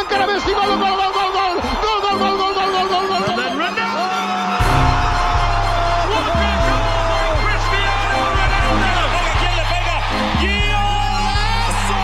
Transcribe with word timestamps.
encara 0.00 0.26
Messi, 0.26 0.52
gol, 0.52 0.66
gol, 0.66 0.78
gol, 0.78 1.12
gol, 1.12 1.30
gol, 1.32 1.54
gol, 2.02 2.18
gol, 2.18 2.36
gol, 2.38 2.52
gol, 2.54 2.70
gol, 2.72 2.88
gol, 2.88 3.06
gol, 3.08 3.22
gol. 3.24 3.78
¡Golazo! 10.40 11.94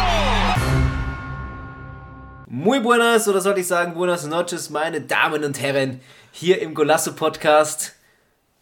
Muy 2.47 2.81
buenas, 2.81 3.29
oder 3.29 3.41
sollte 3.41 3.61
ich 3.61 3.67
sagen, 3.67 3.95
buenas 3.95 4.25
noches, 4.27 4.71
meine 4.71 5.01
Damen 5.01 5.45
und 5.45 5.61
Herren, 5.61 6.01
hier 6.33 6.61
im 6.63 6.75
Golasso 6.75 7.13
Podcast 7.13 7.95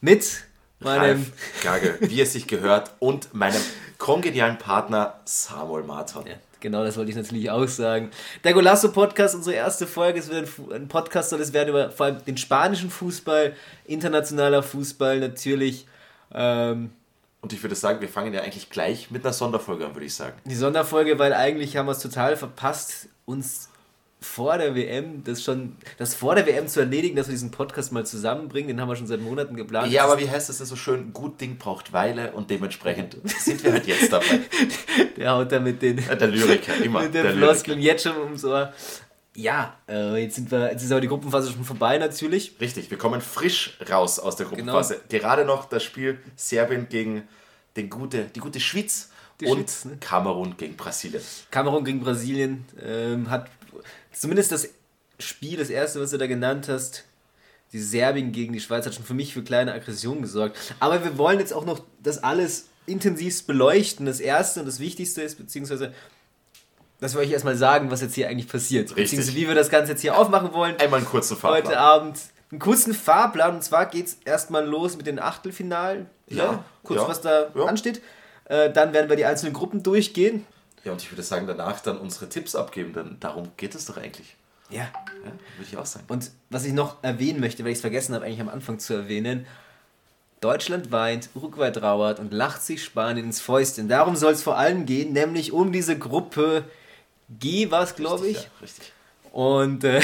mit 0.00 0.44
meinem. 0.80 1.02
Ralf 1.02 1.62
Gage, 1.62 1.98
wie 2.00 2.20
es 2.20 2.32
sich 2.32 2.46
gehört, 2.46 2.92
und 2.98 3.32
meinem 3.34 3.62
kongenialen 3.98 4.58
Partner 4.58 5.20
Samuel 5.24 5.84
Martin. 5.84 6.26
Ja, 6.26 6.34
genau, 6.62 6.82
das 6.84 6.96
wollte 6.96 7.10
ich 7.10 7.16
natürlich 7.16 7.50
auch 7.50 7.68
sagen. 7.68 8.10
Der 8.45 8.55
Golasso 8.55 8.91
Podcast, 8.91 9.34
unsere 9.34 9.56
erste 9.56 9.87
Folge. 9.87 10.18
Es 10.18 10.30
wird 10.30 10.48
ein 10.73 10.88
Podcast, 10.88 11.28
soll 11.28 11.41
es 11.42 11.52
werden 11.52 11.68
über 11.68 11.91
vor 11.91 12.06
allem 12.06 12.24
den 12.24 12.38
spanischen 12.38 12.88
Fußball, 12.88 13.54
internationaler 13.84 14.62
Fußball 14.62 15.20
natürlich. 15.20 15.87
Ähm, 16.32 16.90
Und 17.42 17.52
ich 17.52 17.62
würde 17.62 17.74
sagen, 17.74 18.01
wir 18.01 18.09
fangen 18.09 18.32
ja 18.32 18.40
eigentlich 18.40 18.70
gleich 18.70 19.10
mit 19.10 19.24
einer 19.24 19.34
Sonderfolge 19.34 19.84
an, 19.84 19.95
würde 19.95 20.06
ich 20.06 20.14
sagen. 20.14 20.38
die 20.46 20.54
Sonderfolge, 20.54 21.18
weil 21.18 21.34
eigentlich 21.34 21.77
haben 21.77 21.87
wir 21.87 21.92
es 21.92 21.98
total 21.98 22.37
verpasst, 22.37 23.09
uns 23.26 23.68
vor 24.22 24.56
der 24.58 24.74
WM, 24.74 25.24
das 25.24 25.42
schon, 25.42 25.76
das 25.98 26.14
vor 26.14 26.34
der 26.34 26.46
WM 26.46 26.68
zu 26.68 26.80
erledigen, 26.80 27.16
dass 27.16 27.26
wir 27.26 27.32
diesen 27.32 27.50
Podcast 27.50 27.92
mal 27.92 28.06
zusammenbringen. 28.06 28.68
Den 28.68 28.80
haben 28.80 28.88
wir 28.88 28.96
schon 28.96 29.06
seit 29.06 29.20
Monaten 29.20 29.56
geplant. 29.56 29.92
Ja, 29.92 30.04
aber 30.04 30.18
wie 30.18 30.30
heißt 30.30 30.48
es 30.48 30.58
denn 30.58 30.66
so 30.66 30.76
schön? 30.76 31.12
Gut 31.12 31.40
Ding 31.40 31.58
braucht 31.58 31.92
Weile 31.92 32.32
und 32.32 32.50
dementsprechend 32.50 33.16
sind 33.38 33.62
wir 33.64 33.72
halt 33.72 33.86
jetzt 33.86 34.12
dabei. 34.12 34.40
Der 35.16 35.32
haut 35.32 35.52
da 35.52 35.60
mit 35.60 35.82
den, 35.82 35.96
Der 35.96 36.26
Lyriker, 36.28 36.74
immer. 36.82 37.02
mit 37.02 37.14
der 37.14 37.22
den 37.24 37.32
Lyriker. 37.32 37.52
Floskeln 37.52 37.80
jetzt 37.80 38.04
schon 38.04 38.16
ums 38.16 38.45
Ohr. 38.45 38.72
Ja, 39.34 39.76
äh, 39.88 40.23
jetzt, 40.23 40.34
sind 40.36 40.51
wir, 40.51 40.70
jetzt 40.70 40.82
ist 40.82 40.92
aber 40.92 41.01
die 41.01 41.09
Gruppenphase 41.09 41.51
schon 41.52 41.64
vorbei 41.64 41.98
natürlich. 41.98 42.54
Richtig, 42.60 42.90
wir 42.90 42.98
kommen 42.98 43.20
frisch 43.20 43.79
raus 43.90 44.18
aus 44.18 44.36
der 44.36 44.46
Gruppenphase. 44.46 45.01
Gerade 45.09 45.45
noch 45.45 45.66
das 45.68 45.82
Spiel 45.82 46.18
Serbien 46.36 46.88
gegen 46.88 47.23
den 47.76 47.88
gute, 47.88 48.24
die 48.34 48.40
gute 48.40 48.60
Schweiz 48.60 49.10
Die 49.40 49.46
und 49.46 49.59
Schweiz, 49.59 49.84
ne? 49.86 49.96
Kamerun 50.01 50.57
gegen 50.57 50.76
Brasilien. 50.76 51.23
Kamerun 51.51 51.84
gegen 51.84 52.01
Brasilien 52.01 52.64
ähm, 52.84 53.30
hat 53.30 53.48
zumindest 54.13 54.52
das 54.52 54.68
Spiel, 55.18 55.59
das 55.59 55.71
erste, 55.71 56.01
was 56.01 56.10
du 56.10 56.18
da 56.18 56.27
genannt 56.27 56.68
hast, 56.68 57.05
die 57.73 57.80
Serbien 57.80 58.32
gegen 58.32 58.52
die 58.52 58.60
Schweiz, 58.60 58.85
hat 58.87 58.95
schon 58.95 59.04
für 59.04 59.15
mich 59.15 59.32
für 59.32 59.43
kleine 59.43 59.73
Aggressionen 59.73 60.23
gesorgt. 60.23 60.57
Aber 60.79 61.02
wir 61.04 61.16
wollen 61.16 61.38
jetzt 61.38 61.52
auch 61.52 61.65
noch 61.65 61.80
das 62.02 62.23
alles 62.23 62.66
intensivst 62.87 63.46
beleuchten. 63.46 64.06
Das 64.06 64.21
erste 64.21 64.60
und 64.60 64.66
das 64.66 64.78
Wichtigste 64.78 65.22
ist, 65.22 65.37
beziehungsweise, 65.37 65.93
dass 67.00 67.15
wir 67.15 67.21
euch 67.21 67.31
erstmal 67.31 67.56
sagen, 67.56 67.91
was 67.91 68.03
jetzt 68.03 68.15
hier 68.15 68.28
eigentlich 68.28 68.49
passiert. 68.49 68.91
Richtig. 68.91 69.04
Beziehungsweise, 69.04 69.37
wie 69.37 69.49
wir 69.49 69.54
das 69.54 69.71
Ganze 69.71 69.93
jetzt 69.93 70.03
hier 70.03 70.19
aufmachen 70.19 70.53
wollen. 70.53 70.76
Einmal 70.78 70.99
einen 70.99 71.09
kurzen 71.09 71.37
Fahrplan. 71.37 71.65
Heute 71.65 71.78
Abend 71.78 72.19
einen 72.50 72.59
kurzen 72.59 72.94
Fahrplan. 72.94 73.56
Und 73.56 73.62
zwar 73.62 73.87
geht 73.87 74.06
es 74.06 74.19
erstmal 74.25 74.66
los 74.66 74.97
mit 74.97 75.06
den 75.06 75.19
Achtelfinalen. 75.19 76.06
Ja, 76.28 76.65
kurz 76.82 77.00
ja, 77.00 77.09
was 77.09 77.21
da 77.21 77.50
ja. 77.54 77.65
ansteht. 77.65 78.03
Äh, 78.44 78.71
dann 78.71 78.93
werden 78.93 79.09
wir 79.09 79.16
die 79.16 79.25
einzelnen 79.25 79.54
Gruppen 79.54 79.82
durchgehen. 79.82 80.47
Ja, 80.84 80.93
und 80.93 81.03
ich 81.03 81.11
würde 81.11 81.22
sagen, 81.22 81.47
danach 81.47 81.81
dann 81.81 81.99
unsere 81.99 82.28
Tipps 82.28 82.55
abgeben, 82.55 82.93
denn 82.93 83.16
darum 83.21 83.53
geht 83.56 83.75
es 83.75 83.87
doch 83.87 83.97
eigentlich. 83.97 84.37
Ja. 84.71 84.83
Ja, 85.25 85.31
würde 85.56 85.69
ich 85.71 85.77
auch 85.77 85.87
sagen. 85.87 86.06
Und 86.09 86.31
was 86.50 86.65
ich 86.65 86.72
noch 86.72 86.97
erwähnen 87.03 87.41
möchte, 87.41 87.62
weil 87.65 87.71
ich 87.71 87.77
es 87.78 87.83
vergessen 87.83 88.15
habe, 88.15 88.25
eigentlich 88.25 88.41
am 88.41 88.49
Anfang 88.49 88.78
zu 88.78 88.94
erwähnen, 88.94 89.47
Deutschland 90.41 90.91
weint, 90.91 91.28
Uruguay 91.34 91.71
trauert 91.71 92.19
und 92.19 92.33
lacht 92.33 92.62
sich 92.62 92.83
Spanien 92.83 93.27
ins 93.27 93.41
Fäustchen. 93.41 93.88
Darum 93.88 94.16
soll 94.16 94.33
es 94.33 94.43
vor 94.43 94.59
allem 94.59 94.87
gehen, 94.87 95.12
nämlich 95.12 95.53
um 95.53 95.72
diese 95.72 95.97
Gruppe 95.97 96.65
G 97.38 97.71
war 97.71 97.84
es, 97.84 97.94
glaube 97.94 98.27
ich. 98.27 98.38
Ja, 98.38 98.50
richtig. 98.60 98.93
Und 99.31 99.84
äh, 99.84 100.00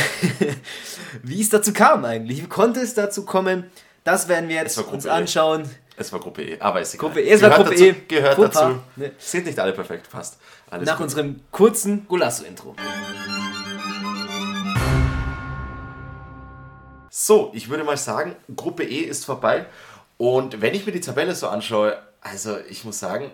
wie 1.22 1.40
es 1.40 1.48
dazu 1.48 1.72
kam 1.72 2.04
eigentlich. 2.04 2.42
Wie 2.42 2.48
konnte 2.48 2.80
es 2.80 2.94
dazu 2.94 3.24
kommen? 3.24 3.64
Das 4.04 4.28
werden 4.28 4.48
wir 4.48 4.56
jetzt 4.56 4.78
uns 4.78 5.04
E. 5.04 5.10
anschauen. 5.10 5.68
Es 6.00 6.12
war 6.12 6.20
Gruppe 6.20 6.42
E, 6.44 6.60
aber 6.60 6.80
ist 6.80 6.94
egal. 6.94 7.08
Gruppe 7.08 7.22
E, 7.22 7.30
es 7.30 7.42
war 7.42 7.50
Gruppe 7.50 7.70
dazu, 7.70 7.84
E. 7.84 7.94
Gehört 8.06 8.36
Fauxpas. 8.36 8.60
dazu. 8.60 8.80
Ne. 8.94 9.12
Sind 9.18 9.46
nicht 9.46 9.58
alle 9.58 9.72
perfekt, 9.72 10.08
passt. 10.08 10.38
Alles 10.70 10.86
Nach 10.86 10.96
gut. 10.96 11.04
unserem 11.04 11.40
kurzen 11.50 12.06
Golasso-Intro. 12.06 12.76
So, 17.10 17.50
ich 17.52 17.68
würde 17.68 17.82
mal 17.82 17.96
sagen, 17.96 18.36
Gruppe 18.54 18.84
E 18.84 19.00
ist 19.00 19.24
vorbei. 19.24 19.66
Und 20.18 20.60
wenn 20.60 20.74
ich 20.74 20.86
mir 20.86 20.92
die 20.92 21.00
Tabelle 21.00 21.34
so 21.34 21.48
anschaue, 21.48 21.98
also 22.20 22.58
ich 22.68 22.84
muss 22.84 23.00
sagen, 23.00 23.32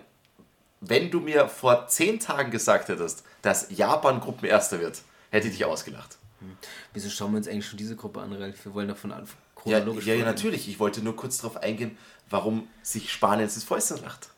wenn 0.81 1.11
du 1.11 1.19
mir 1.19 1.47
vor 1.47 1.87
zehn 1.87 2.19
Tagen 2.19 2.49
gesagt 2.49 2.89
hättest, 2.89 3.23
dass 3.43 3.67
Japan 3.69 4.19
Gruppenerster 4.19 4.79
wird, 4.79 5.01
hätte 5.29 5.47
ich 5.47 5.53
dich 5.53 5.65
ausgelacht. 5.65 6.17
Wieso 6.93 7.09
schauen 7.09 7.31
wir 7.31 7.37
uns 7.37 7.47
eigentlich 7.47 7.67
schon 7.67 7.77
diese 7.77 7.95
Gruppe 7.95 8.21
an, 8.21 8.33
Ralf? 8.33 8.65
Wir 8.65 8.73
wollen 8.73 8.87
davon 8.87 9.11
an. 9.11 9.27
Ja, 9.65 9.79
ja, 9.79 10.13
ja, 10.13 10.25
natürlich. 10.25 10.67
Ich 10.67 10.79
wollte 10.79 11.01
nur 11.01 11.15
kurz 11.15 11.39
darauf 11.39 11.57
eingehen, 11.57 11.97
warum 12.29 12.67
sich 12.81 13.11
Spanien 13.11 13.45
ins 13.45 13.63
Fäustchen 13.63 14.01
lacht. 14.01 14.29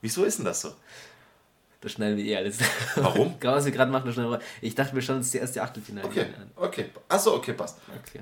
Wieso 0.00 0.24
ist 0.24 0.38
denn 0.38 0.44
das 0.44 0.60
so? 0.60 0.72
Das 1.80 1.92
schneiden 1.92 2.16
wir 2.16 2.24
eh 2.24 2.36
alles. 2.36 2.58
Warum? 2.96 3.38
Gerade 3.38 3.56
was 3.58 3.64
wir 3.64 3.72
gerade 3.72 3.90
machen, 3.90 4.06
das 4.06 4.14
schneiden 4.14 4.32
wir. 4.32 4.40
Ich 4.60 4.74
dachte, 4.74 4.94
wir 4.94 5.02
schauen 5.02 5.16
uns 5.16 5.30
die 5.30 5.38
erste 5.38 5.62
Achtelfinale 5.62 6.06
Okay, 6.06 6.22
an. 6.22 6.50
okay. 6.56 6.90
Achso, 7.08 7.34
okay, 7.34 7.52
passt. 7.52 7.78
Okay. 8.08 8.20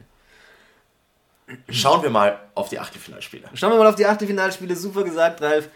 Schauen 1.68 2.02
wir 2.02 2.10
mal 2.10 2.40
auf 2.54 2.68
die 2.70 2.78
Achtelfinalspiele. 2.78 3.48
Schauen 3.54 3.70
wir 3.72 3.78
mal 3.78 3.86
auf 3.86 3.96
die 3.96 4.06
Achtelfinalspiele. 4.06 4.74
Super 4.76 5.04
gesagt, 5.04 5.42
Ralf. 5.42 5.68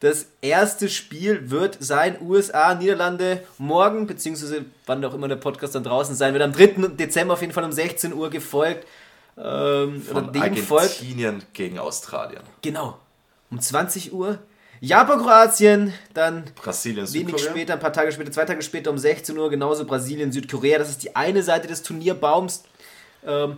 Das 0.00 0.26
erste 0.40 0.88
Spiel 0.88 1.50
wird 1.50 1.76
sein 1.80 2.20
USA, 2.20 2.74
Niederlande 2.74 3.42
morgen, 3.58 4.06
beziehungsweise 4.06 4.64
wann 4.86 5.04
auch 5.04 5.14
immer 5.14 5.28
der 5.28 5.36
Podcast 5.36 5.74
dann 5.74 5.84
draußen 5.84 6.14
sein 6.14 6.32
wird, 6.34 6.42
am 6.42 6.52
3. 6.52 6.88
Dezember 6.96 7.34
auf 7.34 7.40
jeden 7.40 7.52
Fall 7.52 7.64
um 7.64 7.72
16 7.72 8.12
Uhr 8.12 8.28
gefolgt. 8.28 8.86
Ähm, 9.36 10.02
Von 10.02 10.32
dem 10.32 10.56
folgt. 10.56 10.92
Argentinien 10.92 11.42
gegen 11.52 11.78
Australien. 11.78 12.42
Genau. 12.62 12.98
Um 13.50 13.60
20 13.60 14.12
Uhr. 14.12 14.38
Japan, 14.80 15.18
Kroatien, 15.18 15.94
dann 16.12 16.44
Brasilien, 16.54 17.10
wenig 17.12 17.28
Südkorea. 17.28 17.50
später, 17.50 17.72
ein 17.72 17.80
paar 17.80 17.92
Tage 17.92 18.12
später, 18.12 18.30
zwei 18.32 18.44
Tage 18.44 18.60
später 18.60 18.90
um 18.90 18.98
16 18.98 19.36
Uhr, 19.38 19.48
genauso 19.48 19.86
Brasilien, 19.86 20.30
Südkorea. 20.30 20.78
Das 20.78 20.90
ist 20.90 21.02
die 21.02 21.16
eine 21.16 21.42
Seite 21.42 21.68
des 21.68 21.82
Turnierbaums. 21.82 22.64
Ähm, 23.24 23.56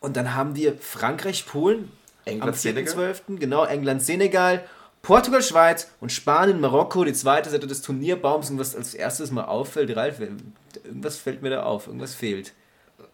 und 0.00 0.16
dann 0.16 0.34
haben 0.34 0.54
wir 0.54 0.76
Frankreich, 0.78 1.46
Polen 1.46 1.90
England, 2.26 2.52
am 2.52 2.54
Senegal. 2.54 3.12
4.12. 3.12 3.38
Genau, 3.38 3.64
England, 3.64 4.02
Senegal, 4.02 4.64
Portugal, 5.00 5.42
Schweiz 5.42 5.90
und 6.00 6.12
Spanien, 6.12 6.60
Marokko, 6.60 7.04
die 7.04 7.14
zweite 7.14 7.48
Seite 7.48 7.66
des 7.66 7.80
Turnierbaums. 7.80 8.50
Und 8.50 8.58
was 8.58 8.76
als 8.76 8.92
erstes 8.92 9.30
mal 9.30 9.44
auffällt, 9.44 9.96
Ralf, 9.96 10.20
irgendwas 10.20 11.16
fällt 11.16 11.42
mir 11.42 11.50
da 11.50 11.62
auf, 11.62 11.86
irgendwas 11.86 12.14
fehlt. 12.14 12.52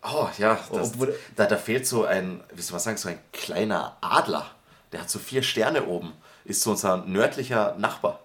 Oh 0.02 0.28
ja, 0.38 0.58
das, 0.72 0.94
Obwohl- 0.94 1.14
da, 1.36 1.46
da 1.46 1.56
fehlt 1.56 1.86
so 1.86 2.04
ein, 2.04 2.40
wie 2.54 2.60
soll 2.62 2.72
man 2.74 2.80
sagen, 2.80 2.96
so 2.96 3.08
ein 3.08 3.18
kleiner 3.32 3.96
Adler. 4.00 4.46
Der 4.92 5.00
hat 5.02 5.10
so 5.10 5.18
vier 5.18 5.42
Sterne 5.42 5.84
oben. 5.86 6.12
Ist 6.44 6.60
so 6.62 6.70
unser 6.72 6.98
nördlicher 7.06 7.76
Nachbar. 7.78 8.18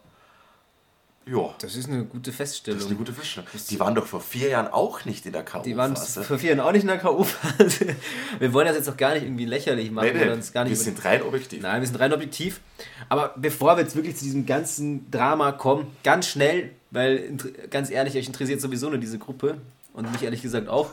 Ja, 1.25 1.53
Das 1.59 1.75
ist 1.75 1.89
eine 1.89 2.05
gute 2.05 2.31
Feststellung. 2.31 2.77
das 2.79 2.85
ist 2.85 2.89
eine 2.89 2.97
gute 2.97 3.11
Feststellung. 3.11 3.49
Die 3.69 3.79
waren 3.81 3.93
doch 3.95 4.05
vor 4.07 4.21
vier 4.21 4.47
Jahren 4.49 4.67
auch 4.69 5.03
nicht 5.03 5.25
in 5.25 5.33
der 5.33 5.43
Die 5.43 5.75
waren 5.75 5.93
K.O.-Phase. 5.93 6.23
vor 6.23 6.39
vier 6.39 6.51
Jahren 6.55 6.61
auch 6.61 6.71
nicht 6.71 6.83
in 6.83 6.87
der 6.87 6.99
K.O.-Phase. 6.99 7.95
Wir 8.39 8.53
wollen 8.53 8.65
das 8.65 8.77
jetzt 8.77 8.89
auch 8.89 8.95
gar 8.95 9.13
nicht 9.13 9.23
irgendwie 9.23 9.43
lächerlich 9.45 9.91
machen. 9.91 10.09
Nee, 10.13 10.25
nee, 10.25 10.31
uns 10.31 10.53
gar 10.53 10.63
nicht 10.63 10.71
wir 10.71 10.77
sind 10.77 11.03
rein 11.03 11.21
objektiv. 11.23 11.61
Nein, 11.61 11.81
wir 11.81 11.87
sind 11.87 11.99
rein 11.99 12.13
objektiv. 12.13 12.61
Aber 13.09 13.33
bevor 13.35 13.75
wir 13.75 13.83
jetzt 13.83 13.95
wirklich 13.97 14.15
zu 14.15 14.23
diesem 14.23 14.45
ganzen 14.45 15.11
Drama 15.11 15.51
kommen, 15.51 15.95
ganz 16.01 16.27
schnell, 16.27 16.71
weil 16.91 17.35
ganz 17.69 17.89
ehrlich, 17.89 18.15
euch 18.15 18.27
interessiert 18.27 18.61
sowieso 18.61 18.87
nur 18.89 18.97
diese 18.97 19.19
Gruppe 19.19 19.57
und 19.97 20.11
mich 20.11 20.21
ehrlich 20.21 20.43
gesagt 20.43 20.69
auch. 20.69 20.91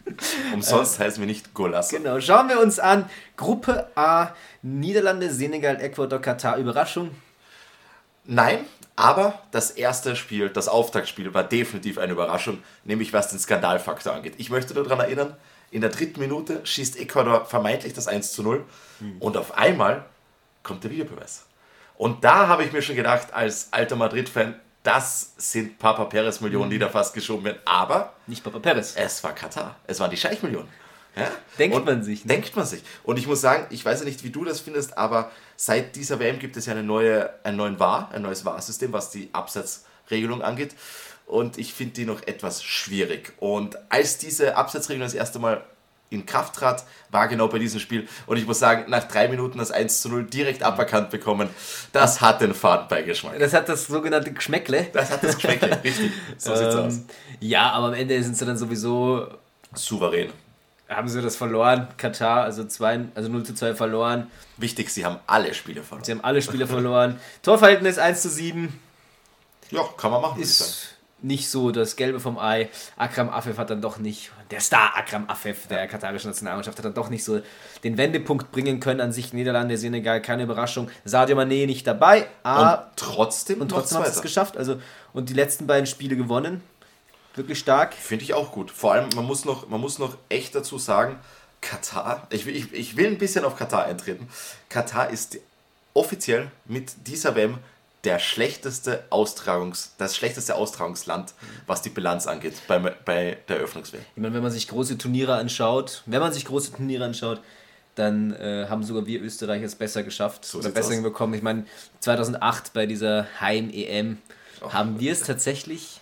Umsonst 0.54 0.98
heißen 0.98 1.20
wir 1.20 1.26
nicht 1.26 1.52
Golasso. 1.52 1.94
genau, 1.94 2.18
schauen 2.20 2.48
wir 2.48 2.58
uns 2.58 2.78
an. 2.78 3.08
Gruppe 3.36 3.90
A, 3.94 4.28
Niederlande, 4.62 5.30
Senegal, 5.30 5.78
Ecuador, 5.78 6.22
Katar. 6.22 6.56
Überraschung. 6.56 7.10
Nein, 8.24 8.60
aber 8.96 9.42
das 9.50 9.72
erste 9.72 10.16
Spiel, 10.16 10.48
das 10.48 10.68
Auftaktspiel, 10.68 11.34
war 11.34 11.44
definitiv 11.44 11.98
eine 11.98 12.12
Überraschung, 12.12 12.62
nämlich 12.84 13.12
was 13.12 13.28
den 13.28 13.38
Skandalfaktor 13.38 14.14
angeht. 14.14 14.34
Ich 14.38 14.48
möchte 14.48 14.72
daran 14.72 15.00
erinnern, 15.00 15.36
in 15.70 15.82
der 15.82 15.90
dritten 15.90 16.18
Minute 16.18 16.64
schießt 16.64 16.98
Ecuador 16.98 17.44
vermeintlich 17.44 17.92
das 17.92 18.08
1 18.08 18.32
zu 18.32 18.42
0 18.42 18.64
und 19.20 19.36
auf 19.36 19.58
einmal 19.58 20.06
kommt 20.62 20.82
der 20.82 20.90
Videobeweis. 20.90 21.44
Und 21.98 22.24
da 22.24 22.48
habe 22.48 22.64
ich 22.64 22.72
mir 22.72 22.80
schon 22.80 22.96
gedacht, 22.96 23.34
als 23.34 23.68
alter 23.72 23.96
Madrid-Fan, 23.96 24.58
das 24.86 25.32
sind 25.36 25.78
Papa 25.78 26.04
Perez-Millionen, 26.04 26.70
die 26.70 26.78
da 26.78 26.88
fast 26.88 27.14
geschoben 27.14 27.44
werden. 27.44 27.58
Aber 27.64 28.14
Nicht 28.26 28.44
Papa 28.44 28.58
Perez. 28.60 28.94
es 28.96 29.24
war 29.24 29.34
Katar. 29.34 29.76
Es 29.86 29.98
waren 30.00 30.10
die 30.10 30.16
Scheich-Millionen. 30.16 30.68
Ja? 31.16 31.30
Denkt 31.58 31.74
Und 31.76 31.86
man 31.86 32.02
sich, 32.02 32.24
ne? 32.24 32.34
Denkt 32.34 32.54
man 32.56 32.66
sich. 32.66 32.82
Und 33.02 33.18
ich 33.18 33.26
muss 33.26 33.40
sagen, 33.40 33.66
ich 33.70 33.84
weiß 33.84 34.00
ja 34.00 34.04
nicht, 34.04 34.22
wie 34.22 34.30
du 34.30 34.44
das 34.44 34.60
findest, 34.60 34.98
aber 34.98 35.30
seit 35.56 35.96
dieser 35.96 36.20
WM 36.20 36.38
gibt 36.38 36.56
es 36.56 36.66
ja 36.66 36.72
eine 36.72 36.82
neue, 36.82 37.30
einen 37.42 37.56
neuen 37.56 37.80
VAR, 37.80 38.10
ein 38.12 38.22
neues 38.22 38.44
VAR-System, 38.44 38.92
was 38.92 39.10
die 39.10 39.30
Absetzregelung 39.32 40.42
angeht. 40.42 40.74
Und 41.24 41.58
ich 41.58 41.72
finde 41.72 41.94
die 41.94 42.04
noch 42.04 42.22
etwas 42.26 42.62
schwierig. 42.62 43.32
Und 43.40 43.76
als 43.90 44.18
diese 44.18 44.56
Absetzregelung 44.56 45.06
das 45.06 45.14
erste 45.14 45.38
Mal 45.38 45.64
in 46.10 46.24
Kraft 46.26 46.54
trat, 46.54 46.84
war 47.10 47.28
genau 47.28 47.48
bei 47.48 47.58
diesem 47.58 47.80
Spiel. 47.80 48.08
Und 48.26 48.36
ich 48.36 48.46
muss 48.46 48.58
sagen, 48.58 48.88
nach 48.88 49.04
drei 49.04 49.28
Minuten 49.28 49.58
das 49.58 49.70
1 49.70 50.02
zu 50.02 50.08
0 50.08 50.24
direkt 50.24 50.62
aberkannt 50.62 51.10
bekommen, 51.10 51.48
das 51.92 52.20
hat 52.20 52.40
den 52.40 52.54
Fadenbeigeschmack. 52.54 53.38
Das 53.38 53.52
hat 53.52 53.68
das 53.68 53.86
sogenannte 53.86 54.32
Geschmäckle. 54.32 54.86
Das 54.92 55.10
hat 55.10 55.22
das 55.24 55.34
Geschmäckle, 55.36 55.80
richtig. 55.84 56.12
So 56.38 56.54
sieht's 56.54 56.74
aus. 56.74 56.94
Ähm, 56.94 57.04
ja, 57.40 57.70
aber 57.72 57.88
am 57.88 57.94
Ende 57.94 58.22
sind 58.22 58.36
sie 58.36 58.46
dann 58.46 58.56
sowieso, 58.56 59.26
Souverän. 59.74 60.30
haben 60.88 61.08
sie 61.08 61.20
das 61.20 61.36
verloren. 61.36 61.88
Katar, 61.96 62.44
also, 62.44 62.64
zwei, 62.64 63.00
also 63.14 63.28
0 63.28 63.44
zu 63.44 63.54
2 63.54 63.74
verloren. 63.74 64.30
Wichtig, 64.56 64.90
sie 64.90 65.04
haben 65.04 65.18
alle 65.26 65.52
Spiele 65.54 65.82
verloren. 65.82 66.04
Sie 66.04 66.12
haben 66.12 66.24
alle 66.24 66.40
Spiele 66.40 66.66
verloren. 66.66 67.20
Torverhältnis 67.42 67.98
1 67.98 68.22
zu 68.22 68.30
7 68.30 68.78
Ja, 69.70 69.82
kann 69.96 70.12
man 70.12 70.22
machen, 70.22 70.40
ist 70.40 70.95
nicht 71.26 71.50
so 71.50 71.70
das 71.70 71.96
Gelbe 71.96 72.20
vom 72.20 72.38
Ei. 72.38 72.68
Akram 72.96 73.28
Afef 73.28 73.58
hat 73.58 73.70
dann 73.70 73.80
doch 73.82 73.98
nicht, 73.98 74.30
der 74.50 74.60
Star 74.60 74.96
Akram 74.96 75.28
Afef 75.28 75.66
der 75.66 75.86
katarischen 75.88 76.30
Nationalmannschaft 76.30 76.78
hat 76.78 76.84
dann 76.84 76.94
doch 76.94 77.10
nicht 77.10 77.24
so 77.24 77.40
den 77.84 77.96
Wendepunkt 77.98 78.52
bringen 78.52 78.80
können 78.80 79.00
an 79.00 79.12
sich. 79.12 79.32
Niederlande, 79.32 79.76
Senegal, 79.76 80.22
keine 80.22 80.44
Überraschung. 80.44 80.88
Sadio 81.04 81.36
Mané 81.36 81.66
nicht 81.66 81.86
dabei, 81.86 82.26
ah, 82.42 82.74
Und 82.74 82.82
trotzdem, 82.96 83.60
und 83.60 83.68
trotzdem 83.68 83.98
hat 83.98 84.08
es 84.08 84.22
geschafft. 84.22 84.56
Also, 84.56 84.80
und 85.12 85.28
die 85.28 85.34
letzten 85.34 85.66
beiden 85.66 85.86
Spiele 85.86 86.16
gewonnen. 86.16 86.62
Wirklich 87.34 87.58
stark. 87.58 87.92
Finde 87.94 88.24
ich 88.24 88.32
auch 88.32 88.52
gut. 88.52 88.70
Vor 88.70 88.92
allem, 88.92 89.08
man 89.14 89.24
muss 89.26 89.44
noch, 89.44 89.68
man 89.68 89.80
muss 89.80 89.98
noch 89.98 90.16
echt 90.30 90.54
dazu 90.54 90.78
sagen, 90.78 91.18
Katar, 91.60 92.26
ich, 92.30 92.46
will- 92.46 92.56
ich, 92.56 92.72
ich 92.72 92.96
will 92.96 93.06
ein 93.08 93.18
bisschen 93.18 93.44
auf 93.44 93.56
Katar 93.56 93.84
eintreten. 93.84 94.28
Katar 94.68 95.10
ist 95.10 95.38
offiziell 95.92 96.50
mit 96.66 97.06
dieser 97.06 97.34
WM 97.34 97.58
der 98.06 98.20
schlechteste 98.20 99.02
Austragungs, 99.10 99.92
das 99.98 100.16
schlechteste 100.16 100.54
Austragungsland, 100.54 101.34
was 101.66 101.82
die 101.82 101.90
Bilanz 101.90 102.28
angeht 102.28 102.54
bei, 102.68 102.78
bei 102.78 103.36
der 103.48 103.56
Eröffnungs-WM. 103.56 104.00
Ich 104.14 104.22
meine, 104.22 104.32
wenn 104.32 104.42
man 104.42 104.52
sich 104.52 104.68
große 104.68 104.96
Turniere 104.96 105.34
anschaut, 105.34 106.04
wenn 106.06 106.20
man 106.20 106.32
sich 106.32 106.44
große 106.44 106.72
Turniere 106.72 107.04
anschaut, 107.04 107.40
dann 107.96 108.32
äh, 108.34 108.66
haben 108.68 108.84
sogar 108.84 109.06
wir 109.06 109.20
Österreicher 109.20 109.64
es 109.64 109.74
besser 109.74 110.04
geschafft 110.04 110.44
So 110.44 110.58
oder 110.58 110.68
besser 110.70 110.92
hinbekommen. 110.92 111.34
Ich 111.34 111.42
meine, 111.42 111.64
2008 112.00 112.72
bei 112.72 112.86
dieser 112.86 113.26
Heim-EM 113.40 114.18
haben 114.70 115.00
wir 115.00 115.12
es 115.12 115.20
tatsächlich. 115.20 116.00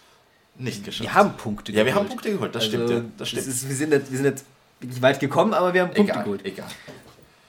Nicht 0.56 0.84
geschafft. 0.84 1.08
Wir 1.08 1.14
haben 1.14 1.36
Punkte 1.36 1.72
Ja, 1.72 1.86
wir 1.86 1.94
haben 1.94 2.06
Punkte 2.06 2.30
geholt, 2.30 2.54
das 2.54 2.66
stimmt, 2.66 2.90
ja, 2.90 3.00
das 3.16 3.30
stimmt. 3.30 3.46
ist, 3.46 3.68
wir, 3.68 3.74
sind 3.74 3.90
nicht, 3.90 4.10
wir 4.10 4.18
sind 4.18 4.34
nicht 4.34 4.44
wirklich 4.78 5.02
weit 5.02 5.20
gekommen, 5.20 5.54
aber 5.54 5.72
wir 5.72 5.82
haben 5.82 5.94
Punkte 5.94 6.12
egal, 6.12 6.24
geholt. 6.24 6.44
egal. 6.44 6.68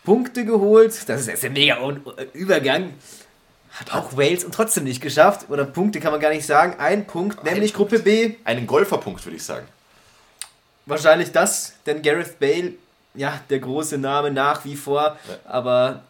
Punkte 0.05 0.45
geholt, 0.45 0.97
das 1.07 1.21
ist 1.21 1.27
jetzt 1.27 1.43
ein 1.43 1.53
mega 1.53 1.77
Übergang. 2.33 2.93
Hat 3.75 3.93
auch 3.93 4.15
Wales 4.15 4.43
und 4.45 4.53
trotzdem 4.53 4.85
nicht 4.85 5.01
geschafft. 5.01 5.49
Oder 5.49 5.65
Punkte 5.65 5.99
kann 5.99 6.11
man 6.11 6.21
gar 6.21 6.31
nicht 6.31 6.45
sagen. 6.45 6.79
Ein 6.79 7.05
Punkt, 7.05 7.43
nämlich 7.43 7.73
Gruppe 7.73 7.99
B. 7.99 8.35
Einen 8.45 8.67
Golferpunkt, 8.67 9.25
würde 9.25 9.35
ich 9.35 9.43
sagen. 9.43 9.67
Wahrscheinlich 10.85 11.31
das, 11.31 11.73
denn 11.85 12.01
Gareth 12.01 12.39
Bale, 12.39 12.73
ja, 13.15 13.39
der 13.49 13.59
große 13.59 13.97
Name 13.97 14.31
nach 14.31 14.63
wie 14.65 14.75
vor, 14.75 15.17
aber 15.45 16.03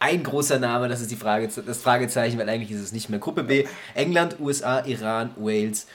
ein 0.00 0.22
großer 0.22 0.58
Name, 0.58 0.88
das 0.88 1.00
ist 1.00 1.10
die 1.10 1.16
Frage, 1.16 1.48
das 1.48 1.78
Fragezeichen, 1.78 2.38
weil 2.38 2.48
eigentlich 2.48 2.70
ist 2.70 2.80
es 2.80 2.92
nicht 2.92 3.10
mehr. 3.10 3.18
Gruppe 3.18 3.44
B, 3.44 3.66
England, 3.94 4.36
USA, 4.40 4.80
Iran, 4.80 5.30
Wales. 5.36 5.86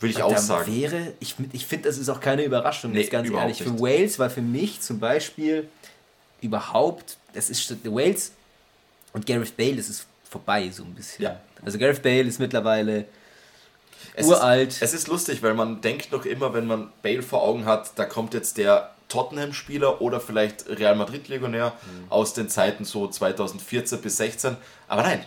Würde 0.00 0.10
ich 0.10 0.22
Und 0.22 0.34
auch 0.34 0.38
sagen. 0.38 0.74
Wäre, 0.74 1.12
ich 1.20 1.34
ich 1.52 1.66
finde, 1.66 1.88
das 1.88 1.98
ist 1.98 2.08
auch 2.08 2.20
keine 2.20 2.42
Überraschung, 2.42 2.92
Nee, 2.92 3.04
ganz 3.04 3.30
ehrlich. 3.30 3.62
Für 3.62 3.70
nicht. 3.70 3.82
Wales 3.82 4.18
war 4.18 4.30
für 4.30 4.42
mich 4.42 4.80
zum 4.80 5.00
Beispiel 5.00 5.68
überhaupt, 6.40 7.16
das 7.34 7.50
ist 7.50 7.84
Wales 7.84 8.32
und 9.12 9.26
Gareth 9.26 9.56
Bale, 9.56 9.76
das 9.76 9.88
ist 9.88 10.06
vorbei 10.28 10.70
so 10.70 10.84
ein 10.84 10.94
bisschen. 10.94 11.24
Ja. 11.24 11.40
Also 11.64 11.78
Gareth 11.78 12.02
Bale 12.02 12.22
ist 12.22 12.38
mittlerweile 12.38 13.06
Es 14.14 14.26
uralt. 14.26 14.68
Ist, 14.70 14.82
es 14.82 14.94
ist 14.94 15.08
lustig, 15.08 15.42
weil 15.42 15.54
man 15.54 15.80
denkt 15.80 16.12
noch 16.12 16.24
immer, 16.24 16.52
wenn 16.54 16.66
man 16.66 16.92
Bale 17.02 17.22
vor 17.22 17.42
Augen 17.42 17.64
hat, 17.64 17.92
da 17.96 18.04
kommt 18.04 18.34
jetzt 18.34 18.56
der 18.58 18.90
Tottenham-Spieler 19.08 20.00
oder 20.02 20.20
vielleicht 20.20 20.68
Real 20.68 20.94
Madrid-Legionär 20.94 21.72
Mhm. 21.72 22.12
aus 22.12 22.34
den 22.34 22.48
Zeiten 22.48 22.84
so 22.84 23.08
2014 23.08 24.00
bis 24.02 24.18
16. 24.18 24.56
Aber 24.86 25.02
nein, 25.02 25.24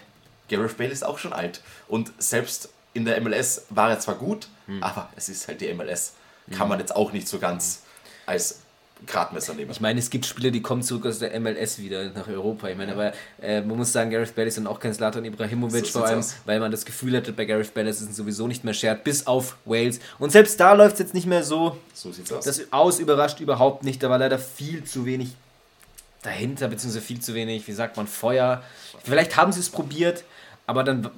Gareth 0.49 0.77
Bale 0.77 0.91
ist 0.91 1.03
auch 1.03 1.17
schon 1.17 1.33
alt. 1.33 1.61
Und 1.87 2.11
selbst 2.19 2.69
in 2.93 3.05
der 3.05 3.19
MLS 3.21 3.65
war 3.69 3.89
er 3.89 3.99
zwar 3.99 4.15
gut, 4.15 4.47
Mhm. 4.67 4.83
aber 4.83 5.09
es 5.15 5.29
ist 5.29 5.47
halt 5.47 5.61
die 5.61 5.67
MLS. 5.73 6.13
Kann 6.55 6.67
man 6.67 6.79
jetzt 6.79 6.95
auch 6.95 7.11
nicht 7.13 7.27
so 7.27 7.39
ganz 7.39 7.83
als 8.25 8.59
Gradmesser 9.07 9.53
nehmen. 9.53 9.71
Ich 9.71 9.81
meine, 9.81 9.99
es 9.99 10.09
gibt 10.09 10.25
Spieler, 10.25 10.51
die 10.51 10.61
kommen 10.61 10.83
zurück 10.83 11.05
aus 11.05 11.19
der 11.19 11.37
MLS 11.39 11.79
wieder 11.79 12.09
nach 12.11 12.27
Europa. 12.27 12.67
Ich 12.69 12.77
meine, 12.77 12.91
aber 12.93 13.13
äh, 13.41 13.61
man 13.61 13.77
muss 13.77 13.91
sagen, 13.91 14.11
Gareth 14.11 14.35
Bale 14.35 14.47
ist 14.47 14.57
dann 14.57 14.67
auch 14.67 14.79
kein 14.79 14.93
Slatan 14.93 15.25
Ibrahimovic, 15.25 15.85
So 15.85 15.99
vor 15.99 16.07
allem, 16.07 16.19
aus. 16.19 16.35
weil 16.45 16.59
man 16.59 16.71
das 16.71 16.85
Gefühl 16.85 17.15
hatte, 17.17 17.33
bei 17.33 17.45
Gareth 17.45 17.73
Bale 17.73 17.89
ist 17.89 18.01
es 18.01 18.15
sowieso 18.15 18.47
nicht 18.47 18.63
mehr 18.63 18.73
shared, 18.73 19.03
bis 19.03 19.25
auf 19.27 19.57
Wales. 19.65 19.99
Und 20.19 20.31
selbst 20.31 20.59
da 20.59 20.73
läuft 20.73 20.93
es 20.93 20.99
jetzt 20.99 21.13
nicht 21.13 21.25
mehr 21.27 21.43
so. 21.43 21.77
So 21.93 22.11
sieht's 22.11 22.31
aus. 22.31 22.45
Das 22.45 22.61
Aus 22.71 22.99
überrascht 22.99 23.39
überhaupt 23.39 23.83
nicht. 23.83 24.01
Da 24.03 24.09
war 24.09 24.17
leider 24.19 24.37
viel 24.39 24.83
zu 24.83 25.05
wenig 25.05 25.29
dahinter, 26.21 26.67
beziehungsweise 26.67 27.03
viel 27.03 27.19
zu 27.19 27.33
wenig, 27.33 27.67
wie 27.67 27.71
sagt 27.73 27.97
man, 27.97 28.05
Feuer. 28.07 28.63
Vielleicht 29.03 29.37
haben 29.37 29.51
sie 29.51 29.59
es 29.59 29.69
probiert, 29.69 30.23
aber 30.67 30.83
dann, 30.83 31.09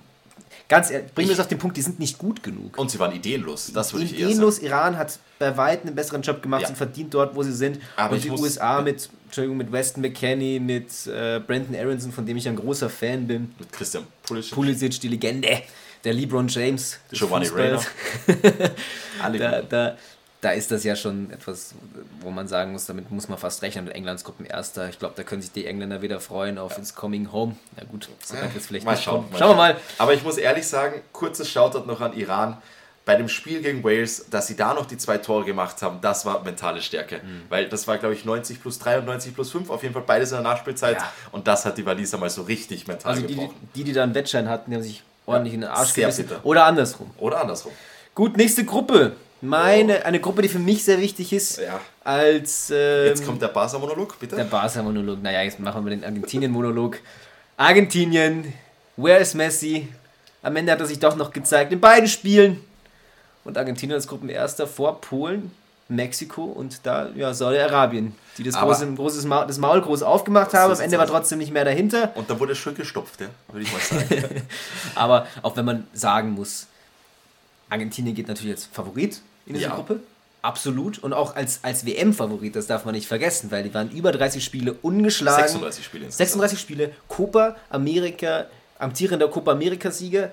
ganz 0.69 0.89
ehrlich, 0.91 1.13
bringen 1.13 1.29
wir 1.29 1.33
es 1.33 1.39
auf 1.39 1.47
den 1.47 1.57
Punkt, 1.59 1.77
die 1.77 1.81
sind 1.81 1.99
nicht 1.99 2.17
gut 2.17 2.41
genug. 2.43 2.77
Und 2.77 2.89
sie 2.91 2.99
waren 2.99 3.13
ideenlos. 3.15 3.71
Das 3.73 3.93
würde 3.93 4.05
ich 4.05 4.13
eher 4.19 4.27
Ideenlos. 4.27 4.59
Iran 4.59 4.97
hat 4.97 5.19
bei 5.39 5.55
weitem 5.57 5.87
einen 5.87 5.95
besseren 5.95 6.21
Job 6.21 6.41
gemacht, 6.41 6.61
Ja. 6.61 6.67
sind 6.67 6.77
verdient 6.77 7.13
dort, 7.13 7.35
wo 7.35 7.43
sie 7.43 7.53
sind. 7.53 7.79
Aber 7.95 8.15
und 8.15 8.23
die 8.23 8.29
muss- 8.29 8.41
USA 8.41 8.81
mit, 8.81 9.09
Entschuldigung, 9.25 9.57
mit 9.57 9.71
Weston 9.71 10.01
McKenney, 10.01 10.59
mit 10.59 10.87
äh, 11.07 11.39
Brandon 11.45 11.75
Aronson, 11.75 12.11
von 12.11 12.25
dem 12.25 12.37
ich 12.37 12.47
ein 12.47 12.55
großer 12.55 12.89
Fan 12.89 13.27
bin. 13.27 13.53
Mit 13.59 13.71
Christian 13.71 14.05
Pulisic. 14.23 14.53
Pulisic, 14.53 14.99
die 15.01 15.07
Legende, 15.09 15.61
der 16.03 16.13
LeBron 16.13 16.47
James 16.47 16.99
Giovanni 17.11 17.45
Fußballs. 17.45 17.85
Alle 19.21 19.37
Da, 19.39 19.59
gut. 19.61 19.71
da, 19.71 19.97
da 20.43 20.51
ist 20.51 20.71
das 20.71 20.83
ja 20.83 20.95
schon 20.95 21.31
etwas, 21.31 21.73
wo 22.19 22.29
man 22.29 22.47
sagen 22.47 22.73
muss, 22.73 22.85
damit 22.85 23.09
muss 23.11 23.29
man 23.29 23.37
fast 23.37 23.61
rechnen 23.61 23.85
mit 23.85 23.95
Englands 23.95 24.23
Gruppenerster. 24.23 24.89
Ich 24.89 24.99
glaube, 24.99 25.13
da 25.15 25.23
können 25.23 25.41
sich 25.41 25.51
die 25.51 25.65
Engländer 25.65 26.01
wieder 26.01 26.19
freuen 26.19 26.57
auf 26.57 26.77
ins 26.77 26.95
Coming 26.95 27.31
Home. 27.31 27.55
Na 27.77 27.83
gut, 27.85 28.09
so 28.23 28.35
weit 28.35 28.53
wird 28.53 28.63
vielleicht 28.63 28.85
Mal 28.85 28.97
schauen. 28.97 29.25
kommen. 29.25 29.35
Schauen 29.39 29.51
wir 29.51 29.55
mal. 29.55 29.77
Aber 29.97 30.13
ich 30.13 30.23
muss 30.23 30.37
ehrlich 30.37 30.67
sagen, 30.67 31.01
kurzes 31.13 31.49
Shoutout 31.49 31.85
noch 31.87 32.01
an 32.01 32.13
Iran. 32.13 32.57
Bei 33.05 33.15
dem 33.15 33.27
Spiel 33.27 33.61
gegen 33.61 33.83
Wales, 33.83 34.27
dass 34.29 34.47
sie 34.47 34.55
da 34.55 34.73
noch 34.73 34.85
die 34.85 34.97
zwei 34.97 35.17
Tore 35.17 35.43
gemacht 35.43 35.81
haben, 35.81 35.99
das 36.01 36.25
war 36.25 36.41
mentale 36.43 36.81
Stärke. 36.81 37.17
Mhm. 37.17 37.41
Weil 37.49 37.67
das 37.67 37.85
war, 37.87 37.97
glaube 37.97 38.13
ich, 38.15 38.23
90 38.23 38.61
plus 38.61 38.79
3 38.79 38.99
und 38.99 39.05
90 39.05 39.33
plus 39.35 39.51
5, 39.51 39.69
auf 39.69 39.81
jeden 39.83 39.93
Fall 39.93 40.03
beides 40.05 40.31
in 40.31 40.35
der 40.37 40.43
Nachspielzeit. 40.43 40.97
Ja. 40.97 41.11
Und 41.33 41.47
das 41.47 41.65
hat 41.65 41.77
die 41.77 41.85
Waliser 41.85 42.17
mal 42.17 42.29
so 42.29 42.43
richtig 42.43 42.87
mental 42.87 43.11
Also 43.13 43.27
die, 43.27 43.35
gebrochen. 43.35 43.55
die, 43.75 43.83
die 43.83 43.91
da 43.91 44.03
einen 44.03 44.15
Wettschein 44.15 44.47
hatten, 44.47 44.71
die 44.71 44.77
haben 44.77 44.83
sich 44.83 45.03
ordentlich 45.25 45.53
in 45.53 45.61
den 45.61 45.69
Arsch 45.69 45.93
gebissen. 45.93 46.27
bitter. 46.27 46.45
Oder 46.45 46.63
andersrum. 46.65 47.11
Oder 47.17 47.41
andersrum. 47.41 47.73
Gut, 48.15 48.37
nächste 48.37 48.63
Gruppe. 48.63 49.17
Meine, 49.43 50.05
eine 50.05 50.21
Gruppe, 50.21 50.41
die 50.41 50.47
für 50.47 50.59
mich 50.59 50.85
sehr 50.85 50.99
wichtig 51.01 51.33
ist, 51.33 51.57
Ja. 51.59 51.81
als 52.03 52.71
ähm, 52.73 53.07
Jetzt 53.07 53.25
kommt 53.25 53.41
der 53.41 53.49
Barca-Monolog, 53.49 54.17
bitte. 54.17 54.37
der 54.37 54.45
Barca-Monolog. 54.45 55.21
Naja, 55.21 55.41
jetzt 55.41 55.59
machen 55.59 55.83
wir 55.83 55.89
den 55.89 56.03
Argentinien-Monolog. 56.05 56.99
Argentinien, 57.57 58.53
where 58.95 59.19
is 59.19 59.33
Messi? 59.33 59.89
Am 60.41 60.55
Ende 60.55 60.71
hat 60.71 60.79
er 60.79 60.85
sich 60.85 60.97
doch 60.99 61.17
noch 61.17 61.31
gezeigt 61.31 61.73
in 61.73 61.81
beiden 61.81 62.07
Spielen. 62.07 62.61
Und 63.43 63.57
Argentinien 63.57 63.95
als 63.95 64.07
Gruppenerster 64.07 64.65
vor 64.65 65.01
Polen, 65.01 65.51
Mexiko 65.89 66.43
und 66.45 66.79
da 66.85 67.09
ja, 67.13 67.33
Saudi-Arabien, 67.33 68.15
die 68.37 68.43
das, 68.43 68.55
große, 68.55 68.93
großes 68.93 69.25
Maul, 69.25 69.45
das 69.45 69.57
Maul 69.57 69.81
groß 69.81 70.03
aufgemacht 70.03 70.53
haben. 70.53 70.71
Am 70.73 70.79
Ende 70.79 70.97
war 70.97 71.07
trotzdem 71.07 71.39
nicht 71.39 71.51
mehr 71.51 71.65
dahinter. 71.65 72.13
Und 72.15 72.29
dann 72.29 72.39
wurde 72.39 72.53
es 72.53 72.57
schön 72.59 72.75
gestopft, 72.75 73.19
ja, 73.19 73.27
würde 73.49 73.65
ich 73.65 73.73
mal 73.73 73.81
sagen. 73.81 74.41
Aber 74.95 75.27
auch 75.41 75.57
wenn 75.57 75.65
man 75.65 75.87
sagen 75.93 76.31
muss, 76.31 76.67
Argentinien 77.69 78.15
geht 78.15 78.29
natürlich 78.29 78.53
als 78.53 78.65
Favorit 78.65 79.19
in 79.45 79.53
diese 79.53 79.65
Ja. 79.67 79.75
Gruppe. 79.75 79.99
Absolut. 80.41 80.99
Und 80.99 81.13
auch 81.13 81.35
als, 81.35 81.59
als 81.63 81.85
WM-Favorit, 81.85 82.55
das 82.55 82.67
darf 82.67 82.83
man 82.83 82.93
nicht 82.95 83.07
vergessen, 83.07 83.49
weil 83.49 83.63
die 83.63 83.73
waren 83.73 83.89
über 83.91 84.11
30 84.11 84.43
Spiele 84.43 84.73
ungeschlagen. 84.81 85.41
36 85.43 85.85
Spiele 85.85 86.05
insgesamt. 86.05 86.27
36 86.29 86.59
Spiele. 86.59 86.91
Copa 87.07 87.55
America, 87.69 88.47
amtierender 88.77 89.29
Copa 89.29 89.51
America-Sieger. 89.53 90.31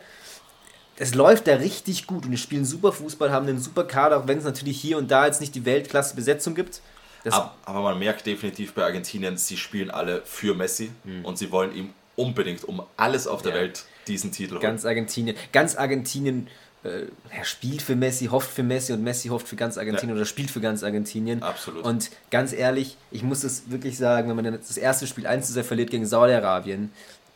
Es 0.96 1.14
läuft 1.14 1.46
da 1.46 1.54
richtig 1.54 2.06
gut 2.06 2.24
und 2.26 2.32
die 2.32 2.36
spielen 2.38 2.64
super 2.64 2.92
Fußball, 2.92 3.30
haben 3.30 3.46
einen 3.46 3.60
super 3.60 3.84
Kader, 3.84 4.18
auch 4.18 4.26
wenn 4.26 4.38
es 4.38 4.44
natürlich 4.44 4.80
hier 4.80 4.98
und 4.98 5.10
da 5.10 5.26
jetzt 5.26 5.40
nicht 5.40 5.54
die 5.54 5.64
Weltklasse-Besetzung 5.64 6.54
gibt. 6.54 6.80
Das 7.24 7.34
Ab- 7.34 7.56
Aber 7.64 7.80
man 7.80 7.98
merkt 7.98 8.26
definitiv 8.26 8.74
bei 8.74 8.82
Argentinien, 8.84 9.36
sie 9.36 9.56
spielen 9.56 9.90
alle 9.90 10.22
für 10.24 10.54
Messi 10.54 10.90
und 11.22 11.38
sie 11.38 11.50
wollen 11.52 11.74
ihm 11.74 11.90
unbedingt 12.16 12.64
um 12.64 12.82
alles 12.96 13.26
auf 13.26 13.42
der. 13.42 13.52
Ja. 13.52 13.58
Welt 13.60 13.84
diesen 14.08 14.32
Titel 14.32 14.52
holen. 14.54 14.62
Ganz 14.62 14.84
Argentinien, 14.84 15.36
ganz 15.52 15.76
Argentinien 15.76 16.48
er 16.82 17.44
spielt 17.44 17.82
für 17.82 17.94
Messi, 17.94 18.26
hofft 18.26 18.50
für 18.50 18.62
Messi 18.62 18.92
und 18.94 19.02
Messi 19.02 19.28
hofft 19.28 19.46
für 19.46 19.56
ganz 19.56 19.76
Argentinien 19.76 20.16
oder 20.16 20.24
spielt 20.24 20.50
für 20.50 20.60
ganz 20.60 20.82
Argentinien. 20.82 21.42
Absolut. 21.42 21.84
Und 21.84 22.10
ganz 22.30 22.52
ehrlich, 22.54 22.96
ich 23.10 23.22
muss 23.22 23.44
es 23.44 23.70
wirklich 23.70 23.98
sagen, 23.98 24.28
wenn 24.28 24.36
man 24.36 24.52
das 24.54 24.76
erste 24.78 25.06
Spiel 25.06 25.26
1 25.26 25.48
zu 25.48 25.52
2 25.52 25.62
verliert 25.62 25.90
gegen 25.90 26.06
Saudi-Arabien, 26.06 26.90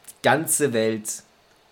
die 0.08 0.22
ganze 0.22 0.72
Welt 0.72 1.22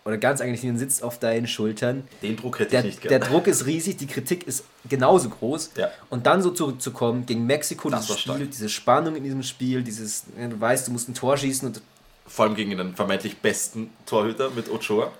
oder 0.05 0.19
ganz 0.19 0.41
Argentinien 0.41 0.77
sitzt 0.79 1.03
auf 1.03 1.19
deinen 1.19 1.47
Schultern. 1.47 2.05
Den 2.23 2.37
Druck 2.37 2.59
hätte 2.59 2.73
Der, 2.73 2.81
ich 2.81 2.87
nicht 2.87 3.05
der 3.05 3.21
gern. 3.21 3.31
Druck 3.31 3.47
ist 3.47 3.67
riesig, 3.67 3.97
die 3.97 4.07
Kritik 4.07 4.47
ist 4.47 4.65
genauso 4.89 5.31
groß. 5.31 5.71
Ja. 5.77 5.91
Und 6.11 6.27
dann 6.27 6.43
so 6.43 6.51
zurückzukommen 6.51 7.25
gegen 7.25 7.47
Mexiko, 7.47 7.89
Das 7.89 8.07
dieses. 8.07 8.21
Spiel, 8.21 8.47
diese 8.49 8.69
Spannung 8.69 9.17
in 9.17 9.25
diesem 9.25 9.43
Spiel, 9.43 9.83
dieses, 9.83 10.25
ja, 10.39 10.49
du 10.49 10.61
weißt, 10.61 10.89
du 10.89 10.93
musst 10.93 11.09
ein 11.09 11.15
Tor 11.15 11.37
schießen 11.37 11.69
und 11.69 11.81
Vor 12.27 12.45
allem 12.47 12.55
gegen 12.55 12.77
den 12.77 12.95
vermeintlich 12.95 13.39
besten 13.39 13.91
Torhüter 14.05 14.51
mit 14.51 14.69
Ochoa. 14.71 15.13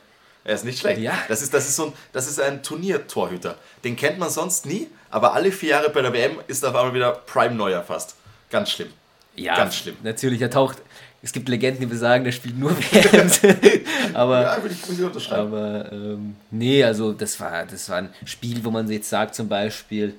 Er 0.45 0.55
ist 0.55 0.65
nicht 0.65 0.79
schlecht. 0.81 1.01
Ja. 1.01 1.15
Das 1.29 1.41
ist, 1.43 1.55
das 1.55 1.69
ist 1.69 1.77
so 1.77 1.87
ein, 1.87 1.93
das 2.13 2.27
ist 2.29 2.41
ein 2.41 2.63
Turniertorhüter. 2.63 3.57
Den 3.85 3.95
kennt 3.97 4.19
man 4.19 4.29
sonst 4.31 4.67
nie, 4.67 4.89
aber 5.11 5.35
alle 5.35 5.53
vier 5.53 5.71
Jahre 5.71 5.91
bei 5.91 6.03
der 6.03 6.13
WM 6.13 6.39
ist 6.49 6.63
er 6.65 6.71
auf 6.71 6.77
einmal 6.77 6.95
wieder 6.95 7.13
Prime 7.13 7.55
Neuer 7.55 7.83
fast. 7.83 8.17
Ganz 8.51 8.71
schlimm. 8.71 8.89
Ja, 9.37 9.57
Ganz 9.57 9.77
schlimm. 9.77 9.97
Natürlich, 10.03 10.41
er 10.43 10.51
taucht. 10.51 10.79
Es 11.25 11.31
gibt 11.33 11.49
Legenden, 11.49 11.81
die 11.81 11.87
besagen, 11.87 12.25
der 12.25 12.33
spielt 12.33 12.59
nur 12.59 12.71
WMs. 12.93 13.41
aber 14.15 14.43
Ja, 14.43 14.63
würde 14.63 14.75
ich, 14.75 14.87
muss 14.89 14.99
ich 14.99 15.05
unterschreiben. 15.05 15.47
aber 15.55 15.93
ähm, 15.93 16.37
nee, 16.51 16.83
also 16.83 17.13
das 17.13 17.39
war, 17.39 17.65
das 17.65 17.89
war 17.89 17.99
ein 17.99 18.11
Spiel, 18.25 18.65
wo 18.65 18.71
man 18.73 18.91
jetzt 18.91 19.09
sagt, 19.09 19.37
zum 19.37 19.49
Beispiel, 19.49 20.15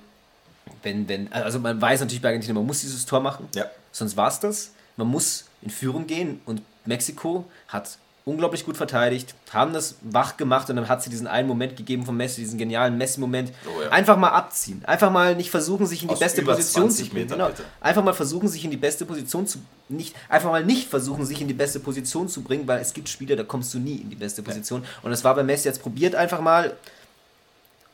wenn, 0.81 1.07
wenn, 1.09 1.31
also 1.33 1.59
man 1.59 1.79
weiß 1.81 1.99
natürlich 1.99 2.21
bei 2.21 2.29
Argentinien, 2.29 2.55
man 2.55 2.65
muss 2.65 2.79
dieses 2.81 3.05
Tor 3.05 3.19
machen, 3.19 3.47
Ja. 3.53 3.65
sonst 3.91 4.15
war 4.15 4.29
es 4.29 4.39
das. 4.39 4.71
Man 4.95 5.07
muss 5.07 5.45
in 5.61 5.69
Führung 5.69 6.07
gehen 6.07 6.39
und 6.45 6.61
Mexiko 6.85 7.45
hat 7.67 7.97
unglaublich 8.25 8.63
gut 8.65 8.77
verteidigt, 8.77 9.35
haben 9.51 9.73
das 9.73 9.95
wach 10.01 10.37
gemacht 10.37 10.69
und 10.69 10.77
dann 10.77 10.87
hat 10.87 11.03
sie 11.03 11.09
diesen 11.09 11.27
einen 11.27 11.47
Moment 11.47 11.75
gegeben 11.75 12.05
von 12.05 12.15
Messi, 12.15 12.41
diesen 12.41 12.57
genialen 12.57 12.97
Messi-Moment. 12.97 13.51
Oh 13.65 13.81
ja. 13.81 13.89
Einfach 13.89 14.15
mal 14.17 14.29
abziehen. 14.29 14.83
Einfach 14.85 15.11
mal 15.11 15.35
nicht 15.35 15.49
versuchen, 15.51 15.85
sich 15.85 16.03
in 16.03 16.07
die 16.07 16.13
Aus 16.13 16.19
beste 16.19 16.41
Position 16.41 16.83
20 16.89 17.05
zu 17.09 17.13
bringen. 17.13 17.27
Genau. 17.27 17.49
Einfach 17.81 18.03
mal 18.03 18.13
versuchen, 18.13 18.47
sich 18.47 18.63
in 18.63 18.71
die 18.71 18.77
beste 18.77 19.05
Position 19.05 19.45
zu. 19.45 19.59
Nicht, 19.89 20.15
einfach 20.29 20.49
mal 20.49 20.63
nicht 20.63 20.89
versuchen, 20.89 21.25
sich 21.25 21.41
in 21.41 21.49
die 21.49 21.53
beste 21.53 21.81
Position 21.81 22.29
zu 22.29 22.41
bringen, 22.43 22.65
weil 22.65 22.79
es 22.79 22.93
gibt 22.93 23.09
Spiele, 23.09 23.35
da 23.35 23.43
kommst 23.43 23.73
du 23.73 23.79
nie 23.79 23.97
in 23.97 24.09
die 24.09 24.15
beste 24.15 24.41
Position. 24.41 24.85
Und 25.01 25.11
das 25.11 25.23
war 25.25 25.35
bei 25.35 25.43
Messi 25.43 25.67
jetzt 25.67 25.81
probiert 25.81 26.15
einfach 26.15 26.39
mal. 26.39 26.77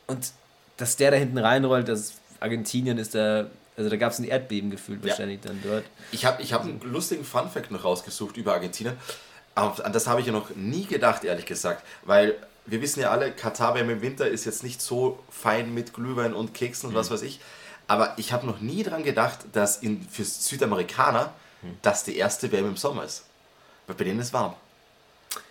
Und 0.05 0.31
dass 0.77 0.95
der 0.95 1.11
da 1.11 1.17
hinten 1.17 1.39
reinrollt, 1.39 1.87
das 1.87 2.13
Argentinien 2.39 2.97
ist 2.99 3.15
da. 3.15 3.47
Also 3.77 3.89
da 3.89 3.95
gab 3.95 4.11
es 4.11 4.19
ein 4.19 4.25
Erdbeben 4.25 4.69
gefühlt 4.71 5.03
Ja. 5.03 5.09
wahrscheinlich 5.11 5.39
dann 5.39 5.57
dort. 5.63 5.85
Ich 6.11 6.25
habe 6.25 6.41
ich 6.43 6.51
hab 6.51 6.63
einen 6.63 6.81
lustigen 6.83 7.23
Fun-Fact 7.23 7.71
noch 7.71 7.85
rausgesucht 7.85 8.35
über 8.37 8.53
Argentinien. 8.53 8.95
An 9.61 9.93
das 9.93 10.07
habe 10.07 10.21
ich 10.21 10.27
ja 10.27 10.33
noch 10.33 10.49
nie 10.55 10.85
gedacht, 10.85 11.23
ehrlich 11.23 11.45
gesagt. 11.45 11.83
Weil 12.03 12.35
wir 12.65 12.81
wissen 12.81 12.99
ja 13.01 13.09
alle, 13.11 13.31
Katar 13.31 13.75
WM 13.75 13.89
im 13.89 14.01
Winter 14.01 14.27
ist 14.27 14.45
jetzt 14.45 14.63
nicht 14.63 14.81
so 14.81 15.19
fein 15.29 15.73
mit 15.73 15.93
Glühwein 15.93 16.33
und 16.33 16.53
Keksen 16.53 16.89
und 16.89 16.95
was 16.95 17.09
weiß 17.11 17.21
ich. 17.23 17.39
Aber 17.87 18.13
ich 18.17 18.31
habe 18.33 18.45
noch 18.45 18.59
nie 18.61 18.83
daran 18.83 19.03
gedacht, 19.03 19.39
dass 19.53 19.77
in, 19.77 20.07
für 20.09 20.23
Südamerikaner 20.23 21.33
das 21.81 22.03
die 22.03 22.15
erste 22.15 22.51
WM 22.51 22.67
im 22.67 22.77
Sommer 22.77 23.03
ist. 23.05 23.23
Weil 23.87 23.95
bei 23.95 24.03
denen 24.03 24.19
ist 24.19 24.31
warm. 24.33 24.53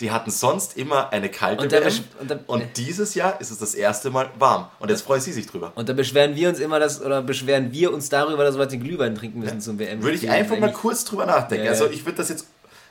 Die 0.00 0.10
hatten 0.10 0.30
sonst 0.30 0.76
immer 0.76 1.12
eine 1.12 1.28
kalte 1.28 1.62
Und 1.62 1.72
dann 1.72 1.84
WM. 1.84 2.04
und 2.20 2.30
dann- 2.30 2.40
und 2.46 2.76
dieses 2.76 3.14
Jahr 3.14 3.40
ist 3.40 3.50
es 3.50 3.58
das 3.58 3.74
erste 3.74 4.10
Mal 4.10 4.30
warm. 4.38 4.68
Und 4.80 4.90
jetzt 4.90 5.02
freuen 5.02 5.20
sie 5.20 5.32
sich 5.32 5.46
drüber. 5.46 5.72
Und 5.74 5.88
da 5.88 5.92
beschweren 5.92 6.34
wir 6.34 6.48
uns 6.48 6.58
immer, 6.58 6.78
dass, 6.80 7.00
oder 7.00 7.22
beschweren 7.22 7.72
wir 7.72 7.92
uns 7.92 8.08
darüber, 8.08 8.44
dass 8.44 8.56
wir 8.58 8.66
den 8.66 8.80
Glühwein 8.82 9.14
trinken 9.14 9.40
müssen 9.40 9.60
zum 9.60 9.78
WM. 9.78 10.02
Würde 10.02 10.16
ich 10.16 10.28
einfach 10.30 10.58
mal 10.58 10.72
kurz 10.72 11.04
drüber 11.04 11.26
nachdenken. 11.26 11.64
Ja, 11.64 11.72
ja. 11.72 11.80
Also 11.80 11.90
ich 11.92 12.04
würde 12.04 12.18
das 12.18 12.28
jetzt 12.28 12.46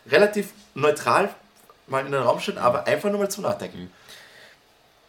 relativ 0.09 0.49
neutral 0.75 1.29
mal 1.87 2.05
in 2.05 2.11
den 2.11 2.21
Raum 2.21 2.39
stellen, 2.39 2.57
aber 2.57 2.85
einfach 2.87 3.09
nur 3.09 3.19
mal 3.19 3.29
zum 3.29 3.43
Nachdenken. 3.43 3.89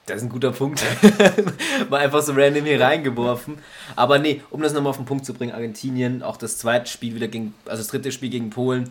Das 0.07 0.19
ist 0.19 0.23
ein 0.23 0.29
guter 0.31 0.53
Punkt. 0.53 0.83
mal 1.91 1.99
einfach 2.01 2.23
so 2.23 2.33
random 2.33 2.65
hier 2.65 2.81
reingeworfen. 2.81 3.59
Aber 3.95 4.19
nee, 4.19 4.43
um 4.49 4.63
das 4.63 4.73
nochmal 4.73 4.91
auf 4.91 4.97
den 4.97 5.05
Punkt 5.05 5.27
zu 5.27 5.35
bringen, 5.35 5.53
Argentinien, 5.53 6.23
auch 6.23 6.39
das 6.39 6.57
zweite 6.57 6.91
Spiel 6.91 7.15
wieder 7.15 7.29
gegen, 7.29 7.55
also 7.67 7.83
das 7.83 7.89
dritte 7.89 8.11
Spiel 8.11 8.31
gegen 8.31 8.49
Polen. 8.49 8.89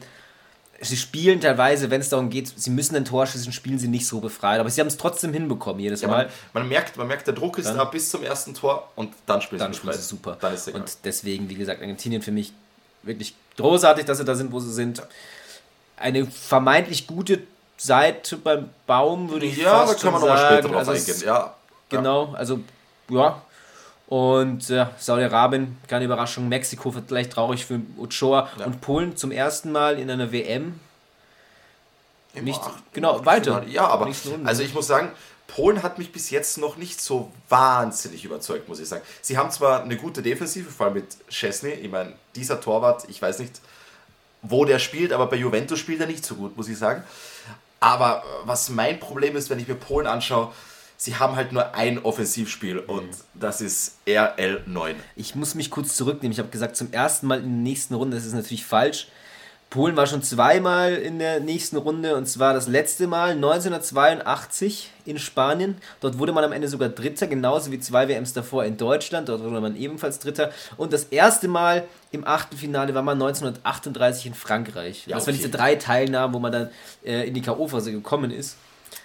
Sie 0.80 0.96
spielen 0.96 1.42
teilweise, 1.42 1.90
wenn 1.90 2.02
es 2.02 2.10
darum 2.10 2.30
geht, 2.30 2.54
sie 2.56 2.70
müssen 2.70 2.96
ein 2.96 3.04
Tor 3.06 3.26
schießen, 3.26 3.52
spielen 3.52 3.80
sie 3.80 3.88
nicht 3.88 4.06
so 4.06 4.20
befreit. 4.20 4.60
Aber 4.60 4.70
sie 4.70 4.80
haben 4.80 4.88
es 4.88 4.98
trotzdem 4.98 5.34
hinbekommen 5.34 5.80
jedes 5.80 6.02
Ja, 6.02 6.08
Mal. 6.08 6.26
man, 6.54 6.62
man, 6.62 6.70
merkt, 6.70 6.98
man 6.98 7.08
merkt, 7.08 7.26
der 7.26 7.34
Druck 7.34 7.58
ist 7.58 7.66
Dann- 7.66 7.78
da 7.78 7.86
bis 7.86 8.12
zum 8.12 8.22
ersten 8.22 8.54
Tor 8.54 8.92
und 8.96 9.12
dann 9.26 9.42
spielt 9.42 9.60
dann 9.62 9.72
es 9.72 9.78
spielen 9.78 9.94
sie 9.94 10.02
super. 10.04 10.38
Ist 10.54 10.62
es 10.62 10.68
egal. 10.68 10.82
Und 10.82 10.98
deswegen, 11.04 11.50
wie 11.50 11.56
gesagt, 11.56 11.82
Argentinien 11.82 12.22
für 12.22 12.32
mich 12.32 12.54
wirklich 13.02 13.34
großartig, 13.58 14.06
dass 14.06 14.20
sie 14.20 14.26
da 14.26 14.36
sind, 14.36 14.52
wo 14.52 14.60
sie 14.60 14.72
sind. 14.72 15.02
Eine 15.98 16.26
vermeintlich 16.28 17.08
gute 17.08 17.44
Seite 17.78 18.38
beim 18.38 18.70
Baum, 18.86 19.30
würde 19.30 19.46
ich 19.46 19.58
ja, 19.58 19.72
da 19.72 19.88
fast 19.88 20.02
kann 20.02 20.14
man 20.14 20.22
nochmal 20.22 20.38
später 20.38 20.62
sagen. 20.64 20.74
drauf 20.74 20.88
Also 20.88 20.92
eingehen. 20.92 21.24
Ja, 21.26 21.54
Genau, 21.90 22.34
also 22.34 22.60
ja. 23.10 23.42
Und 24.08 24.70
äh, 24.70 24.86
Saudi-Arabien, 24.98 25.78
keine 25.88 26.06
Überraschung. 26.06 26.48
Mexiko 26.48 26.94
wird 26.96 27.06
vielleicht 27.10 27.34
traurig 27.34 27.66
für 27.66 27.82
Ochoa. 27.98 28.50
Ja. 28.58 28.66
Und 28.66 28.80
Polen 28.80 29.18
zum 29.18 29.32
ersten 29.32 29.72
Mal 29.72 30.00
in 30.00 30.10
einer 30.10 30.32
WM. 30.32 30.80
ja. 32.34 32.42
Nicht, 32.42 32.62
genau, 32.94 33.26
weiter. 33.26 33.64
Ja, 33.68 33.88
aber 33.88 34.10
also 34.46 34.64
ich 34.64 34.74
muss 34.74 34.88
sagen, 34.88 35.12
Polen 35.48 35.84
hat 35.84 35.98
mich 35.98 36.12
bis 36.12 36.30
jetzt 36.30 36.58
noch 36.58 36.78
nicht 36.78 37.02
so 37.02 37.32
wahnsinnig 37.50 38.24
überzeugt, 38.24 38.70
muss 38.70 38.80
ich 38.80 38.88
sagen. 38.88 39.04
Sie 39.22 39.38
haben 39.38 39.52
zwar 39.52 39.82
eine 39.84 39.98
gute 39.98 40.22
Defensive, 40.22 40.70
vor 40.70 40.88
allem 40.88 40.96
mit 40.96 41.18
Chesney. 41.30 41.72
Ich 41.72 41.92
meine, 41.92 42.14
dieser 42.36 42.62
Torwart, 42.62 43.06
ich 43.10 43.22
weiß 43.22 43.40
nicht, 43.40 43.60
wo 44.42 44.66
der 44.66 44.80
spielt, 44.80 45.12
aber 45.12 45.28
bei 45.28 45.38
Juventus 45.38 45.80
spielt 45.80 46.02
er 46.02 46.08
nicht 46.08 46.26
so 46.26 46.36
gut, 46.36 46.56
muss 46.58 46.70
ich 46.70 46.78
sagen. 46.78 47.04
Aber 47.80 48.24
äh, 48.24 48.48
was 48.48 48.70
mein 48.70 49.00
Problem 49.00 49.36
ist, 49.36 49.50
wenn 49.50 49.60
ich 49.60 49.68
mir 49.68 49.76
Polen 49.76 50.08
anschaue, 50.08 50.52
sie 50.98 51.16
haben 51.16 51.36
halt 51.36 51.52
nur 51.52 51.76
ein 51.76 52.00
Offensivspiel 52.04 52.80
und 52.80 53.10
das 53.34 53.62
ist 53.62 53.98
RL9. 54.08 54.96
Ich 55.16 55.36
muss 55.36 55.56
mich 55.56 55.70
kurz 55.70 55.96
zurücknehmen. 55.96 56.32
Ich 56.32 56.40
habe 56.40 56.50
gesagt, 56.50 56.76
zum 56.76 56.92
ersten 56.92 57.28
Mal 57.28 57.40
in 57.40 57.44
der 57.44 57.52
nächsten 57.52 57.94
Runde. 57.94 58.18
Das 58.18 58.26
ist 58.26 58.34
natürlich 58.34 58.66
falsch. 58.66 59.08
Polen 59.70 59.98
war 59.98 60.08
schon 60.08 60.24
zweimal 60.24 60.94
in 60.94 61.20
der 61.20 61.42
nächsten 61.42 61.76
Runde 61.76 62.16
und 62.16 62.26
zwar 62.26 62.54
das 62.54 62.68
letzte 62.70 63.06
Mal 63.06 63.32
1982 63.32 64.92
in 65.06 65.20
Spanien. 65.20 65.78
Dort 66.00 66.20
wurde 66.20 66.32
man 66.32 66.46
am 66.46 66.54
Ende 66.54 66.70
sogar 66.70 66.88
Dritter, 66.88 67.28
genauso 67.28 67.72
wie 67.72 67.80
zwei 67.80 68.08
WMs 68.08 68.32
davor 68.32 68.64
in 68.64 68.78
Deutschland. 68.78 69.28
Dort 69.28 69.44
wurde 69.44 69.60
man 69.60 69.76
ebenfalls 69.76 70.20
Dritter. 70.20 70.52
Und 70.78 70.94
das 70.94 71.06
erste 71.06 71.50
Mal 71.50 71.84
im 72.12 72.26
Achtelfinale 72.26 72.96
war 72.96 73.02
man 73.02 73.22
1938 73.22 74.28
in 74.28 74.34
Frankreich. 74.34 75.06
Ja, 75.06 75.18
das 75.18 75.28
waren 75.28 75.34
okay. 75.34 75.44
diese 75.44 75.58
drei 75.58 75.76
Teilnahmen, 75.76 76.34
wo 76.34 76.40
man 76.40 76.54
dann 76.54 76.70
äh, 77.04 77.28
in 77.28 77.34
die 77.34 77.42
K.O.-Phase 77.42 77.92
gekommen 77.92 78.32
ist. 78.32 78.56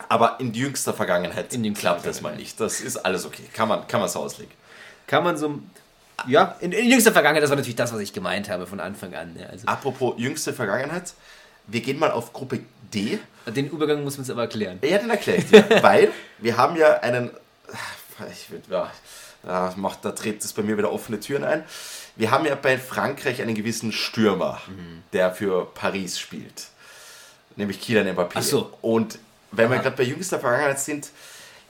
Aber 0.09 0.39
in 0.39 0.55
jüngster 0.55 0.95
Vergangenheit 0.95 1.53
In 1.53 1.75
klappt 1.75 2.07
das 2.07 2.21
mal 2.21 2.37
nicht. 2.37 2.61
Das 2.61 2.81
ist 2.81 2.99
alles 2.99 3.27
okay. 3.27 3.45
Kann 3.53 3.69
man, 3.69 3.87
kann 3.89 4.01
man 4.01 4.09
so 4.09 4.21
auslegen. 4.21 4.53
Kann 5.07 5.25
man 5.25 5.37
so. 5.37 5.59
Ja, 6.27 6.57
in, 6.61 6.73
in 6.73 6.91
jüngster 6.91 7.13
Vergangenheit, 7.13 7.43
das 7.43 7.51
war 7.51 7.57
natürlich 7.57 7.77
das, 7.77 7.93
was 7.93 8.01
ich 8.01 8.13
gemeint 8.13 8.49
habe 8.49 8.67
von 8.67 8.81
Anfang 8.81 9.15
an. 9.15 9.37
Ja, 9.39 9.47
also, 9.47 9.67
Apropos 9.67 10.15
jüngste 10.17 10.53
Vergangenheit, 10.53 11.15
wir 11.67 11.81
gehen 11.81 11.99
mal 11.99 12.11
auf 12.11 12.33
Gruppe 12.33 12.61
D. 12.93 13.19
den 13.47 13.71
Übergang 13.71 14.05
muss 14.05 14.17
man 14.17 14.25
es 14.25 14.31
aber 14.31 14.43
erklären. 14.43 14.79
Ja, 14.83 14.99
den 14.99 15.11
erkläre 15.11 15.39
ich 15.39 15.47
dir. 15.47 15.65
weil 15.83 16.11
wir 16.39 16.57
haben 16.57 16.77
ja 16.77 17.01
einen. 17.01 17.31
Ich 18.31 18.51
würd, 18.51 18.65
ja, 18.71 18.91
da, 19.43 19.73
macht, 19.77 20.05
da 20.05 20.13
tritt 20.13 20.45
es 20.45 20.53
bei 20.53 20.63
mir 20.63 20.77
wieder 20.79 20.93
offene 20.93 21.19
Türen 21.19 21.45
ein. 21.45 21.65
Wir 22.15 22.31
haben 22.31 22.45
ja 22.45 22.55
bei 22.55 22.79
Frankreich 22.79 23.41
einen 23.41 23.55
gewissen 23.55 23.91
Stürmer, 23.91 24.61
der 25.13 25.33
für 25.33 25.67
Paris 25.75 26.19
spielt. 26.19 26.69
Nämlich 27.57 27.81
Kylian 27.81 28.07
Mbappé. 28.15 28.33
Ach 28.35 28.43
so. 28.43 28.73
Und 28.83 29.19
wenn 29.51 29.71
wir 29.71 29.77
Aha. 29.77 29.83
gerade 29.83 29.97
bei 29.97 30.05
jüngster 30.05 30.39
Vergangenheit 30.39 30.79
sind, 30.79 31.11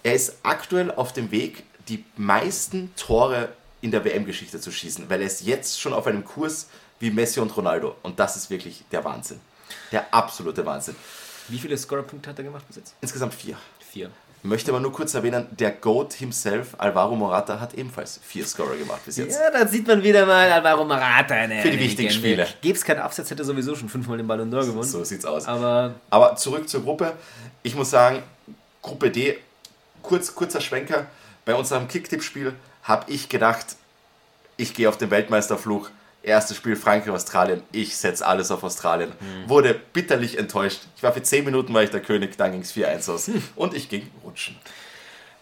er 0.02 0.14
ist 0.14 0.36
aktuell 0.42 0.90
auf 0.90 1.12
dem 1.12 1.30
Weg, 1.30 1.64
die 1.88 2.04
meisten 2.16 2.92
Tore 2.96 3.50
in 3.82 3.90
der 3.90 4.04
WM-Geschichte 4.04 4.58
zu 4.58 4.72
schießen, 4.72 5.10
weil 5.10 5.20
er 5.20 5.26
ist 5.26 5.42
jetzt 5.42 5.78
schon 5.80 5.92
auf 5.92 6.06
einem 6.06 6.24
Kurs 6.24 6.68
wie 6.98 7.10
Messi 7.10 7.40
und 7.40 7.54
Ronaldo. 7.56 7.96
Und 8.02 8.18
das 8.18 8.36
ist 8.36 8.48
wirklich 8.48 8.84
der 8.90 9.04
Wahnsinn. 9.04 9.40
Der 9.90 10.12
absolute 10.14 10.64
Wahnsinn. 10.64 10.96
Wie 11.48 11.58
viele 11.58 11.76
Scorerpunkte 11.76 12.30
hat 12.30 12.38
er 12.38 12.44
gemacht 12.44 12.64
bis 12.68 12.76
jetzt? 12.76 12.94
Insgesamt 13.00 13.34
vier. 13.34 13.56
Vier. 13.90 14.10
Möchte 14.44 14.72
aber 14.72 14.80
nur 14.80 14.92
kurz 14.92 15.14
erwähnen, 15.14 15.46
der 15.52 15.70
GOAT 15.70 16.14
himself, 16.14 16.74
Alvaro 16.78 17.14
Morata, 17.14 17.60
hat 17.60 17.74
ebenfalls 17.74 18.18
vier 18.24 18.44
Scorer 18.44 18.76
gemacht 18.76 19.00
bis 19.04 19.16
jetzt. 19.16 19.38
Ja, 19.38 19.50
da 19.52 19.68
sieht 19.68 19.86
man 19.86 20.02
wieder 20.02 20.26
mal 20.26 20.50
Alvaro 20.50 20.84
Morata. 20.84 21.34
Eine, 21.34 21.62
Für 21.62 21.70
die 21.70 21.78
wichtigen. 21.78 22.10
Spiele. 22.10 22.48
Gäbe 22.60 22.76
es 22.76 22.84
keinen 22.84 23.00
Absatz, 23.00 23.30
hätte 23.30 23.42
er 23.42 23.44
sowieso 23.46 23.76
schon 23.76 23.88
fünfmal 23.88 24.16
den 24.16 24.26
Ballon 24.26 24.52
d'Or 24.52 24.64
gewonnen. 24.66 24.82
So 24.82 25.04
sieht's 25.04 25.24
aus. 25.24 25.46
Aber 25.46 25.94
Aber 26.10 26.34
zurück 26.34 26.68
zur 26.68 26.82
Gruppe. 26.82 27.12
Ich 27.62 27.76
muss 27.76 27.90
sagen, 27.90 28.22
Gruppe 28.80 29.10
D, 29.12 29.38
kurz, 30.02 30.34
kurzer 30.34 30.60
Schwenker. 30.60 31.06
Bei 31.44 31.54
unserem 31.54 31.86
Kicktipp-Spiel 31.86 32.52
habe 32.82 33.10
ich 33.10 33.28
gedacht, 33.28 33.66
ich 34.56 34.74
gehe 34.74 34.88
auf 34.88 34.96
den 34.98 35.10
Weltmeisterfluch. 35.10 35.90
Erstes 36.24 36.56
Spiel 36.56 36.76
Frankreich-Australien. 36.76 37.62
Ich 37.72 37.96
setze 37.96 38.24
alles 38.24 38.52
auf 38.52 38.62
Australien. 38.62 39.10
Wurde 39.48 39.74
bitterlich 39.92 40.38
enttäuscht. 40.38 40.82
Ich 40.96 41.02
war 41.02 41.12
für 41.12 41.22
10 41.22 41.44
Minuten 41.44 41.74
war 41.74 41.82
ich 41.82 41.90
der 41.90 42.00
König, 42.00 42.36
dann 42.36 42.52
ging 42.52 42.60
es 42.60 42.72
4-1 42.72 43.10
aus. 43.10 43.30
Und 43.56 43.74
ich 43.74 43.88
ging 43.88 44.08
rutschen. 44.24 44.54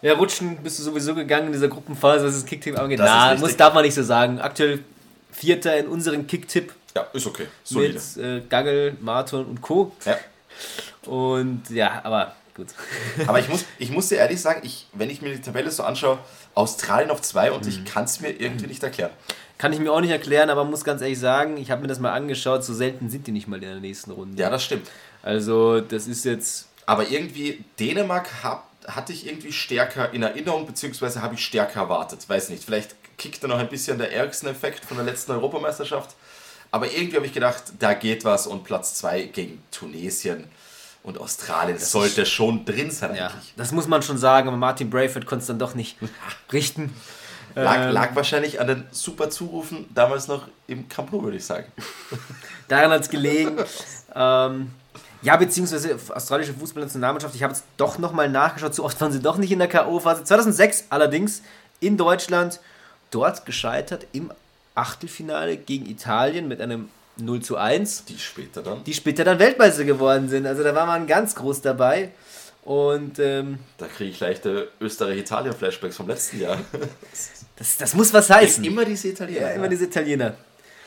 ja, 0.01 0.13
rutschen 0.13 0.57
bist 0.63 0.79
du 0.79 0.83
sowieso 0.83 1.13
gegangen 1.13 1.47
in 1.47 1.53
dieser 1.53 1.67
Gruppenphase, 1.67 2.25
was 2.25 2.33
das 2.33 2.45
Kicktipp 2.45 2.79
angeht. 2.79 2.99
Das 2.99 3.07
Na, 3.07 3.35
muss, 3.35 3.55
darf 3.55 3.75
man 3.75 3.83
nicht 3.83 3.93
so 3.93 4.01
sagen. 4.01 4.39
Aktuell 4.39 4.83
Vierter 5.31 5.77
in 5.77 5.87
unserem 5.87 6.25
Kicktipp 6.25 6.73
Ja, 6.95 7.03
ist 7.13 7.27
okay. 7.27 7.45
Solide. 7.63 7.93
mit 8.15 8.17
äh, 8.17 8.41
Gangel, 8.49 8.97
Marton 9.01 9.45
und 9.45 9.61
Co. 9.61 9.91
Ja. 10.05 10.17
Und 11.05 11.69
ja, 11.69 12.01
aber 12.03 12.35
gut. 12.55 12.67
Aber 13.27 13.39
ich 13.39 13.49
muss, 13.49 13.65
ich 13.77 13.91
muss 13.91 14.07
dir 14.09 14.15
ehrlich 14.17 14.41
sagen, 14.41 14.61
ich, 14.63 14.87
wenn 14.93 15.11
ich 15.11 15.21
mir 15.21 15.29
die 15.33 15.41
Tabelle 15.41 15.69
so 15.69 15.83
anschaue, 15.83 16.17
Australien 16.53 17.11
auf 17.11 17.21
2 17.21 17.51
und 17.51 17.67
ich 17.67 17.85
kann 17.85 18.05
es 18.05 18.19
mir 18.19 18.29
irgendwie 18.29 18.67
nicht 18.67 18.83
erklären. 18.83 19.11
Kann 19.57 19.73
ich 19.73 19.79
mir 19.79 19.91
auch 19.91 20.01
nicht 20.01 20.09
erklären, 20.09 20.49
aber 20.49 20.63
muss 20.63 20.83
ganz 20.83 21.01
ehrlich 21.01 21.19
sagen, 21.19 21.57
ich 21.57 21.69
habe 21.69 21.81
mir 21.81 21.87
das 21.87 21.99
mal 21.99 22.11
angeschaut, 22.11 22.63
so 22.63 22.73
selten 22.73 23.09
sind 23.09 23.27
die 23.27 23.31
nicht 23.31 23.47
mal 23.47 23.57
in 23.57 23.61
der 23.61 23.75
nächsten 23.75 24.11
Runde. 24.11 24.41
Ja, 24.41 24.49
das 24.49 24.63
stimmt. 24.63 24.89
Also, 25.21 25.81
das 25.81 26.07
ist 26.07 26.25
jetzt. 26.25 26.67
Aber 26.87 27.07
irgendwie, 27.07 27.63
Dänemark 27.79 28.43
hab, 28.43 28.67
hatte 28.87 29.13
ich 29.13 29.27
irgendwie 29.27 29.51
stärker 29.51 30.11
in 30.13 30.23
Erinnerung, 30.23 30.65
beziehungsweise 30.65 31.21
habe 31.21 31.35
ich 31.35 31.45
stärker 31.45 31.81
erwartet. 31.81 32.27
Weiß 32.27 32.49
nicht, 32.49 32.63
vielleicht 32.63 32.95
kickt 33.17 33.43
da 33.43 33.47
noch 33.47 33.59
ein 33.59 33.69
bisschen 33.69 33.99
der 33.99 34.11
Eriksen-Effekt 34.11 34.83
von 34.83 34.97
der 34.97 35.05
letzten 35.05 35.31
Europameisterschaft. 35.33 36.15
Aber 36.71 36.91
irgendwie 36.91 37.17
habe 37.17 37.25
ich 37.27 37.33
gedacht, 37.33 37.63
da 37.79 37.93
geht 37.93 38.25
was 38.25 38.47
und 38.47 38.63
Platz 38.63 38.95
2 38.95 39.23
gegen 39.23 39.61
Tunesien. 39.71 40.45
Und 41.03 41.17
Australien 41.19 41.77
sollte 41.79 42.25
schon 42.27 42.63
drin 42.63 42.91
sein 42.91 43.15
Ja, 43.15 43.27
eigentlich. 43.27 43.53
das 43.57 43.71
muss 43.71 43.87
man 43.87 44.01
schon 44.03 44.17
sagen, 44.19 44.47
aber 44.47 44.57
Martin 44.57 44.89
Brayford 44.89 45.25
konnte 45.25 45.41
es 45.41 45.47
dann 45.47 45.57
doch 45.59 45.73
nicht 45.73 45.97
richten. 46.53 46.93
Lag, 47.55 47.87
Ähm, 47.87 47.91
lag 47.91 48.15
wahrscheinlich 48.15 48.61
an 48.61 48.67
den 48.67 48.83
super 48.91 49.29
Zurufen 49.29 49.87
damals 49.93 50.27
noch 50.27 50.47
im 50.67 50.87
Camp 50.87 51.11
Nou, 51.11 51.23
würde 51.23 51.37
ich 51.37 51.45
sagen. 51.45 51.65
Daran 52.67 52.91
hat 52.91 53.01
es 53.01 53.09
gelegen. 53.09 53.57
ähm, 54.15 54.71
ja, 55.23 55.35
beziehungsweise 55.37 55.97
australische 56.15 56.53
Fußballnationalmannschaft, 56.53 57.35
ich 57.35 57.43
habe 57.43 57.53
jetzt 57.53 57.65
doch 57.77 57.97
nochmal 57.97 58.29
nachgeschaut, 58.29 58.73
so 58.73 58.83
oft 58.85 58.99
waren 59.01 59.11
sie 59.11 59.19
doch 59.21 59.37
nicht 59.37 59.51
in 59.51 59.59
der 59.59 59.67
K.O.-Phase. 59.67 60.23
2006 60.23 60.85
allerdings 60.89 61.41
in 61.79 61.97
Deutschland, 61.97 62.59
dort 63.11 63.45
gescheitert 63.45 64.07
im 64.13 64.31
Achtelfinale 64.73 65.57
gegen 65.57 65.85
Italien 65.87 66.47
mit 66.47 66.61
einem 66.61 66.89
0 67.21 67.41
zu 67.41 67.57
1, 67.57 68.05
Die 68.05 68.17
später 68.17 68.61
dann. 68.61 68.83
die 68.83 68.93
später 68.93 69.23
dann 69.23 69.39
Weltmeister 69.39 69.83
geworden 69.83 70.29
sind. 70.29 70.45
Also 70.45 70.63
da 70.63 70.73
war 70.75 70.85
man 70.85 71.07
ganz 71.07 71.35
groß 71.35 71.61
dabei. 71.61 72.11
Und 72.63 73.17
ähm, 73.19 73.57
Da 73.77 73.87
kriege 73.87 74.11
ich 74.11 74.19
leichte 74.19 74.69
Österreich-Italien-Flashbacks 74.79 75.95
vom 75.97 76.07
letzten 76.07 76.41
Jahr. 76.41 76.57
das, 77.55 77.77
das 77.77 77.93
muss 77.95 78.13
was 78.13 78.29
heißen. 78.29 78.63
immer 78.63 78.85
diese 78.85 79.07
Italiener. 79.09 79.41
ja, 79.41 79.49
immer 79.49 79.67
diese 79.67 79.85
Italiener. 79.85 80.35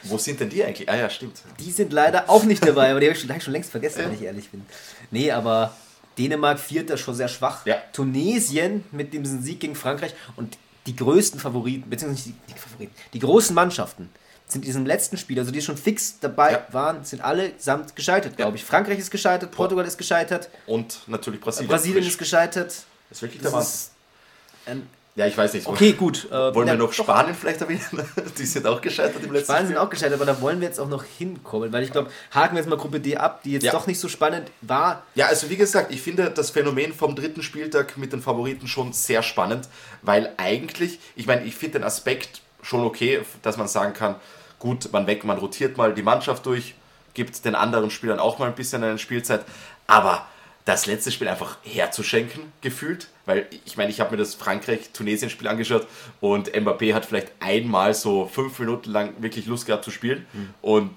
Wo 0.04 0.18
sind 0.18 0.38
denn 0.38 0.50
die 0.50 0.62
eigentlich? 0.62 0.88
Ah 0.88 0.96
ja, 0.96 1.08
stimmt. 1.10 1.40
Die 1.58 1.70
sind 1.70 1.92
leider 1.92 2.28
auch 2.28 2.44
nicht 2.44 2.64
dabei, 2.64 2.90
aber 2.90 3.00
die 3.00 3.06
habe 3.06 3.14
ich 3.16 3.20
schon, 3.20 3.30
hab 3.30 3.38
ich 3.38 3.44
schon 3.44 3.54
längst 3.54 3.70
vergessen, 3.70 4.02
wenn 4.04 4.12
ich 4.14 4.22
ehrlich 4.22 4.50
bin. 4.50 4.64
Nee, 5.10 5.30
aber 5.32 5.74
Dänemark 6.18 6.60
vierter 6.60 6.96
schon 6.98 7.14
sehr 7.14 7.28
schwach. 7.28 7.64
Ja. 7.66 7.76
Tunesien 7.92 8.84
mit 8.92 9.14
dem 9.14 9.24
Sieg 9.24 9.60
gegen 9.60 9.74
Frankreich 9.74 10.14
und 10.36 10.58
die 10.86 10.94
größten 10.94 11.40
Favoriten, 11.40 11.88
beziehungsweise 11.88 12.28
nicht 12.28 12.38
die, 12.48 12.52
die 12.52 12.58
Favoriten, 12.58 12.94
die 13.14 13.18
großen 13.18 13.54
Mannschaften 13.54 14.10
sind 14.54 14.62
in 14.62 14.66
diesem 14.66 14.86
letzten 14.86 15.18
Spiel, 15.18 15.38
also 15.38 15.50
die 15.52 15.60
schon 15.60 15.76
fix 15.76 16.18
dabei 16.20 16.52
Ja. 16.52 16.66
waren, 16.72 17.04
sind 17.04 17.22
allesamt 17.22 17.94
gescheitert, 17.94 18.36
glaube 18.38 18.56
ich. 18.56 18.64
Frankreich 18.64 18.98
ist 18.98 19.10
gescheitert, 19.10 19.50
Portugal 19.50 19.84
ist 19.86 19.98
gescheitert, 19.98 20.48
Und 20.66 21.00
natürlich 21.06 21.40
Brasilien. 21.40 21.68
Brasilien 21.68 22.04
ist 22.06 22.18
gescheitert. 22.18 22.68
Das 22.68 23.18
ist 23.18 23.22
wirklich 23.22 23.42
der 23.42 23.50
Das 23.50 23.90
Wahnsinn. 24.66 24.88
Ja, 25.16 25.26
ich 25.28 25.38
weiß 25.38 25.52
nicht. 25.54 25.68
okay, 25.68 25.92
gut. 25.92 26.26
Äh, 26.28 26.52
Wollen 26.56 26.66
wir 26.66 26.74
noch 26.74 26.92
Spanien 26.92 27.36
vielleicht 27.36 27.60
erwähnen? 27.60 27.80
Die 28.38 28.44
sind 28.44 28.66
auch 28.66 28.80
gescheitert 28.80 29.22
im 29.22 29.30
letzten 29.32 29.52
Spanien 29.52 29.68
sind 29.68 29.76
auch 29.76 29.88
gescheitert, 29.88 30.14
aber 30.20 30.26
da 30.26 30.40
wollen 30.40 30.60
wir 30.60 30.66
jetzt 30.66 30.80
auch 30.80 30.88
noch 30.88 31.04
hinkommen, 31.04 31.72
weil 31.72 31.84
ich 31.84 31.92
glaube, 31.92 32.10
haken 32.32 32.56
wir 32.56 32.60
jetzt 32.60 32.68
mal 32.68 32.74
Gruppe 32.76 32.98
D 32.98 33.16
ab, 33.16 33.42
die 33.44 33.52
jetzt 33.52 33.62
Ja. 33.62 33.70
doch 33.70 33.86
nicht 33.86 34.00
so 34.00 34.08
spannend 34.08 34.50
war. 34.62 35.04
Ja, 35.14 35.26
also 35.26 35.48
wie 35.50 35.56
gesagt, 35.56 35.92
ich 35.92 36.02
finde 36.02 36.30
das 36.30 36.50
Phänomen 36.50 36.92
vom 36.92 37.14
dritten 37.14 37.44
Spieltag 37.44 37.96
mit 37.96 38.12
den 38.12 38.22
Favoriten 38.22 38.66
schon 38.66 38.92
sehr 38.92 39.22
spannend, 39.22 39.68
weil 40.02 40.32
eigentlich, 40.36 40.98
ich 41.14 41.26
meine, 41.28 41.44
ich 41.44 41.54
finde 41.54 41.78
den 41.78 41.84
Aspekt 41.84 42.40
schon 42.62 42.80
okay, 42.84 43.20
dass 43.42 43.56
man 43.56 43.68
sagen 43.68 43.92
kann, 43.92 44.16
gut, 44.64 44.90
man 44.92 45.06
weg, 45.06 45.24
man 45.24 45.36
rotiert 45.36 45.76
mal 45.76 45.92
die 45.92 46.02
Mannschaft 46.02 46.46
durch, 46.46 46.74
gibt 47.12 47.44
den 47.44 47.54
anderen 47.54 47.90
Spielern 47.90 48.18
auch 48.18 48.38
mal 48.38 48.46
ein 48.46 48.54
bisschen 48.54 48.82
eine 48.82 48.98
Spielzeit, 48.98 49.44
aber 49.86 50.26
das 50.64 50.86
letzte 50.86 51.12
Spiel 51.12 51.28
einfach 51.28 51.58
herzuschenken, 51.62 52.50
gefühlt, 52.62 53.08
weil 53.26 53.46
ich 53.66 53.76
meine, 53.76 53.90
ich 53.90 54.00
habe 54.00 54.12
mir 54.12 54.16
das 54.16 54.34
Frankreich-Tunesien-Spiel 54.34 55.48
angeschaut 55.48 55.86
und 56.22 56.50
Mbappé 56.50 56.94
hat 56.94 57.04
vielleicht 57.04 57.32
einmal 57.40 57.92
so 57.92 58.26
fünf 58.26 58.58
Minuten 58.58 58.90
lang 58.90 59.12
wirklich 59.18 59.44
Lust 59.44 59.66
gehabt 59.66 59.84
zu 59.84 59.90
spielen. 59.90 60.26
Und 60.62 60.92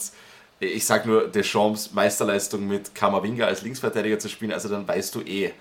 ich 0.62 0.86
sag 0.86 1.06
nur, 1.06 1.28
Deschamps 1.28 1.92
Meisterleistung 1.92 2.66
mit 2.66 2.96
Kamavinga 2.96 3.46
als 3.46 3.64
Linksverteidiger 3.64 4.18
zu 4.18 4.30
spielen, 4.30 4.54
also 4.54 4.70
dann 4.70 4.88
weißt 4.88 5.14
du 5.14 5.22
eh, 5.24 5.52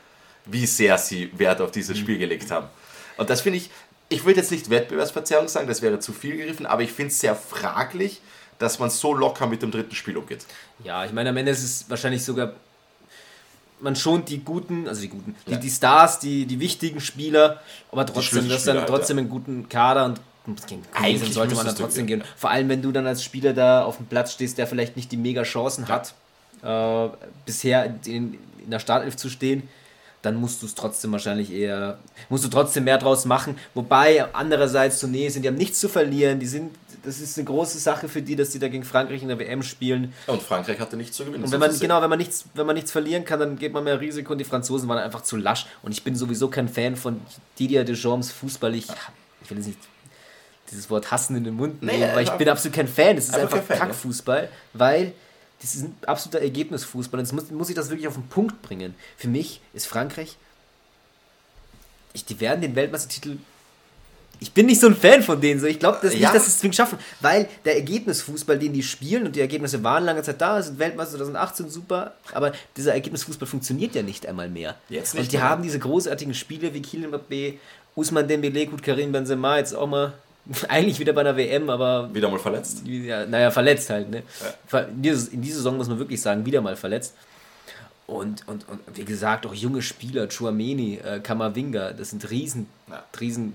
wie 0.44 0.66
sehr 0.66 0.96
sie 0.96 1.36
Wert 1.36 1.60
auf 1.60 1.72
dieses 1.72 1.98
Spiel 1.98 2.18
gelegt 2.18 2.52
haben. 2.52 2.68
Und 3.16 3.30
das 3.30 3.40
finde 3.40 3.58
ich, 3.58 3.70
ich 4.08 4.24
würde 4.24 4.40
jetzt 4.40 4.50
nicht 4.50 4.70
Wettbewerbsverzerrung 4.70 5.48
sagen, 5.48 5.66
das 5.66 5.82
wäre 5.82 5.98
zu 5.98 6.12
viel 6.12 6.36
gegriffen, 6.36 6.66
aber 6.66 6.82
ich 6.82 6.92
finde 6.92 7.10
es 7.10 7.20
sehr 7.20 7.34
fraglich, 7.34 8.20
dass 8.58 8.78
man 8.78 8.88
so 8.90 9.12
locker 9.14 9.46
mit 9.46 9.62
dem 9.62 9.70
dritten 9.70 9.94
Spiel 9.94 10.16
umgeht. 10.16 10.46
Ja, 10.84 11.04
ich 11.04 11.12
meine, 11.12 11.30
am 11.30 11.36
Ende 11.36 11.52
ist 11.52 11.62
es 11.62 11.90
wahrscheinlich 11.90 12.24
sogar. 12.24 12.52
Man 13.78 13.94
schont 13.94 14.30
die 14.30 14.38
guten, 14.42 14.88
also 14.88 15.02
die 15.02 15.08
guten, 15.08 15.34
Ja. 15.46 15.56
die, 15.56 15.60
die 15.64 15.70
Stars, 15.70 16.18
die, 16.18 16.46
die 16.46 16.58
wichtigen 16.60 17.00
Spieler, 17.00 17.60
aber 17.92 18.06
trotzdem, 18.06 18.22
Schlüsselspieler 18.22 18.54
das 18.54 18.64
dann 18.64 18.86
trotzdem 18.86 19.18
einen 19.18 19.28
guten 19.28 19.68
Kader 19.68 20.06
und 20.06 20.20
gegen 20.66 20.82
Eigentlich 20.94 21.34
sollte 21.34 21.54
man 21.56 21.66
dann 21.66 21.74
du 21.74 21.82
trotzdem 21.82 22.06
gehen. 22.06 22.20
gehen. 22.20 22.28
Vor 22.36 22.50
allem, 22.50 22.68
wenn 22.70 22.80
du 22.80 22.92
dann 22.92 23.06
als 23.06 23.22
Spieler 23.22 23.52
da 23.52 23.84
auf 23.84 23.98
dem 23.98 24.06
Platz 24.06 24.32
stehst, 24.32 24.56
der 24.56 24.66
vielleicht 24.66 24.96
nicht 24.96 25.12
die 25.12 25.16
mega 25.18 25.42
Chancen 25.42 25.88
hat, 25.88 26.14
äh, 26.62 27.08
bisher 27.44 27.84
in, 28.06 28.38
in 28.64 28.70
der 28.70 28.78
Startelf 28.78 29.16
zu 29.16 29.28
stehen, 29.28 29.68
dann 30.26 30.34
musst 30.34 30.60
du 30.60 30.66
es 30.66 30.74
trotzdem 30.74 31.12
wahrscheinlich 31.12 31.52
eher, 31.52 31.98
musst 32.28 32.44
du 32.44 32.48
trotzdem 32.48 32.84
mehr 32.84 32.98
draus 32.98 33.24
machen. 33.24 33.56
Wobei 33.74 34.34
andererseits 34.34 34.98
Tunesien, 34.98 35.42
die 35.42 35.48
haben 35.48 35.56
nichts 35.56 35.78
zu 35.78 35.88
verlieren, 35.88 36.40
die 36.40 36.46
sind, 36.46 36.74
das 37.04 37.20
ist 37.20 37.38
eine 37.38 37.44
große 37.44 37.78
Sache 37.78 38.08
für 38.08 38.20
die, 38.20 38.34
dass 38.34 38.50
die 38.50 38.58
da 38.58 38.66
gegen 38.68 38.82
Frankreich 38.82 39.22
in 39.22 39.28
der 39.28 39.38
WM 39.38 39.62
spielen. 39.62 40.12
Und 40.26 40.42
Frankreich 40.42 40.80
hatte 40.80 40.96
nichts 40.96 41.16
zu 41.16 41.24
gewinnen. 41.24 41.44
Und 41.44 41.52
wenn 41.52 41.60
man, 41.60 41.78
genau, 41.78 42.02
wenn 42.02 42.10
man 42.10 42.18
nichts, 42.18 42.44
wenn 42.54 42.66
man 42.66 42.74
nichts 42.74 42.90
verlieren 42.90 43.24
kann, 43.24 43.38
dann 43.38 43.56
geht 43.56 43.72
man 43.72 43.84
mehr 43.84 44.00
Risiko 44.00 44.32
und 44.32 44.38
die 44.38 44.44
Franzosen 44.44 44.88
waren 44.88 44.98
einfach 44.98 45.22
zu 45.22 45.36
lasch. 45.36 45.66
Und 45.82 45.92
ich 45.92 46.02
bin 46.02 46.16
sowieso 46.16 46.48
kein 46.48 46.68
Fan 46.68 46.96
von 46.96 47.20
Didier 47.58 47.84
Deschamps 47.84 48.32
Fußball. 48.32 48.74
Ich, 48.74 48.88
ich 49.42 49.50
will 49.50 49.58
jetzt 49.58 49.68
nicht 49.68 49.78
dieses 50.72 50.90
Wort 50.90 51.12
hassen 51.12 51.36
in 51.36 51.44
den 51.44 51.54
Mund 51.54 51.82
Nee, 51.82 51.98
nehmen, 51.98 52.14
weil 52.16 52.24
ich 52.24 52.30
bin 52.32 52.48
absolut 52.48 52.74
kein 52.74 52.88
Fan. 52.88 53.16
Es 53.16 53.28
ist 53.28 53.34
einfach 53.36 53.58
einfach 53.58 53.76
Fan, 53.76 53.78
Kackfußball, 53.78 54.48
weil 54.72 55.12
das 55.60 55.74
ist 55.74 55.84
ein 55.84 55.96
absoluter 56.06 56.40
Ergebnisfußball. 56.40 57.18
Und 57.18 57.26
jetzt 57.26 57.32
muss, 57.32 57.50
muss 57.50 57.68
ich 57.68 57.74
das 57.74 57.88
wirklich 57.88 58.08
auf 58.08 58.14
den 58.14 58.26
Punkt 58.28 58.62
bringen. 58.62 58.94
Für 59.16 59.28
mich 59.28 59.60
ist 59.74 59.86
Frankreich, 59.86 60.36
ich, 62.12 62.24
die 62.24 62.40
werden 62.40 62.60
den 62.60 62.74
Weltmeistertitel 62.74 63.38
ich 64.38 64.52
bin 64.52 64.66
nicht 64.66 64.80
so 64.80 64.86
ein 64.86 64.96
Fan 64.96 65.22
von 65.22 65.40
denen. 65.40 65.60
So. 65.60 65.66
Ich 65.66 65.78
glaube 65.78 65.98
das 66.02 66.12
Ja. 66.12 66.20
nicht, 66.20 66.34
dass 66.34 66.44
sie 66.44 66.50
es 66.50 66.58
zwingend 66.58 66.76
schaffen, 66.76 66.98
weil 67.20 67.48
der 67.64 67.76
Ergebnisfußball, 67.76 68.58
den 68.58 68.72
die 68.72 68.82
spielen, 68.82 69.26
und 69.26 69.36
die 69.36 69.40
Ergebnisse 69.40 69.82
waren 69.82 70.04
lange 70.04 70.22
Zeit 70.22 70.40
da, 70.40 70.60
sind 70.62 70.78
Weltmeister 70.78 71.16
2018 71.16 71.70
super, 71.70 72.12
aber 72.32 72.52
dieser 72.76 72.92
Ergebnisfußball 72.92 73.48
funktioniert 73.48 73.94
ja 73.94 74.02
nicht 74.02 74.26
einmal 74.26 74.48
mehr. 74.48 74.74
Jetzt 74.88 75.14
und 75.14 75.20
nicht 75.20 75.32
die 75.32 75.36
mehr. 75.38 75.48
haben 75.48 75.62
diese 75.62 75.78
großartigen 75.78 76.34
Spiele 76.34 76.74
wie 76.74 76.82
Kylian 76.82 77.12
Mbappé, 77.12 77.54
Usman 77.94 78.28
Dembele, 78.28 78.66
gut, 78.66 78.82
Karim 78.82 79.10
Benzema, 79.12 79.56
jetzt 79.56 79.74
auch 79.74 79.86
mal 79.86 80.12
eigentlich 80.68 80.98
wieder 81.00 81.12
bei 81.12 81.20
einer 81.22 81.36
WM, 81.36 81.68
aber 81.70 82.12
Wieder 82.14 82.28
mal 82.30 82.38
verletzt. 82.38 82.82
ja, 82.86 83.26
naja, 83.26 83.50
verletzt 83.50 83.90
halt. 83.90 84.10
Ne? 84.10 84.22
In, 84.72 85.02
dieser, 85.02 85.32
in 85.32 85.42
dieser 85.42 85.56
Saison 85.56 85.76
muss 85.76 85.88
man 85.88 85.98
wirklich 85.98 86.20
sagen, 86.20 86.44
wieder 86.46 86.60
mal 86.60 86.76
verletzt. 86.76 87.14
Und, 88.06 88.46
und, 88.46 88.68
und 88.68 88.78
wie 88.94 89.04
gesagt, 89.04 89.46
auch 89.46 89.54
junge 89.54 89.82
Spieler, 89.82 90.28
Chouameni, 90.28 90.98
äh, 91.04 91.18
Kamavinga, 91.20 91.92
das 91.92 92.10
sind 92.10 92.30
riesen, 92.30 92.68
Ja. 92.88 93.02
riesen 93.20 93.52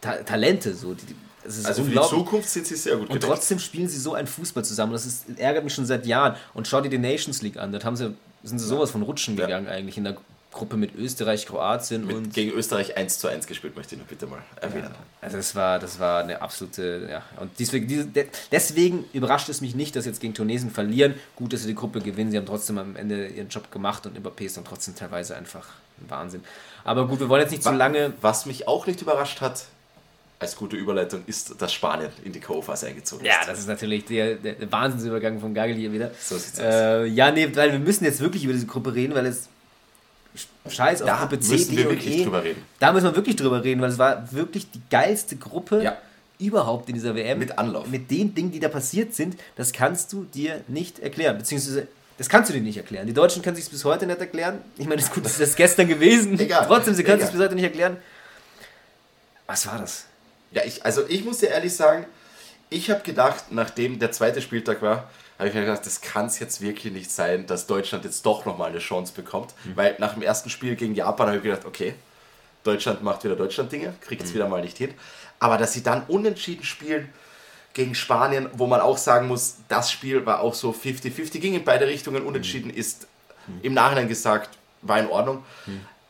Ta 0.00 0.12
Talente. 0.18 0.74
So. 0.74 0.94
Also 1.44 1.82
für 1.82 1.90
die. 1.90 2.00
Zukunft 2.00 2.48
sind 2.48 2.66
sie 2.66 2.76
sehr 2.76 2.92
gut 2.94 3.08
Und 3.08 3.14
gedeckt. 3.14 3.24
trotzdem 3.32 3.58
spielen 3.58 3.88
sie 3.88 3.98
so 3.98 4.14
einen 4.14 4.28
Fußball 4.28 4.64
zusammen. 4.64 4.92
Das 4.92 5.06
ist, 5.06 5.24
ärgert 5.38 5.64
mich 5.64 5.74
schon 5.74 5.86
seit 5.86 6.06
Jahren. 6.06 6.36
Und 6.54 6.68
schau 6.68 6.80
dir 6.80 6.88
die 6.90 6.98
Nations 6.98 7.42
League 7.42 7.56
an. 7.56 7.72
Dort 7.72 7.84
haben 7.84 7.96
sie, 7.96 8.14
sind 8.44 8.60
sie 8.60 8.66
sowas 8.66 8.92
von 8.92 9.02
rutschen 9.02 9.36
Ja. 9.36 9.46
gegangen 9.46 9.66
eigentlich 9.66 9.96
in 9.98 10.04
der 10.04 10.16
Gruppe 10.50 10.76
mit 10.76 10.94
Österreich, 10.94 11.46
Kroatien 11.46 12.06
Mit, 12.06 12.16
und 12.16 12.34
gegen 12.34 12.52
Österreich 12.52 12.96
1 12.96 13.18
zu 13.18 13.28
1 13.28 13.46
gespielt, 13.46 13.76
möchte 13.76 13.94
ich 13.94 14.00
noch 14.00 14.08
bitte 14.08 14.26
mal 14.26 14.40
erwähnen. 14.60 14.90
also 15.20 15.36
das 15.36 15.54
war, 15.54 15.78
das 15.78 16.00
war 16.00 16.22
eine 16.22 16.40
absolute, 16.40 17.06
ja. 17.10 17.22
Und 17.40 17.50
deswegen, 17.58 18.12
deswegen 18.50 19.04
überrascht 19.12 19.48
es 19.50 19.60
mich 19.60 19.74
nicht, 19.74 19.94
dass 19.94 20.04
sie 20.04 20.10
jetzt 20.10 20.20
gegen 20.20 20.34
Tunesien 20.34 20.70
verlieren. 20.70 21.14
Gut, 21.36 21.52
dass 21.52 21.62
sie 21.62 21.68
die 21.68 21.74
Gruppe 21.74 22.00
gewinnen. 22.00 22.30
Sie 22.30 22.38
haben 22.38 22.46
trotzdem 22.46 22.78
am 22.78 22.96
Ende 22.96 23.28
ihren 23.28 23.48
Job 23.48 23.70
gemacht 23.70 24.06
und 24.06 24.18
Mbappé 24.18 24.44
ist 24.44 24.56
dann 24.56 24.64
trotzdem 24.64 24.94
teilweise 24.94 25.36
einfach 25.36 25.66
ein 26.00 26.08
Wahnsinn. 26.08 26.42
Aber 26.82 27.06
gut, 27.06 27.20
wir 27.20 27.28
wollen 27.28 27.42
jetzt 27.42 27.50
nicht 27.50 27.62
zu 27.62 27.72
lange. 27.72 28.14
Was 28.22 28.46
mich 28.46 28.66
auch 28.66 28.86
nicht 28.86 29.02
überrascht 29.02 29.42
hat, 29.42 29.66
als 30.40 30.56
gute 30.56 30.76
Überleitung, 30.76 31.22
ist, 31.26 31.60
dass 31.60 31.72
Spanien 31.72 32.10
in 32.24 32.32
die 32.32 32.40
K.O.-Phase 32.40 32.86
eingezogen 32.86 33.26
ist. 33.26 33.32
Ja, 33.32 33.44
das 33.46 33.58
ist 33.58 33.66
natürlich 33.66 34.04
der, 34.04 34.36
der, 34.36 34.70
Wahnsinnsübergang 34.70 35.40
von 35.40 35.52
Gagel 35.52 35.76
hier 35.76 35.92
wieder. 35.92 36.12
So 36.20 36.38
sieht's 36.38 36.60
aus. 36.60 36.64
Äh, 36.64 37.06
ja, 37.06 37.30
nee, 37.32 37.48
weil 37.54 37.72
wir 37.72 37.78
müssen 37.78 38.04
jetzt 38.04 38.20
wirklich 38.20 38.44
über 38.44 38.52
diese 38.52 38.66
Gruppe 38.66 38.94
reden, 38.94 39.14
weil 39.14 39.26
es 39.26 39.48
scheiß 40.68 41.02
auf 41.02 41.08
Da 41.08 41.16
Gruppe 41.16 41.40
C, 41.40 41.52
müssen 41.52 41.70
D 41.72 41.76
wir 41.78 41.90
wirklich 41.90 42.18
E. 42.18 42.24
drüber 42.24 42.44
reden. 42.44 42.62
Da 42.78 42.92
müssen 42.92 43.04
wir 43.06 43.16
wirklich 43.16 43.36
drüber 43.36 43.62
reden, 43.64 43.80
weil 43.80 43.90
es 43.90 43.98
war 43.98 44.30
wirklich 44.32 44.70
die 44.70 44.80
geilste 44.90 45.36
Gruppe 45.36 45.82
Ja. 45.82 45.96
überhaupt 46.38 46.88
in 46.88 46.94
dieser 46.94 47.14
WM. 47.14 47.38
Mit 47.38 47.58
Anlauf. 47.58 47.86
Mit 47.88 48.10
den 48.10 48.34
Dingen, 48.34 48.52
die 48.52 48.60
da 48.60 48.68
passiert 48.68 49.14
sind, 49.14 49.36
das 49.56 49.72
kannst 49.72 50.12
du 50.12 50.24
dir 50.24 50.62
nicht 50.68 50.98
erklären. 51.00 51.38
Beziehungsweise, 51.38 51.88
das 52.18 52.28
kannst 52.28 52.50
du 52.50 52.54
dir 52.54 52.60
nicht 52.60 52.76
erklären. 52.76 53.06
Die 53.06 53.14
Deutschen 53.14 53.42
können 53.42 53.56
sich 53.56 53.64
es 53.66 53.70
bis 53.70 53.84
heute 53.84 54.06
nicht 54.06 54.20
erklären. 54.20 54.58
Ich 54.76 54.84
meine, 54.86 54.96
das 54.96 55.06
ist 55.06 55.14
gut, 55.14 55.24
das 55.24 55.38
ist 55.40 55.56
gestern 55.56 55.88
gewesen. 55.88 56.38
Egal. 56.38 56.64
Trotzdem, 56.66 56.94
sie 56.94 57.04
können 57.04 57.22
es 57.22 57.30
bis 57.30 57.40
heute 57.40 57.54
nicht 57.54 57.64
erklären. 57.64 57.96
Was 59.46 59.66
war 59.66 59.78
das? 59.78 60.04
Ja, 60.52 60.62
ich, 60.64 60.84
also 60.84 61.02
ich 61.08 61.24
muss 61.24 61.38
dir 61.38 61.48
ehrlich 61.48 61.74
sagen, 61.74 62.06
ich 62.70 62.90
habe 62.90 63.00
gedacht, 63.02 63.44
nachdem 63.50 63.98
der 63.98 64.12
zweite 64.12 64.42
Spieltag 64.42 64.82
war, 64.82 65.10
habe 65.38 65.48
ich 65.48 65.54
mir 65.54 65.60
gedacht, 65.60 65.86
das 65.86 66.00
kann 66.00 66.26
es 66.26 66.38
jetzt 66.40 66.60
wirklich 66.60 66.92
nicht 66.92 67.10
sein, 67.10 67.46
dass 67.46 67.66
Deutschland 67.66 68.04
jetzt 68.04 68.26
doch 68.26 68.44
nochmal 68.44 68.70
eine 68.70 68.80
Chance 68.80 69.12
bekommt. 69.14 69.54
Weil 69.76 69.96
nach 69.98 70.14
dem 70.14 70.22
ersten 70.22 70.50
Spiel 70.50 70.74
gegen 70.74 70.94
Japan 70.94 71.28
habe 71.28 71.36
ich 71.36 71.42
gedacht, 71.44 71.64
okay, 71.64 71.94
Deutschland 72.64 73.02
macht 73.02 73.22
wieder 73.24 73.36
Deutschland-Dinge, 73.36 73.94
kriegt 74.00 74.22
es 74.22 74.34
wieder 74.34 74.48
mal 74.48 74.60
nicht 74.60 74.76
hin. 74.76 74.92
Aber 75.38 75.56
dass 75.56 75.72
sie 75.72 75.82
dann 75.82 76.02
unentschieden 76.08 76.64
spielen 76.64 77.08
gegen 77.72 77.94
Spanien, 77.94 78.50
wo 78.54 78.66
man 78.66 78.80
auch 78.80 78.98
sagen 78.98 79.28
muss, 79.28 79.58
das 79.68 79.92
Spiel 79.92 80.26
war 80.26 80.40
auch 80.40 80.54
so 80.54 80.72
50-50, 80.72 81.38
ging 81.38 81.54
in 81.54 81.64
beide 81.64 81.86
Richtungen, 81.86 82.24
unentschieden 82.24 82.70
ist 82.70 83.06
im 83.62 83.74
Nachhinein 83.74 84.08
gesagt, 84.08 84.58
war 84.82 84.98
in 84.98 85.06
Ordnung. 85.06 85.44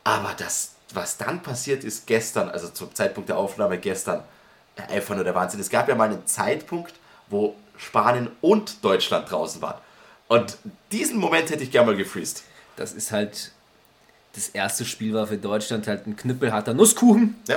Aber 0.05 0.35
das, 0.39 0.73
was 0.95 1.19
dann 1.19 1.43
passiert 1.43 1.85
ist 1.85 2.07
gestern, 2.07 2.49
also 2.49 2.69
zum 2.69 2.95
Zeitpunkt 2.95 3.29
der 3.29 3.37
Aufnahme 3.37 3.77
gestern, 3.77 4.25
einfach 4.89 5.15
nur 5.15 5.25
der 5.25 5.35
Wahnsinn. 5.35 5.61
Es 5.61 5.69
gab 5.69 5.89
ja 5.89 5.95
mal 5.95 6.09
einen 6.09 6.27
Zeitpunkt, 6.27 6.95
wo 7.29 7.55
Spanien 7.79 8.29
und 8.41 8.85
Deutschland 8.85 9.31
draußen 9.31 9.63
waren. 9.63 9.81
Und 10.29 10.59
diesen 10.93 11.19
Moment 11.19 11.51
hätte 11.51 11.63
ich 11.65 11.71
gerne 11.71 11.93
mal 11.93 11.97
gefreezed. 11.97 12.43
das 12.77 12.93
ist 12.93 13.13
halt, 13.13 13.53
das 14.35 14.49
erste 14.51 14.85
Spiel 14.85 15.15
war 15.15 15.27
für 15.27 15.39
Deutschland 15.39 15.87
halt 15.87 16.07
ein 16.07 16.17
knüppelharter 16.17 16.75
Nusskuchen. 16.75 17.37
Ja. 17.49 17.57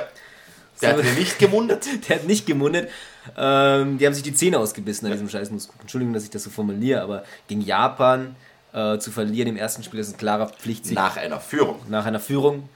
Der 0.82 0.98
hat 0.98 1.18
nicht 1.18 1.38
gemundet. 1.38 1.86
Der 2.10 2.18
hat 2.18 2.28
nicht 2.28 2.46
gemundet. 2.46 2.90
Ähm, 3.38 4.00
die 4.00 4.06
haben 4.06 4.14
sich 4.14 4.24
die 4.24 4.34
Zähne 4.34 4.58
ausgebissen 4.58 5.06
an 5.06 5.12
diesem 5.12 5.30
scheiß 5.30 5.52
Nusskuchen. 5.52 5.82
Entschuldigung, 5.82 6.14
dass 6.14 6.24
ich 6.24 6.32
das 6.32 6.44
so 6.44 6.50
formuliere, 6.50 7.02
aber 7.02 7.24
gegen 7.48 7.62
Japan 7.62 8.36
äh, 8.74 8.98
zu 8.98 9.12
verlieren 9.12 9.50
im 9.50 9.58
ersten 9.58 9.84
Spiel 9.84 10.00
ist 10.00 10.14
ein 10.14 10.18
klarer 10.18 10.48
Pflichtsieg. 10.48 10.96
Nach 10.96 11.18
einer 11.18 11.40
Führung. 11.40 11.80
nach 11.90 12.06
einer 12.06 12.20
Führung, 12.20 12.70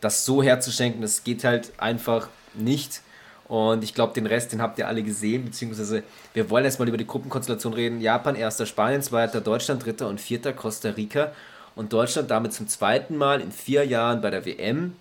das 0.00 0.24
so 0.24 0.42
herzuschenken, 0.42 1.02
das 1.02 1.24
geht 1.24 1.42
halt 1.42 1.72
einfach 1.78 2.28
nicht. 2.54 3.00
Und 3.48 3.82
ich 3.82 3.94
glaube, 3.94 4.12
den 4.12 4.26
Rest, 4.26 4.52
den 4.52 4.60
habt 4.60 4.78
ihr 4.78 4.86
alle 4.86 5.02
gesehen, 5.02 5.46
beziehungsweise 5.46 6.02
wir 6.34 6.50
wollen 6.50 6.66
erstmal 6.66 6.86
über 6.88 6.98
die 6.98 7.06
Gruppenkonstellation 7.06 7.72
reden. 7.72 8.00
Japan 8.00 8.34
erster, 8.34 8.66
Spanien 8.66 9.02
zweiter, 9.02 9.40
Deutschland 9.40 9.84
dritter 9.84 10.06
und 10.08 10.20
vierter, 10.20 10.52
Costa 10.52 10.90
Rica. 10.90 11.32
Und 11.74 11.92
Deutschland 11.92 12.30
damit 12.30 12.52
zum 12.52 12.68
zweiten 12.68 13.16
Mal 13.16 13.40
in 13.40 13.52
vier 13.52 13.84
Jahren 13.86 14.20
bei 14.20 14.30
der 14.30 14.44
WM 14.44 14.94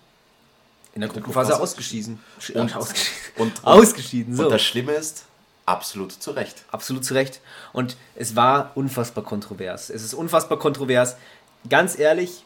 in 0.93 1.01
der 1.01 1.09
Gruppenphase 1.09 1.59
ausgeschieden. 1.59 2.19
Und- 2.53 2.75
ausgeschieden. 2.75 3.11
und- 3.37 3.63
ausgeschieden, 3.65 4.35
so. 4.35 4.45
Und 4.45 4.51
das 4.51 4.63
Schlimme 4.63 4.93
ist, 4.93 5.25
absolut 5.65 6.11
zu 6.11 6.31
Recht. 6.31 6.63
Absolut 6.71 7.03
zu 7.05 7.13
Recht. 7.13 7.41
Und 7.73 7.97
es 8.15 8.35
war 8.35 8.71
unfassbar 8.75 9.23
kontrovers. 9.23 9.89
Es 9.89 10.03
ist 10.03 10.13
unfassbar 10.13 10.57
kontrovers. 10.57 11.17
Ganz 11.69 11.99
ehrlich, 11.99 12.43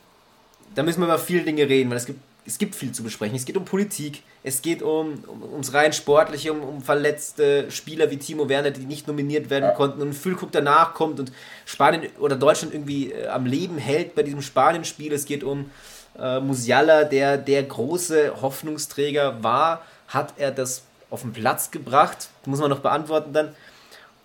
da 0.75 0.83
müssen 0.83 0.99
wir 1.01 1.05
über 1.05 1.19
viele 1.19 1.43
Dinge 1.43 1.67
reden, 1.69 1.89
weil 1.89 1.97
es 1.97 2.05
gibt, 2.05 2.19
es 2.45 2.57
gibt 2.57 2.75
viel 2.75 2.91
zu 2.91 3.03
besprechen. 3.03 3.35
Es 3.35 3.45
geht 3.45 3.55
um 3.55 3.65
Politik, 3.65 4.23
es 4.43 4.61
geht 4.61 4.81
um, 4.81 5.23
um 5.27 5.43
ums 5.43 5.73
rein 5.73 5.93
Sportliche, 5.93 6.51
um, 6.51 6.61
um 6.61 6.81
verletzte 6.81 7.69
Spieler 7.69 8.09
wie 8.09 8.17
Timo 8.17 8.49
Werner, 8.49 8.71
die 8.71 8.85
nicht 8.85 9.07
nominiert 9.07 9.49
werden 9.49 9.73
konnten 9.75 10.01
und 10.01 10.13
Füllkuck 10.13 10.51
danach 10.51 10.93
kommt 10.93 11.19
und 11.19 11.31
Spanien 11.65 12.09
oder 12.19 12.35
Deutschland 12.35 12.73
irgendwie 12.73 13.11
äh, 13.11 13.27
am 13.27 13.45
Leben 13.45 13.77
hält 13.77 14.15
bei 14.15 14.23
diesem 14.23 14.41
Spanien-Spiel. 14.41 15.13
Es 15.13 15.25
geht 15.25 15.43
um 15.43 15.69
äh, 16.17 16.39
Musiala, 16.39 17.03
der 17.03 17.37
der 17.37 17.63
große 17.63 18.41
Hoffnungsträger 18.41 19.43
war. 19.43 19.85
Hat 20.07 20.33
er 20.37 20.51
das 20.51 20.83
auf 21.11 21.21
den 21.21 21.33
Platz 21.33 21.69
gebracht? 21.69 22.29
Muss 22.45 22.59
man 22.59 22.69
noch 22.69 22.79
beantworten 22.79 23.33
dann. 23.33 23.55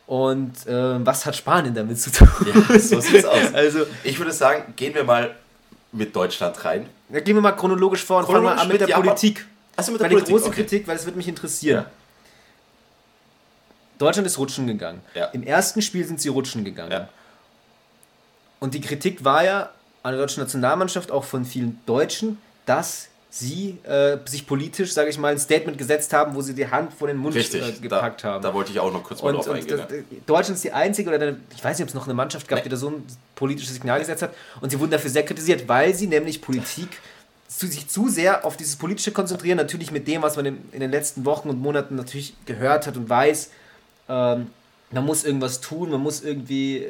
Und 0.07 0.67
äh, 0.67 1.05
was 1.05 1.27
hat 1.27 1.37
Spanien 1.37 1.75
damit 1.75 2.01
zu 2.01 2.11
tun? 2.13 2.29
Ja, 2.47 2.79
so 2.79 3.01
sieht's 3.01 3.25
aus. 3.25 3.39
Also, 3.53 3.81
Ich 4.05 4.19
würde 4.19 4.33
sagen, 4.33 4.73
gehen 4.77 4.95
wir 4.95 5.05
mal 5.05 5.35
mit 5.93 6.15
Deutschland 6.15 6.65
rein. 6.65 6.89
Da 7.09 7.21
gehen 7.21 7.37
wir 7.37 7.43
mal 7.43 7.53
chronologisch 7.53 8.05
vor 8.05 8.19
und 8.19 8.27
fangen 8.27 8.45
mal 8.45 8.57
Chronologisch 8.57 8.63
an 8.63 8.69
mit 8.69 8.81
der 8.81 8.87
mit 8.87 8.91
Japan. 8.91 9.05
Politik. 9.07 9.47
Achso, 9.77 9.93
mit 9.93 10.01
der 10.01 10.05
Weil 10.07 10.17
Politik. 10.17 10.35
große 10.35 10.47
okay. 10.47 10.63
Kritik, 10.63 10.89
weil 10.89 10.97
es 10.97 11.07
wird 11.07 11.17
mich 11.17 11.29
interessieren. 11.29 11.85
Ja. 11.85 11.91
Deutschland 13.99 14.27
ist 14.27 14.39
rutschen 14.39 14.67
gegangen. 14.67 15.01
Ja. 15.15 15.27
Im 15.27 15.43
ersten 15.43 15.83
Spiel 15.83 16.05
sind 16.05 16.21
sie 16.21 16.29
rutschen 16.29 16.65
gegangen. 16.65 16.93
Ja. 16.93 17.09
Und 18.59 18.75
die 18.75 18.81
Kritik 18.81 19.25
war 19.25 19.45
ja 19.45 19.71
an 20.03 20.13
der 20.13 20.21
deutschen 20.21 20.43
Nationalmannschaft, 20.43 21.11
auch 21.11 21.25
von 21.25 21.45
vielen 21.45 21.81
Deutschen, 21.87 22.39
dass 22.65 23.09
sie 23.29 23.79
äh, 23.85 24.19
sich 24.25 24.47
politisch, 24.47 24.93
sage 24.93 25.11
ich 25.11 25.19
mal, 25.19 25.33
ein 25.33 25.39
Statement 25.39 25.77
gesetzt 25.77 26.13
haben, 26.13 26.35
wo 26.35 26.41
sie 26.41 26.55
die 26.55 26.69
Hand 26.71 26.93
vor 26.95 27.09
den 27.09 27.17
Mund 27.17 27.35
Richtig, 27.35 27.63
äh, 27.63 27.73
gepackt 27.81 28.25
da, 28.25 28.35
haben. 28.35 28.43
da 28.43 28.55
wollte 28.55 28.71
ich 28.73 28.81
auch 28.81 28.93
noch 28.93 29.03
kurz 29.03 29.23
mal 29.23 29.31
Und, 29.31 29.37
drauf 29.37 29.49
und 29.49 29.57
eingehen. 29.57 29.79
das, 29.79 29.91
ja. 29.91 30.19
Deutschland 30.27 30.57
ist 30.57 30.65
die 30.65 30.73
einzige, 30.73 31.11
oder 31.11 31.21
eine, 31.21 31.37
ich 31.55 31.63
weiß 31.63 31.79
nicht, 31.79 31.85
ob 31.85 31.89
es 31.89 31.95
noch 31.95 32.07
eine 32.07 32.15
Mannschaft 32.15 32.49
gab, 32.49 32.63
die 32.63 32.69
da 32.69 32.77
so 32.77 32.89
ein 32.91 33.05
politisches 33.35 33.75
Signal 33.75 33.99
gesetzt 33.99 34.23
hat. 34.23 34.33
Und 34.61 34.71
sie 34.71 34.81
wurden 34.81 34.91
dafür 34.93 35.11
sehr 35.11 35.25
kritisiert, 35.25 35.69
weil 35.69 35.95
sie 35.95 36.07
nämlich 36.07 36.41
Politik 36.41 36.89
zu, 37.49 37.67
sich 37.67 37.89
zu 37.89 38.09
sehr 38.09 38.45
auf 38.45 38.57
dieses 38.57 38.77
Politische 38.77 39.13
konzentrieren. 39.13 39.57
Natürlich 39.59 39.91
mit 39.91 40.09
dem, 40.09 40.23
was 40.23 40.37
man 40.37 40.47
in, 40.47 40.59
in 40.73 40.81
den 40.81 40.91
letzten 40.91 41.25
Wochen 41.25 41.49
und 41.51 41.61
Monaten 41.61 41.95
natürlich 41.97 42.35
gehört 42.47 42.87
hat 42.87 42.97
und 42.97 43.09
weiß. 43.09 43.51
Ähm, 44.09 44.47
man 44.93 45.05
muss 45.05 45.25
irgendwas 45.25 45.61
tun, 45.61 45.91
man 45.91 46.01
muss 46.01 46.23
irgendwie. 46.23 46.87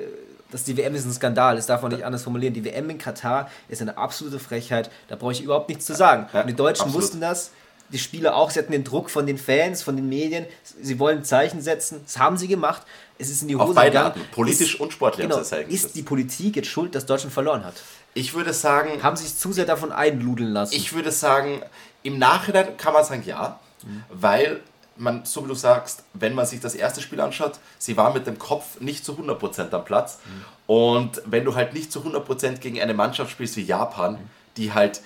Äh, 0.48 0.52
Das 0.52 0.64
die 0.64 0.76
WM 0.76 0.94
ist 0.94 1.04
ein 1.04 1.12
Skandal, 1.12 1.56
das 1.56 1.66
darf 1.66 1.82
man 1.82 1.92
nicht 1.92 2.04
anders 2.04 2.22
formulieren. 2.22 2.54
Die 2.54 2.64
WM 2.64 2.90
in 2.90 2.98
Katar 2.98 3.50
ist 3.68 3.82
eine 3.82 3.96
absolute 3.96 4.38
Frechheit, 4.38 4.90
da 5.09 5.16
brauche 5.16 5.32
ich 5.32 5.42
überhaupt 5.42 5.68
nichts 5.68 5.87
zu 5.87 5.94
sagen. 5.94 6.26
Ja, 6.32 6.40
und 6.42 6.46
die 6.48 6.54
Deutschen 6.54 6.82
absolut. 6.87 7.02
wussten 7.02 7.20
das, 7.20 7.50
die 7.88 7.98
Spieler 7.98 8.35
auch, 8.35 8.50
sie 8.50 8.59
hatten 8.59 8.72
den 8.72 8.82
Druck 8.85 9.11
von 9.11 9.26
den 9.26 9.38
Fans, 9.38 9.82
von 9.82 9.94
den 9.96 10.09
Medien, 10.09 10.44
sie 10.82 10.98
wollen 10.98 11.18
ein 11.18 11.24
Zeichen 11.24 11.61
setzen, 11.61 12.00
das 12.04 12.18
haben 12.18 12.37
sie 12.37 12.48
gemacht, 12.48 12.82
es 13.18 13.30
ist 13.30 13.42
in 13.42 13.48
die 13.48 13.54
Auf 13.56 13.62
Hose 13.68 13.74
beiden 13.74 13.92
gegangen. 13.92 14.06
Arten, 14.09 14.20
politisch 14.32 14.74
ist, 14.74 14.80
und 14.80 14.92
sportlich 14.92 15.28
genau, 15.28 15.38
Ist 15.38 15.94
die 15.94 16.02
Politik 16.02 16.56
jetzt 16.56 16.68
schuld, 16.68 16.94
dass 16.94 17.06
Deutschland 17.06 17.32
verloren 17.32 17.64
hat? 17.64 17.74
Ich 18.14 18.35
würde 18.35 18.52
sagen, 18.52 19.02
Haben 19.02 19.16
sie 19.16 19.24
sich 19.24 19.37
zu 19.38 19.52
sehr 19.52 19.66
davon 19.66 19.92
einludeln 19.92 20.50
lassen? 20.52 20.74
ich 20.74 20.92
würde 20.94 21.12
sagen, 21.12 21.62
im 22.02 22.18
Nachhinein 22.18 22.76
kann 22.76 22.92
man 22.92 23.04
sagen 23.04 23.22
ja, 23.24 23.61
weil 24.09 24.61
man, 24.96 25.24
so 25.24 25.44
wie 25.44 25.48
du 25.48 25.54
sagst, 25.54 26.04
wenn 26.14 26.35
man 26.35 26.46
sich 26.46 26.61
das 26.61 26.74
erste 26.74 27.00
Spiel 27.00 27.20
anschaut, 27.20 27.59
sie 27.78 27.96
war 27.96 28.12
mit 28.12 28.26
dem 28.26 28.38
Kopf 28.38 28.80
nicht 28.80 29.04
zu 29.04 29.12
100% 29.12 29.72
am 29.72 29.85
Platz. 29.85 30.18
Und 30.66 31.22
wenn 31.26 31.44
du 31.44 31.54
halt 31.54 31.74
nicht 31.74 31.92
zu 31.92 32.00
100% 32.00 32.59
gegen 32.59 32.80
eine 32.80 32.94
Mannschaft 32.94 33.30
spielst 33.30 33.56
wie 33.56 33.62
Japan, 33.62 34.18
die 34.56 34.72
halt 34.72 35.00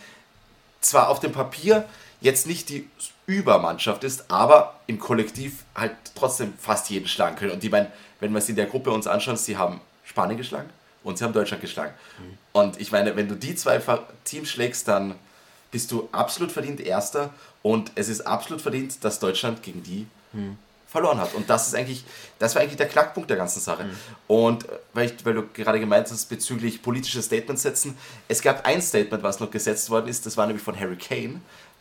zwar 0.81 1.09
auf 1.09 1.21
dem 1.21 1.33
Papier 1.33 1.85
jetzt 2.21 2.47
nicht 2.47 2.69
die 2.69 2.89
Übermannschaft 3.27 4.05
ist, 4.05 4.31
aber 4.31 4.81
im 4.87 4.99
Kollektiv 4.99 5.65
halt 5.75 5.93
trotzdem 6.15 6.55
fast 6.59 6.91
jeden 6.91 7.07
schlagen 7.07 7.37
können. 7.37 7.53
Und 7.53 7.65
ich 7.65 7.71
meine, 7.71 7.91
wenn 8.21 8.33
wir 8.33 8.39
es 8.39 8.49
in 8.49 8.57
der 8.57 8.67
Gruppe 8.67 8.91
uns 8.91 9.07
anschauen, 9.07 9.37
sie 9.37 9.57
haben 9.57 9.81
Spanien 10.05 10.37
geschlagen 10.37 10.69
und 11.05 11.19
sie 11.19 11.25
haben 11.25 11.33
Deutschland 11.33 11.61
geschlagen. 11.61 11.95
Und 12.53 12.81
ich 12.81 12.93
meine, 12.93 13.17
wenn 13.17 13.29
du 13.29 13.37
die 13.37 13.55
zwei 13.55 13.81
Teams 14.25 14.49
schlägst, 14.49 14.89
dann 14.89 15.15
bist 15.71 15.93
du 15.93 16.09
absolut 16.13 16.53
verdient 16.53 16.81
Erster 16.81 17.33
und 17.63 17.93
es 17.95 18.09
ist 18.09 18.23
absolut 18.23 18.63
verdient, 18.63 19.05
dass 19.05 19.19
Deutschland 19.19 19.63
gegen 19.63 19.83
die 19.83 20.07
verloren 20.91 21.21
hat. 21.21 21.35
Und 21.35 21.49
das 21.49 21.69
ist 21.69 21.75
eigentlich, 21.75 22.05
das 22.39 22.55
war 22.55 22.63
eigentlich 22.63 22.77
der 22.77 22.89
Knackpunkt 22.89 23.31
der 23.31 23.37
ganzen 23.37 23.61
Sache. 23.61 23.85
Und 24.27 24.65
äh, 24.65 24.73
weil, 24.93 25.07
ich, 25.07 25.25
weil 25.25 25.35
du 25.35 25.47
gerade 25.47 25.79
gemeint 25.79 26.11
hast, 26.11 26.27
bezüglich 26.27 26.83
politische 26.83 27.23
Statements 27.23 27.63
setzen, 27.63 27.97
es 28.29 28.43
gab 28.43 28.67
ein 28.67 28.83
Statement, 28.83 29.23
was 29.23 29.39
noch 29.41 29.51
gesetzt 29.51 29.89
worden 29.91 30.09
ist, 30.09 30.27
das 30.27 30.37
war 30.37 30.47
nämlich 30.47 30.65
von 30.65 30.79
Harry 30.79 30.97
Kane, 30.97 31.41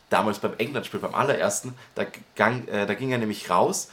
damals 0.09 0.39
beim 0.39 0.53
England-Spiel, 0.57 0.99
beim 0.99 1.15
allerersten, 1.15 1.73
da, 1.95 2.05
gang, 2.35 2.67
äh, 2.67 2.85
da 2.85 2.93
ging 2.93 3.11
er 3.11 3.17
nämlich 3.17 3.49
raus, 3.49 3.89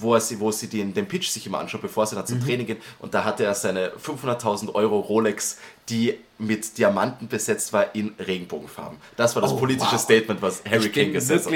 wo, 0.00 0.14
er 0.14 0.20
sie, 0.20 0.38
wo 0.40 0.50
sie 0.50 0.68
den, 0.68 0.92
den 0.94 1.06
Pitch 1.06 1.28
sich 1.28 1.46
immer 1.46 1.58
anschaut, 1.58 1.82
bevor 1.82 2.06
sie 2.06 2.14
dann 2.16 2.26
zum 2.26 2.40
Training 2.40 2.66
gehen. 2.66 2.78
Und 2.98 3.14
da 3.14 3.24
hatte 3.24 3.44
er 3.44 3.54
seine 3.54 3.90
500.000 3.90 4.74
Euro 4.74 4.98
Rolex, 5.00 5.58
die 5.88 6.14
mit 6.38 6.76
Diamanten 6.78 7.28
besetzt 7.28 7.72
war, 7.72 7.94
in 7.94 8.14
Regenbogenfarben. 8.18 8.98
Das 9.16 9.34
war 9.36 9.42
das 9.42 9.52
Oh, 9.52 9.56
politische 9.56 9.92
wow. 9.92 10.00
Statement, 10.00 10.42
was 10.42 10.62
Harry 10.64 10.86
ich 10.86 10.92
bin 10.92 11.12
gesetzt 11.12 11.46
hat. 11.46 11.52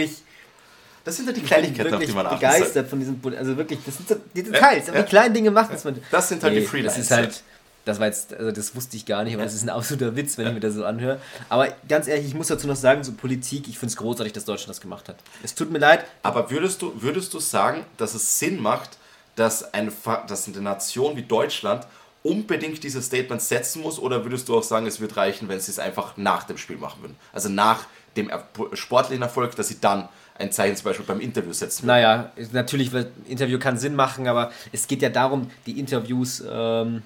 Das 1.05 1.16
sind 1.16 1.27
ja 1.27 1.33
die 1.33 1.37
ich 1.38 1.42
bin 1.44 1.49
Kleinigkeiten, 1.49 1.94
auf 1.94 2.05
die 2.05 2.12
man 2.12 2.27
achten 2.27 2.40
soll. 2.40 2.51
begeistert 2.51 2.88
von 2.90 2.99
diesen, 2.99 3.20
Poli- 3.22 3.37
also 3.37 3.57
wirklich, 3.57 3.79
das 3.87 3.96
sind 3.96 4.09
so 4.09 4.16
die 4.35 4.42
Details, 4.42 4.88
aber 4.88 4.99
ja. 4.99 5.03
die 5.05 5.09
kleinen 5.09 5.35
Dinge 5.35 5.51
machen 5.53 5.77
es. 5.77 5.85
man- 5.85 6.01
Das 6.11 6.29
sind 6.29 6.42
halt 6.42 6.55
die 6.57 6.61
Das 6.62 6.68
Freelance, 6.70 7.01
ist 7.01 7.11
halt, 7.12 7.42
das 7.87 8.01
war 8.01 8.09
jetzt, 8.09 8.35
also 8.35 8.51
das 8.51 8.75
wusste 8.75 8.96
ich 8.96 9.07
gar 9.07 9.22
nicht, 9.22 9.35
aber 9.35 9.44
das 9.44 9.55
ist 9.55 9.62
ein 9.62 9.70
absoluter 9.70 10.16
Witz, 10.16 10.37
wenn 10.37 10.49
ich 10.49 10.55
mir 10.55 10.61
das 10.61 10.75
so 10.75 10.85
anhöre. 10.85 11.20
Aber 11.49 11.68
ganz 11.88 12.09
ehrlich, 12.09 12.27
ich 12.27 12.35
muss 12.35 12.49
dazu 12.49 12.66
noch 12.66 12.77
sagen, 12.77 13.05
so 13.05 13.12
Politik, 13.12 13.68
ich 13.68 13.79
finde 13.79 13.92
es 13.92 13.96
großartig, 13.96 14.33
dass 14.33 14.44
Deutschland 14.44 14.70
das 14.70 14.81
gemacht 14.81 15.09
hat. 15.09 15.16
Es 15.44 15.55
tut 15.55 15.70
mir 15.70 15.79
leid, 15.79 16.05
Aber 16.25 16.51
würdest 16.51 16.83
du, 16.83 16.92
würdest 17.01 17.33
du 17.33 17.38
sagen, 17.38 17.87
dass 17.96 18.14
es 18.14 18.40
Sinn 18.40 18.61
macht, 18.61 18.99
dass 19.37 19.72
eine, 19.72 19.92
dass 20.27 20.49
eine 20.49 20.61
Nation 20.61 21.16
wie 21.16 21.22
Deutschland 21.22 21.87
unbedingt 22.25 22.83
diese 22.83 23.01
Statements 23.01 23.49
setzen 23.49 23.83
muss? 23.83 24.01
Oder 24.01 24.25
würdest 24.25 24.49
du 24.49 24.59
auch 24.59 24.64
sagen, 24.64 24.88
es 24.88 25.01
wird 25.01 25.16
reichen, 25.16 25.49
wenn 25.49 25.61
sie 25.61 25.70
es 25.70 25.79
einfach 25.79 26.16
nach 26.16 26.42
dem 26.42 26.59
Spiel 26.59 26.79
machen 26.79 27.03
würden? 27.03 27.16
Also 27.33 27.49
nach 27.49 27.87
dem 28.16 28.33
sportlichen 28.72 29.22
Erfolg, 29.22 29.55
dass 29.55 29.68
sie 29.68 29.81
dann 29.81 30.09
ein 30.38 30.51
Zeichen 30.51 30.77
zum 30.77 30.87
Beispiel 30.87 31.07
beim 31.07 31.20
Interview 31.20 31.53
setzen 31.53 31.85
würden? 31.85 31.87
Naja, 31.87 32.33
natürlich, 32.51 32.90
Interview 33.29 33.61
kann 33.61 33.79
Sinn 33.79 33.94
machen, 33.94 34.27
aber 34.27 34.51
es 34.72 34.88
geht 34.88 35.03
ja 35.03 35.09
darum, 35.09 35.51
die 35.66 35.79
Interviews, 35.79 36.42
ähm, 36.51 37.03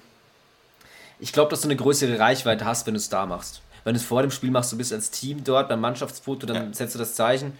ich 1.21 1.31
glaube, 1.31 1.49
dass 1.51 1.61
du 1.61 1.67
eine 1.67 1.75
größere 1.77 2.19
Reichweite 2.19 2.65
hast, 2.65 2.85
wenn 2.87 2.93
du 2.95 2.97
es 2.99 3.07
da 3.09 3.25
machst. 3.25 3.61
Wenn 3.83 3.93
du 3.93 3.99
es 3.99 4.05
vor 4.05 4.21
dem 4.21 4.31
Spiel 4.31 4.51
machst, 4.51 4.71
du 4.71 4.77
bist 4.77 4.91
als 4.91 5.09
Team 5.11 5.43
dort 5.43 5.69
beim 5.69 5.79
Mannschaftsfoto, 5.79 6.45
dann 6.45 6.55
Ja. 6.55 6.73
setzt 6.73 6.95
du 6.95 6.99
das 6.99 7.15
Zeichen. 7.15 7.53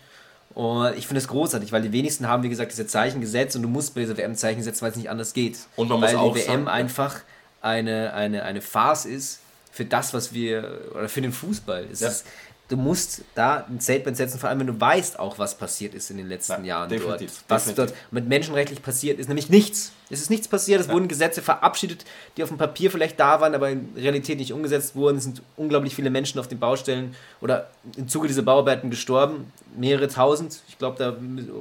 Und 0.54 0.98
ich 0.98 1.08
finde 1.08 1.20
es 1.20 1.28
großartig, 1.30 1.72
weil 1.72 1.82
die 1.82 1.94
wenigsten 1.94 2.28
haben, 2.28 2.44
wie 2.44 2.50
gesagt, 2.50 2.72
diese 2.72 2.86
Zeichen 2.86 3.22
gesetzt 3.22 3.56
und 3.56 3.62
du 3.62 3.70
musst 3.70 3.96
bei 3.96 4.02
dieser 4.02 4.18
WM 4.18 4.36
Zeichen 4.36 4.62
setzen, 4.62 4.82
weil 4.82 4.92
es 4.92 4.98
nicht 4.98 5.10
anders 5.10 5.34
geht. 5.34 5.58
Und 5.78 5.88
man 5.90 6.02
weil 6.02 6.14
muss 6.14 6.22
auch 6.22 6.34
die 6.34 6.40
WM 6.42 6.66
sagen, 6.66 6.68
einfach 6.68 7.22
eine, 7.62 8.14
eine, 8.14 8.44
eine 8.44 8.62
Farce 8.62 9.06
ist 9.06 9.40
für 9.72 9.86
das, 9.86 10.14
was 10.14 10.34
wir, 10.34 10.80
oder 10.94 11.08
für 11.08 11.22
den 11.22 11.32
Fußball. 11.32 11.86
Es 11.90 12.02
Ja. 12.02 12.10
ist, 12.10 12.26
du 12.72 12.78
musst 12.78 13.22
da 13.36 13.66
ein 13.70 13.80
Statement 13.82 14.16
setzen, 14.18 14.40
vor 14.40 14.50
allem 14.50 14.60
wenn 14.62 14.68
du 14.68 14.80
weißt 14.80 15.20
auch, 15.20 15.38
was 15.38 15.56
passiert 15.58 15.94
ist 15.94 16.10
in 16.10 16.18
den 16.18 16.28
letzten 16.28 16.64
Ja, 16.64 16.78
Jahren 16.80 16.90
definitiv, 16.90 17.32
dort. 17.32 17.44
Was 17.50 17.66
definitiv. 17.66 17.96
dort 17.96 18.12
mit 18.14 18.28
menschenrechtlich 18.28 18.82
passiert 18.82 19.20
ist, 19.20 19.28
nämlich 19.28 19.50
nichts. 19.50 19.92
Es 20.10 20.22
ist 20.22 20.30
nichts 20.30 20.48
passiert, 20.48 20.82
es 20.82 20.90
wurden 20.90 21.08
Gesetze 21.08 21.42
verabschiedet, 21.42 22.06
die 22.38 22.44
auf 22.44 22.50
dem 22.50 22.58
Papier 22.58 22.90
vielleicht 22.92 23.20
da 23.20 23.40
waren, 23.42 23.54
aber 23.56 23.70
in 23.70 23.90
Realität 23.96 24.38
nicht 24.40 24.52
umgesetzt 24.54 24.96
wurden. 24.96 25.18
Es 25.18 25.24
sind 25.26 25.42
unglaublich 25.58 25.96
viele 25.96 26.10
Menschen 26.10 26.40
auf 26.40 26.48
den 26.48 26.60
Baustellen 26.60 27.16
oder 27.42 27.70
im 27.98 28.08
Zuge 28.08 28.28
dieser 28.28 28.42
Bauarbeiten 28.42 28.90
gestorben, 28.90 29.52
mehrere 29.78 30.08
tausend. 30.08 30.62
Ich 30.70 30.78
glaube, 30.78 30.98
da, 30.98 31.16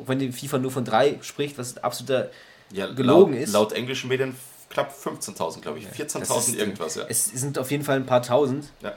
wenn 0.06 0.18
die 0.18 0.32
FIFA 0.32 0.58
nur 0.58 0.70
von 0.70 0.84
drei 0.84 1.18
spricht, 1.22 1.58
was 1.58 1.76
absoluter 1.78 2.30
Ja, 2.72 2.86
gelogen 2.86 3.34
laut, 3.34 3.42
ist. 3.42 3.52
Laut 3.52 3.72
englischen 3.72 4.08
Medien 4.08 4.34
knapp 4.68 4.92
15.000, 4.92 5.60
glaube 5.60 5.80
ich. 5.80 5.86
Das 5.88 5.96
14.000 5.96 6.38
ist- 6.54 6.54
irgendwas, 6.60 6.94
ja. 6.94 7.04
Es 7.08 7.24
sind 7.26 7.58
auf 7.58 7.70
jeden 7.72 7.82
Fall 7.84 7.96
ein 7.96 8.06
paar 8.06 8.22
tausend. 8.22 8.66
ja. 8.82 8.92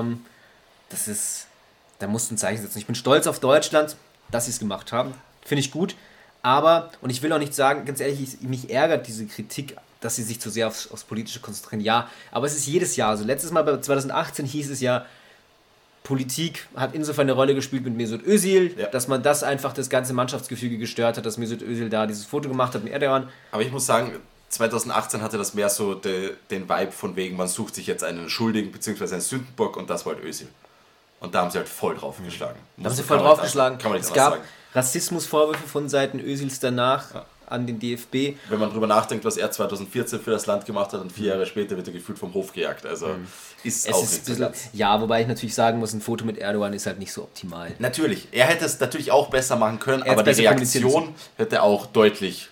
Ähm, 0.00 0.22
das 0.92 1.08
ist, 1.08 1.46
da 1.98 2.06
musst 2.06 2.30
du 2.30 2.34
ein 2.34 2.38
Zeichen 2.38 2.62
setzen. 2.62 2.78
Ich 2.78 2.86
bin 2.86 2.94
stolz 2.94 3.26
auf 3.26 3.40
Deutschland, 3.40 3.96
dass 4.30 4.44
sie 4.44 4.52
es 4.52 4.58
gemacht 4.60 4.92
haben. 4.92 5.14
Finde 5.44 5.60
ich 5.60 5.70
gut. 5.70 5.96
Aber, 6.42 6.90
und 7.00 7.10
ich 7.10 7.22
will 7.22 7.32
auch 7.32 7.38
nicht 7.38 7.54
sagen, 7.54 7.84
ganz 7.84 8.00
ehrlich, 8.00 8.20
ich, 8.22 8.40
mich 8.48 8.70
ärgert 8.70 9.06
diese 9.06 9.26
Kritik 9.26 9.76
dass 10.02 10.16
sie 10.16 10.22
sich 10.24 10.40
zu 10.40 10.50
sehr 10.50 10.66
aufs, 10.66 10.90
aufs 10.90 11.04
Politische 11.04 11.40
konzentrieren. 11.40 11.80
Ja, 11.80 12.10
aber 12.32 12.46
es 12.46 12.54
ist 12.56 12.66
jedes 12.66 12.96
Jahr 12.96 13.16
so. 13.16 13.24
Letztes 13.24 13.52
Mal 13.52 13.62
bei 13.62 13.78
2018 13.78 14.44
hieß 14.44 14.68
es 14.70 14.80
ja, 14.80 15.06
Politik 16.02 16.66
hat 16.74 16.94
insofern 16.94 17.22
eine 17.26 17.32
Rolle 17.32 17.54
gespielt 17.54 17.84
mit 17.84 17.96
Mesut 17.96 18.26
Özil, 18.26 18.74
Ja. 18.76 18.88
dass 18.88 19.06
man 19.06 19.22
das 19.22 19.44
einfach 19.44 19.72
das 19.72 19.88
ganze 19.88 20.12
Mannschaftsgefüge 20.12 20.78
gestört 20.78 21.16
hat, 21.16 21.24
dass 21.24 21.38
Mesut 21.38 21.62
Özil 21.62 21.88
da 21.88 22.06
dieses 22.06 22.24
Foto 22.26 22.48
gemacht 22.48 22.74
hat 22.74 22.82
mit 22.82 22.92
Erdogan. 22.92 23.28
Aber 23.52 23.62
ich 23.62 23.70
muss 23.70 23.86
sagen, 23.86 24.12
2018 24.48 25.22
hatte 25.22 25.38
das 25.38 25.54
mehr 25.54 25.68
so 25.68 25.94
de, 25.94 26.34
den 26.50 26.68
Vibe 26.68 26.90
von 26.90 27.14
wegen, 27.14 27.36
man 27.36 27.46
sucht 27.46 27.76
sich 27.76 27.86
jetzt 27.86 28.02
einen 28.02 28.28
Schuldigen 28.28 28.72
bzw. 28.72 29.04
einen 29.12 29.20
Sündenbock 29.20 29.76
und 29.76 29.88
das 29.88 30.04
halt 30.04 30.22
Özil. 30.24 30.48
Und 31.22 31.34
da 31.34 31.42
haben 31.42 31.50
sie 31.50 31.58
halt 31.58 31.68
voll 31.68 31.94
draufgeschlagen. 31.96 32.56
Da 32.76 32.88
haben 32.88 32.96
sie 32.96 33.02
voll 33.04 33.18
draufgeschlagen. 33.18 33.78
Kann 33.78 33.92
man 33.92 34.00
nicht 34.00 34.08
Es 34.08 34.14
gab 34.14 34.32
sagen. 34.34 34.44
Rassismusvorwürfe 34.74 35.68
von 35.68 35.88
Seiten 35.88 36.18
Özils 36.18 36.58
danach 36.58 37.24
an 37.46 37.66
den 37.66 37.78
DFB. 37.78 38.36
Wenn 38.48 38.58
man 38.58 38.70
drüber 38.70 38.86
nachdenkt, 38.88 39.24
was 39.24 39.36
er 39.36 39.50
2014 39.50 40.20
für 40.20 40.30
das 40.32 40.46
Land 40.46 40.64
gemacht 40.66 40.92
hat 40.92 41.00
und 41.00 41.12
vier 41.12 41.28
Jahre 41.28 41.46
später 41.46 41.76
wird 41.76 41.86
er 41.86 41.92
gefühlt 41.92 42.18
vom 42.18 42.34
Hof 42.34 42.52
gejagt. 42.52 42.86
Also 42.86 43.06
ist 43.62 43.86
Mhm. 43.86 43.90
Es 43.90 43.94
auch 43.94 44.02
ist 44.02 44.10
nicht 44.12 44.28
ein 44.30 44.34
so 44.36 44.50
bisschen, 44.50 44.70
ja, 44.72 45.00
wobei 45.00 45.20
ich 45.20 45.28
natürlich 45.28 45.54
sagen 45.54 45.78
muss, 45.78 45.92
ein 45.92 46.00
Foto 46.00 46.24
mit 46.24 46.38
Erdogan 46.38 46.72
ist 46.72 46.86
halt 46.86 46.98
nicht 46.98 47.12
so 47.12 47.22
optimal. 47.22 47.72
Natürlich, 47.78 48.26
er 48.32 48.46
hätte 48.46 48.64
es 48.64 48.80
natürlich 48.80 49.12
auch 49.12 49.30
besser 49.30 49.54
machen 49.56 49.78
können, 49.78 50.02
Er 50.02 50.12
aber 50.12 50.24
die 50.24 50.40
Reaktion 50.40 51.14
hätte 51.36 51.62
auch 51.62 51.86
deutlich 51.86 52.48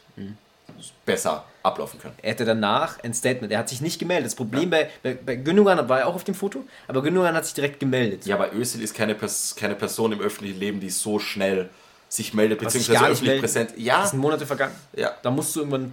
besser 1.04 1.44
ablaufen 1.62 2.00
können. 2.00 2.14
Er 2.22 2.30
hätte 2.30 2.44
danach 2.44 3.02
ein 3.04 3.12
Statement. 3.14 3.52
Er 3.52 3.58
hat 3.58 3.68
sich 3.68 3.80
nicht 3.80 3.98
gemeldet. 3.98 4.26
Das 4.26 4.34
Problem 4.34 4.70
bei, 4.70 4.88
bei, 5.02 5.14
bei 5.14 5.36
Gündogan 5.36 5.88
war 5.88 6.00
er 6.00 6.06
auch 6.06 6.14
auf 6.14 6.24
dem 6.24 6.34
Foto, 6.34 6.64
aber 6.88 7.02
Gündogan 7.02 7.34
hat 7.34 7.44
sich 7.44 7.54
direkt 7.54 7.80
gemeldet. 7.80 8.24
Ja, 8.26 8.36
aber 8.36 8.52
Özil 8.54 8.82
ist 8.82 8.94
keine, 8.94 9.14
Pers 9.14 9.54
keine 9.58 9.74
Person 9.74 10.12
im 10.12 10.20
öffentlichen 10.20 10.58
Leben, 10.58 10.80
die 10.80 10.90
so 10.90 11.18
schnell 11.18 11.68
sich 12.08 12.34
meldet, 12.34 12.58
beziehungsweise 12.60 12.98
öffentlich 13.04 13.20
meldet. 13.22 13.40
präsent. 13.42 13.70
Das 13.70 13.78
Ja, 13.82 14.06
sind 14.06 14.18
Monate 14.20 14.46
vergangen. 14.46 14.74
Ja. 14.96 15.12
Da 15.22 15.30
musst 15.30 15.54
du 15.54 15.60
irgendwann 15.60 15.92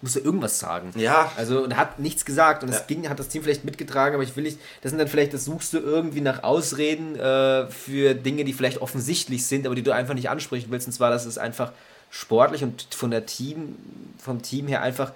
musst 0.00 0.14
du 0.14 0.20
irgendwas 0.20 0.60
sagen. 0.60 0.92
Ja. 0.94 1.32
Also 1.36 1.64
und 1.64 1.72
er 1.72 1.76
hat 1.76 1.98
nichts 1.98 2.24
gesagt 2.24 2.62
und 2.62 2.68
Ja. 2.70 2.76
es 2.76 2.86
ging, 2.86 3.08
hat 3.08 3.18
das 3.18 3.26
Team 3.28 3.42
vielleicht 3.42 3.64
mitgetragen, 3.64 4.14
aber 4.14 4.22
ich 4.22 4.36
will 4.36 4.44
nicht. 4.44 4.58
Das 4.82 4.90
sind 4.90 4.98
dann 4.98 5.08
vielleicht, 5.08 5.34
das 5.34 5.44
suchst 5.44 5.72
du 5.72 5.78
irgendwie 5.78 6.20
nach 6.20 6.44
Ausreden 6.44 7.16
äh, 7.18 7.66
für 7.66 8.14
Dinge, 8.14 8.44
die 8.44 8.52
vielleicht 8.52 8.80
offensichtlich 8.80 9.44
sind, 9.46 9.66
aber 9.66 9.74
die 9.74 9.82
du 9.82 9.90
einfach 9.92 10.14
nicht 10.14 10.30
ansprechen 10.30 10.66
willst. 10.70 10.86
Und 10.86 10.92
zwar, 10.92 11.10
dass 11.10 11.26
es 11.26 11.36
einfach 11.36 11.72
sportlich 12.10 12.62
und 12.62 12.86
von 12.94 13.10
der 13.10 13.26
Team, 13.26 13.76
vom 14.18 14.42
Team 14.42 14.66
her 14.66 14.82
einfach 14.82 15.12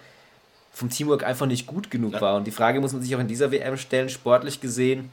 vom 0.74 0.88
Teamwork 0.88 1.22
einfach 1.22 1.46
nicht 1.46 1.66
gut 1.66 1.90
genug 1.90 2.14
Ja. 2.14 2.20
war. 2.22 2.36
Und 2.36 2.46
die 2.46 2.50
Frage 2.50 2.80
muss 2.80 2.92
man 2.94 3.02
sich 3.02 3.14
auch 3.14 3.20
in 3.20 3.28
dieser 3.28 3.52
WM 3.52 3.76
stellen, 3.76 4.08
sportlich 4.08 4.60
gesehen. 4.60 5.10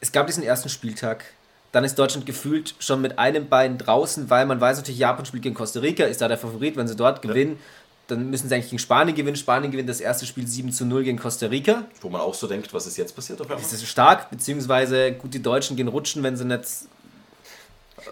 Es 0.00 0.10
gab 0.10 0.26
diesen 0.26 0.42
ersten 0.42 0.68
Spieltag. 0.68 1.24
Dann 1.72 1.84
ist 1.84 1.96
Deutschland 1.96 2.26
gefühlt 2.26 2.74
schon 2.80 3.00
mit 3.00 3.16
einem 3.18 3.48
Bein 3.48 3.78
draußen, 3.78 4.28
weil 4.30 4.46
man 4.46 4.60
weiß 4.60 4.78
natürlich, 4.78 4.98
Japan 4.98 5.24
spielt 5.24 5.44
gegen 5.44 5.54
Costa 5.54 5.78
Rica, 5.78 6.04
ist 6.04 6.20
da 6.20 6.26
der 6.26 6.38
Favorit. 6.38 6.76
Wenn 6.76 6.88
sie 6.88 6.96
dort 6.96 7.22
gewinnen, 7.22 7.60
dann 8.08 8.28
müssen 8.30 8.48
sie 8.48 8.54
eigentlich 8.56 8.70
gegen 8.70 8.80
Spanien 8.80 9.14
gewinnen. 9.14 9.36
Spanien 9.36 9.70
gewinnt 9.70 9.88
das 9.88 10.00
erste 10.00 10.26
Spiel 10.26 10.48
7 10.48 10.72
zu 10.72 10.84
0 10.84 11.04
gegen 11.04 11.18
Costa 11.18 11.46
Rica. 11.46 11.84
wo 12.00 12.08
man 12.08 12.20
auch 12.20 12.34
so 12.34 12.48
denkt, 12.48 12.74
was 12.74 12.88
ist 12.88 12.96
jetzt 12.96 13.14
passiert 13.14 13.40
auf 13.40 13.46
einmal? 13.48 13.62
Das 13.62 13.72
ist 13.72 13.86
stark, 13.86 14.28
beziehungsweise 14.30 15.12
gut, 15.12 15.32
die 15.32 15.40
Deutschen 15.42 15.76
gehen 15.76 15.86
rutschen, 15.86 16.24
wenn 16.24 16.36
sie 16.36 16.44
nicht. 16.44 16.64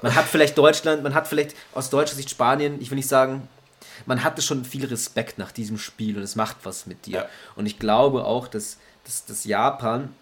Man 0.03 0.14
hat 0.14 0.27
vielleicht 0.27 0.57
Deutschland, 0.57 1.03
man 1.03 1.14
hat 1.14 1.27
vielleicht 1.27 1.55
aus 1.74 1.90
deutscher 1.90 2.14
Sicht 2.14 2.31
Spanien, 2.31 2.81
ich 2.81 2.90
will 2.90 2.96
nicht 2.96 3.09
sagen, 3.09 3.48
man 4.07 4.22
hatte 4.22 4.42
schon 4.42 4.64
viel 4.64 4.87
Respekt 4.87 5.38
nach 5.38 5.53
diesem 5.53 5.79
Spiel 5.79 6.16
und 6.16 6.22
es 6.22 6.37
macht 6.37 6.57
was 6.62 6.87
mit 6.87 7.07
dir. 7.07 7.12
Ja. 7.12 7.29
Und 7.57 7.66
ich 7.66 7.79
glaube 7.79 8.24
auch, 8.24 8.48
dass, 8.48 8.79
dass, 9.05 9.24
dass 9.24 9.44
Japan, 9.44 10.14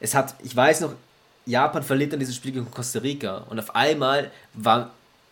es 0.00 0.14
hat, 0.14 0.34
ich 0.42 0.54
weiß 0.54 0.80
noch, 0.80 0.94
Japan 1.46 1.82
verliert 1.82 2.12
dann 2.12 2.20
dieses 2.20 2.36
Spiel 2.36 2.52
gegen 2.52 2.70
Costa 2.70 3.00
Rica 3.00 3.38
und 3.50 3.58
auf 3.58 3.74
einmal 3.74 4.30
war, 4.54 4.90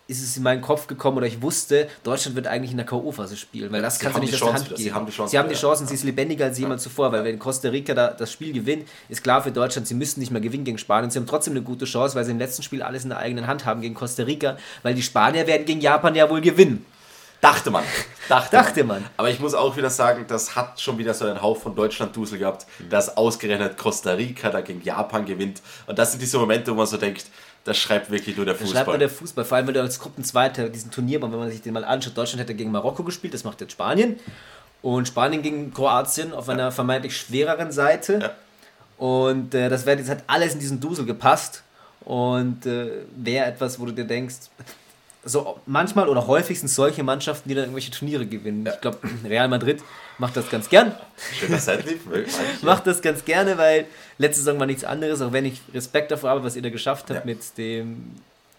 ist 0.08 0.22
es 0.22 0.36
in 0.36 0.42
meinen 0.42 0.60
Kopf 0.60 0.88
gekommen 0.88 1.16
oder 1.18 1.26
ich 1.26 1.40
wusste, 1.40 1.88
Deutschland 2.02 2.34
wird 2.36 2.46
eigentlich 2.46 2.72
in 2.72 2.76
der 2.76 2.84
K.O.-Phase 2.86 3.36
spielen, 3.36 3.70
weil 3.72 3.80
das 3.82 3.98
Sie 3.98 4.02
kannst 4.04 4.18
du 4.18 4.20
nicht 4.22 4.34
aus 4.34 4.40
der 4.40 4.52
Hand 4.54 4.68
geben. 4.68 4.76
sie 4.82 4.92
haben 4.92 5.06
die 5.06 5.12
Chance 5.12 5.30
sie 5.30 5.38
haben 5.38 5.48
die 5.48 5.54
Chancen, 5.54 5.84
ja. 5.84 5.88
sie 5.88 5.94
ist 5.94 6.04
lebendiger 6.04 6.44
als 6.46 6.58
jemals 6.58 6.82
zuvor, 6.82 7.12
weil 7.12 7.24
wenn 7.24 7.38
Costa 7.38 7.68
Rica 7.68 7.94
da 7.94 8.08
das 8.08 8.30
Spiel 8.32 8.52
gewinnt, 8.52 8.86
ist 9.08 9.22
klar 9.22 9.42
für 9.42 9.52
Deutschland, 9.52 9.86
sie 9.88 9.94
müssen 9.94 10.20
nicht 10.20 10.32
mehr 10.32 10.40
gewinnen 10.40 10.64
gegen 10.64 10.78
Spanien. 10.78 11.10
Sie 11.10 11.18
haben 11.18 11.26
trotzdem 11.26 11.52
eine 11.52 11.62
gute 11.62 11.84
Chance, 11.84 12.14
weil 12.16 12.24
sie 12.24 12.32
im 12.32 12.38
letzten 12.38 12.62
Spiel 12.62 12.82
alles 12.82 13.04
in 13.04 13.10
der 13.10 13.18
eigenen 13.18 13.46
Hand 13.46 13.64
haben 13.64 13.80
gegen 13.80 13.94
Costa 13.94 14.24
Rica, 14.24 14.56
weil 14.82 14.94
die 14.94 15.02
Spanier 15.02 15.46
werden 15.46 15.64
gegen 15.66 15.80
Japan 15.80 16.14
ja 16.14 16.28
wohl 16.28 16.40
gewinnen. 16.40 16.84
Dachte 17.40 17.72
man. 17.72 17.82
Dachte, 18.28 18.54
Dachte 18.56 18.84
man. 18.84 19.04
Aber 19.16 19.28
ich 19.28 19.40
muss 19.40 19.52
auch 19.54 19.76
wieder 19.76 19.90
sagen, 19.90 20.26
das 20.28 20.54
hat 20.54 20.80
schon 20.80 20.96
wieder 20.98 21.12
so 21.12 21.24
einen 21.26 21.42
Hauch 21.42 21.56
von 21.58 21.74
Deutschland-Dusel 21.74 22.38
gehabt, 22.38 22.66
Mhm. 22.78 22.88
dass 22.90 23.16
ausgerechnet 23.16 23.76
Costa 23.76 24.12
Rica 24.12 24.48
da 24.50 24.60
gegen 24.60 24.80
Japan 24.82 25.24
gewinnt. 25.24 25.60
Und 25.88 25.98
das 25.98 26.12
sind 26.12 26.20
diese 26.22 26.38
Momente, 26.38 26.70
wo 26.70 26.76
man 26.76 26.86
so 26.86 26.98
denkt, 26.98 27.24
das 27.64 27.78
schreibt 27.78 28.10
wirklich 28.10 28.36
nur 28.36 28.44
der 28.44 28.54
Da 28.54 28.58
schreibt 28.60 28.70
Fußball. 28.70 28.92
man 28.92 28.98
der 29.00 29.08
Fußball, 29.08 29.44
vor 29.44 29.56
allem 29.56 29.66
wenn 29.68 29.74
du 29.74 29.80
als 29.80 29.98
Gruppenzweiter 29.98 30.68
diesen 30.68 30.90
Turnierbaum, 30.90 31.32
wenn 31.32 31.38
man 31.38 31.50
sich 31.50 31.62
den 31.62 31.74
mal 31.74 31.84
anschaut, 31.84 32.16
Deutschland 32.16 32.40
hätte 32.42 32.54
gegen 32.54 32.72
Marokko 32.72 33.04
gespielt, 33.04 33.34
das 33.34 33.44
macht 33.44 33.60
jetzt 33.60 33.72
Spanien. 33.72 34.18
Und 34.82 35.06
Spanien 35.06 35.42
gegen 35.42 35.72
Kroatien 35.72 36.32
auf 36.32 36.48
einer 36.48 36.72
vermeintlich 36.72 37.16
schwereren 37.16 37.70
Seite. 37.70 38.18
Ja. 38.20 38.30
Und 38.98 39.54
äh, 39.54 39.68
das 39.68 39.86
wäre 39.86 39.98
jetzt 39.98 40.08
halt 40.08 40.24
alles 40.26 40.54
in 40.54 40.60
diesen 40.60 40.80
Dusel 40.80 41.06
gepasst. 41.06 41.62
Und 42.00 42.66
äh, 42.66 42.90
wäre 43.14 43.46
etwas, 43.46 43.78
wo 43.78 43.86
du 43.86 43.92
dir 43.92 44.04
denkst, 44.04 44.36
so 45.24 45.60
manchmal 45.66 46.08
oder 46.08 46.26
häufig 46.26 46.58
sind 46.58 46.68
solche 46.68 47.04
Mannschaften, 47.04 47.48
die 47.48 47.54
dann 47.54 47.64
irgendwelche 47.64 47.92
Turniere 47.92 48.26
gewinnen. 48.26 48.66
Ich 48.66 48.80
glaube, 48.80 48.98
Real 49.24 49.46
Madrid 49.48 49.80
macht 50.22 50.36
das 50.36 50.48
ganz 50.48 50.68
gern. 50.70 50.94
Schöner. 51.38 51.58
Macht 52.62 52.86
das 52.86 53.02
ganz 53.02 53.24
gerne, 53.24 53.58
weil 53.58 53.86
letzte 54.18 54.42
Saison 54.42 54.58
war 54.60 54.66
nichts 54.66 54.84
anderes, 54.84 55.20
auch 55.20 55.32
wenn 55.32 55.44
ich 55.44 55.60
Respekt 55.74 56.10
davor 56.12 56.30
habe, 56.30 56.44
was 56.44 56.56
ihr 56.56 56.62
da 56.62 56.70
geschafft 56.70 57.06
habt 57.10 57.20
Ja. 57.20 57.26
mit 57.26 57.40
dem 57.58 58.12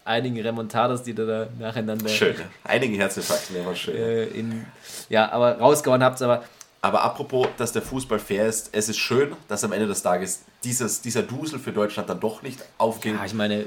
einigen 0.04 0.38
Remontadas, 0.40 1.02
die 1.02 1.10
ihr 1.12 1.26
da 1.26 1.48
nacheinander 1.58 2.08
Schön. 2.08 2.36
Einige 2.62 2.96
Herzinfarkte, 2.98 3.56
immer 3.56 3.74
schön. 3.74 3.96
äh, 3.96 4.24
in, 4.24 4.66
ja, 5.08 5.32
aber 5.32 5.58
rausgehauen 5.58 6.04
habt, 6.04 6.20
aber 6.20 6.44
Aber 6.82 7.02
apropos, 7.02 7.48
dass 7.56 7.72
der 7.72 7.80
Fußball 7.82 8.18
fair 8.18 8.46
ist, 8.46 8.68
es 8.72 8.90
ist 8.90 8.98
schön, 8.98 9.32
dass 9.48 9.64
am 9.64 9.72
Ende 9.72 9.86
des 9.86 10.02
Tages 10.02 10.42
dieses, 10.62 11.00
dieser 11.00 11.22
Dusel 11.22 11.58
für 11.58 11.72
Deutschland 11.72 12.10
dann 12.10 12.20
doch 12.20 12.42
nicht 12.42 12.60
aufging. 12.76 13.16
ja, 13.16 13.24
ich 13.24 13.32
meine, 13.34 13.64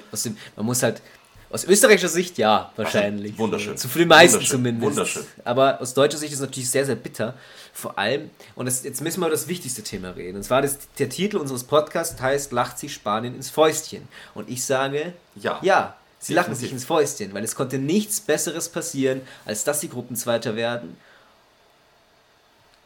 man 0.56 0.66
muss 0.68 0.84
halt 0.84 1.02
aus 1.50 1.64
österreichischer 1.64 2.10
Sicht 2.10 2.38
ja, 2.38 2.72
wahrscheinlich. 2.76 3.38
wunderschön. 3.38 3.78
Zu 3.78 3.88
für 3.88 4.00
die 4.00 4.06
meisten 4.06 4.36
Wunderschön. 4.36 4.58
zumindest. 4.58 4.84
Wunderschön. 4.92 5.26
Aber 5.46 5.80
aus 5.82 5.94
deutscher 5.94 6.18
Sicht 6.18 6.34
ist 6.34 6.40
es 6.40 6.46
natürlich 6.46 6.70
sehr, 6.70 6.86
sehr 6.86 6.96
bitter. 6.96 7.36
Vor 7.74 7.98
allem, 7.98 8.30
und 8.56 8.66
das, 8.66 8.84
jetzt 8.84 9.02
müssen 9.02 9.20
wir 9.22 9.28
über 9.28 9.36
das 9.36 9.48
wichtigste 9.48 9.84
Thema 9.84 10.10
reden. 10.10 10.38
Und 10.38 10.44
zwar 10.44 10.62
das, 10.62 10.78
der 11.00 11.10
Titel 11.10 11.38
unseres 11.38 11.64
Podcasts 11.64 12.20
heißt 12.22 12.52
Lacht 12.52 12.80
sich 12.80 12.94
Spanien 12.94 13.36
ins 13.36 13.50
Fäustchen. 13.50 14.08
Und 14.34 14.50
ich 14.50 14.66
sage, 14.66 15.14
Ja. 15.36 15.60
ja 15.62 15.96
sie 16.20 16.34
lachen 16.34 16.56
sich 16.56 16.72
ins 16.72 16.84
Fäustchen, 16.86 17.34
weil 17.34 17.44
es 17.44 17.56
konnte 17.56 17.78
nichts 17.78 18.20
Besseres 18.20 18.70
passieren, 18.70 19.22
als 19.46 19.64
dass 19.64 19.80
die 19.80 19.90
Gruppenzweiter 19.90 20.56
werden. 20.56 20.98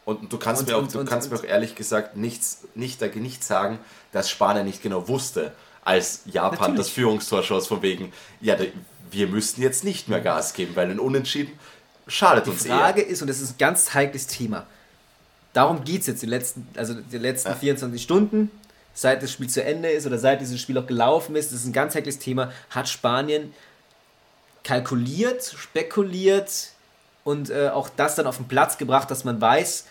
Und 0.04 0.32
du 0.32 0.38
kannst 0.38 0.62
Und- 0.62 0.68
mir 0.68 0.76
auch, 0.76 0.82
und- 0.82 0.94
du 0.94 1.00
und- 1.00 1.08
kannst 1.08 1.30
mir 1.30 1.36
auch 1.38 1.44
ehrlich 1.44 1.74
gesagt 1.74 2.16
nichts, 2.16 2.62
nicht, 2.74 3.00
nicht 3.16 3.44
sagen, 3.44 3.78
dass 4.12 4.28
Spanien 4.28 4.66
nicht 4.66 4.82
genau 4.82 5.08
wusste, 5.08 5.52
als 5.84 6.22
Japan 6.26 6.58
Natürlich. 6.58 6.78
das 6.78 6.88
Führungstor 6.90 7.42
schoss, 7.42 7.66
von 7.66 7.82
wegen, 7.82 8.12
ja, 8.40 8.56
wir 9.10 9.26
müssten 9.28 9.62
jetzt 9.62 9.84
nicht 9.84 10.08
mehr 10.08 10.20
Gas 10.20 10.54
geben, 10.54 10.74
weil 10.76 10.90
ein 10.90 11.00
Unentschieden 11.00 11.52
schadet 12.06 12.46
uns 12.48 12.62
Die 12.62 12.68
eher. 12.68 12.78
Frage 12.78 13.02
ist, 13.02 13.20
und 13.22 13.28
das 13.28 13.40
ist 13.40 13.52
ein 13.52 13.58
ganz 13.58 13.92
heikles 13.94 14.26
Thema, 14.26 14.66
darum 15.52 15.84
geht 15.84 16.02
es 16.02 16.06
jetzt 16.06 16.22
die 16.22 16.26
letzten, 16.26 16.66
also 16.76 16.94
die 16.94 17.18
letzten 17.18 17.50
Ja. 17.50 17.54
24 17.56 18.02
Stunden, 18.02 18.50
seit 18.94 19.22
das 19.22 19.30
Spiel 19.32 19.48
zu 19.48 19.62
Ende 19.64 19.90
ist 19.90 20.06
oder 20.06 20.18
seit 20.18 20.40
dieses 20.40 20.60
Spiel 20.60 20.78
auch 20.78 20.86
gelaufen 20.86 21.34
ist, 21.36 21.52
das 21.52 21.60
ist 21.60 21.66
ein 21.66 21.72
ganz 21.72 21.94
heikles 21.94 22.18
Thema, 22.18 22.52
hat 22.70 22.88
Spanien 22.88 23.52
kalkuliert, 24.64 25.42
spekuliert 25.58 26.68
und 27.24 27.50
äh, 27.50 27.68
auch 27.68 27.88
das 27.88 28.14
dann 28.14 28.26
auf 28.26 28.36
den 28.36 28.48
Platz 28.48 28.78
gebracht, 28.78 29.10
dass 29.10 29.24
man 29.24 29.40
weiß, 29.40 29.86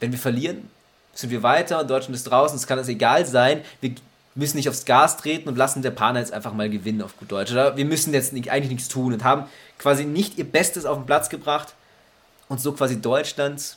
wenn 0.00 0.12
wir 0.12 0.18
verlieren, 0.18 0.68
sind 1.14 1.30
wir 1.30 1.42
weiter 1.42 1.80
und 1.80 1.88
Deutschland 1.88 2.14
ist 2.16 2.24
draußen, 2.24 2.56
es 2.56 2.66
kann 2.66 2.78
uns 2.78 2.88
egal 2.88 3.24
sein, 3.24 3.62
wir 3.80 3.94
müssen 4.34 4.56
nicht 4.56 4.68
aufs 4.68 4.84
Gas 4.84 5.16
treten 5.16 5.48
und 5.48 5.56
lassen 5.56 5.82
der 5.82 5.90
Pana 5.90 6.18
jetzt 6.18 6.32
einfach 6.32 6.52
mal 6.52 6.68
gewinnen 6.68 7.02
auf 7.02 7.16
gut 7.16 7.30
Deutsch. 7.30 7.52
Oder 7.52 7.76
wir 7.76 7.84
müssen 7.84 8.12
jetzt 8.12 8.32
nicht, 8.32 8.50
eigentlich 8.50 8.70
nichts 8.70 8.88
tun 8.88 9.12
und 9.12 9.24
haben 9.24 9.44
quasi 9.78 10.04
nicht 10.04 10.38
ihr 10.38 10.44
Bestes 10.44 10.84
auf 10.84 10.98
den 10.98 11.06
Platz 11.06 11.28
gebracht 11.28 11.74
und 12.48 12.60
so 12.60 12.72
quasi 12.72 13.00
Deutschland 13.00 13.76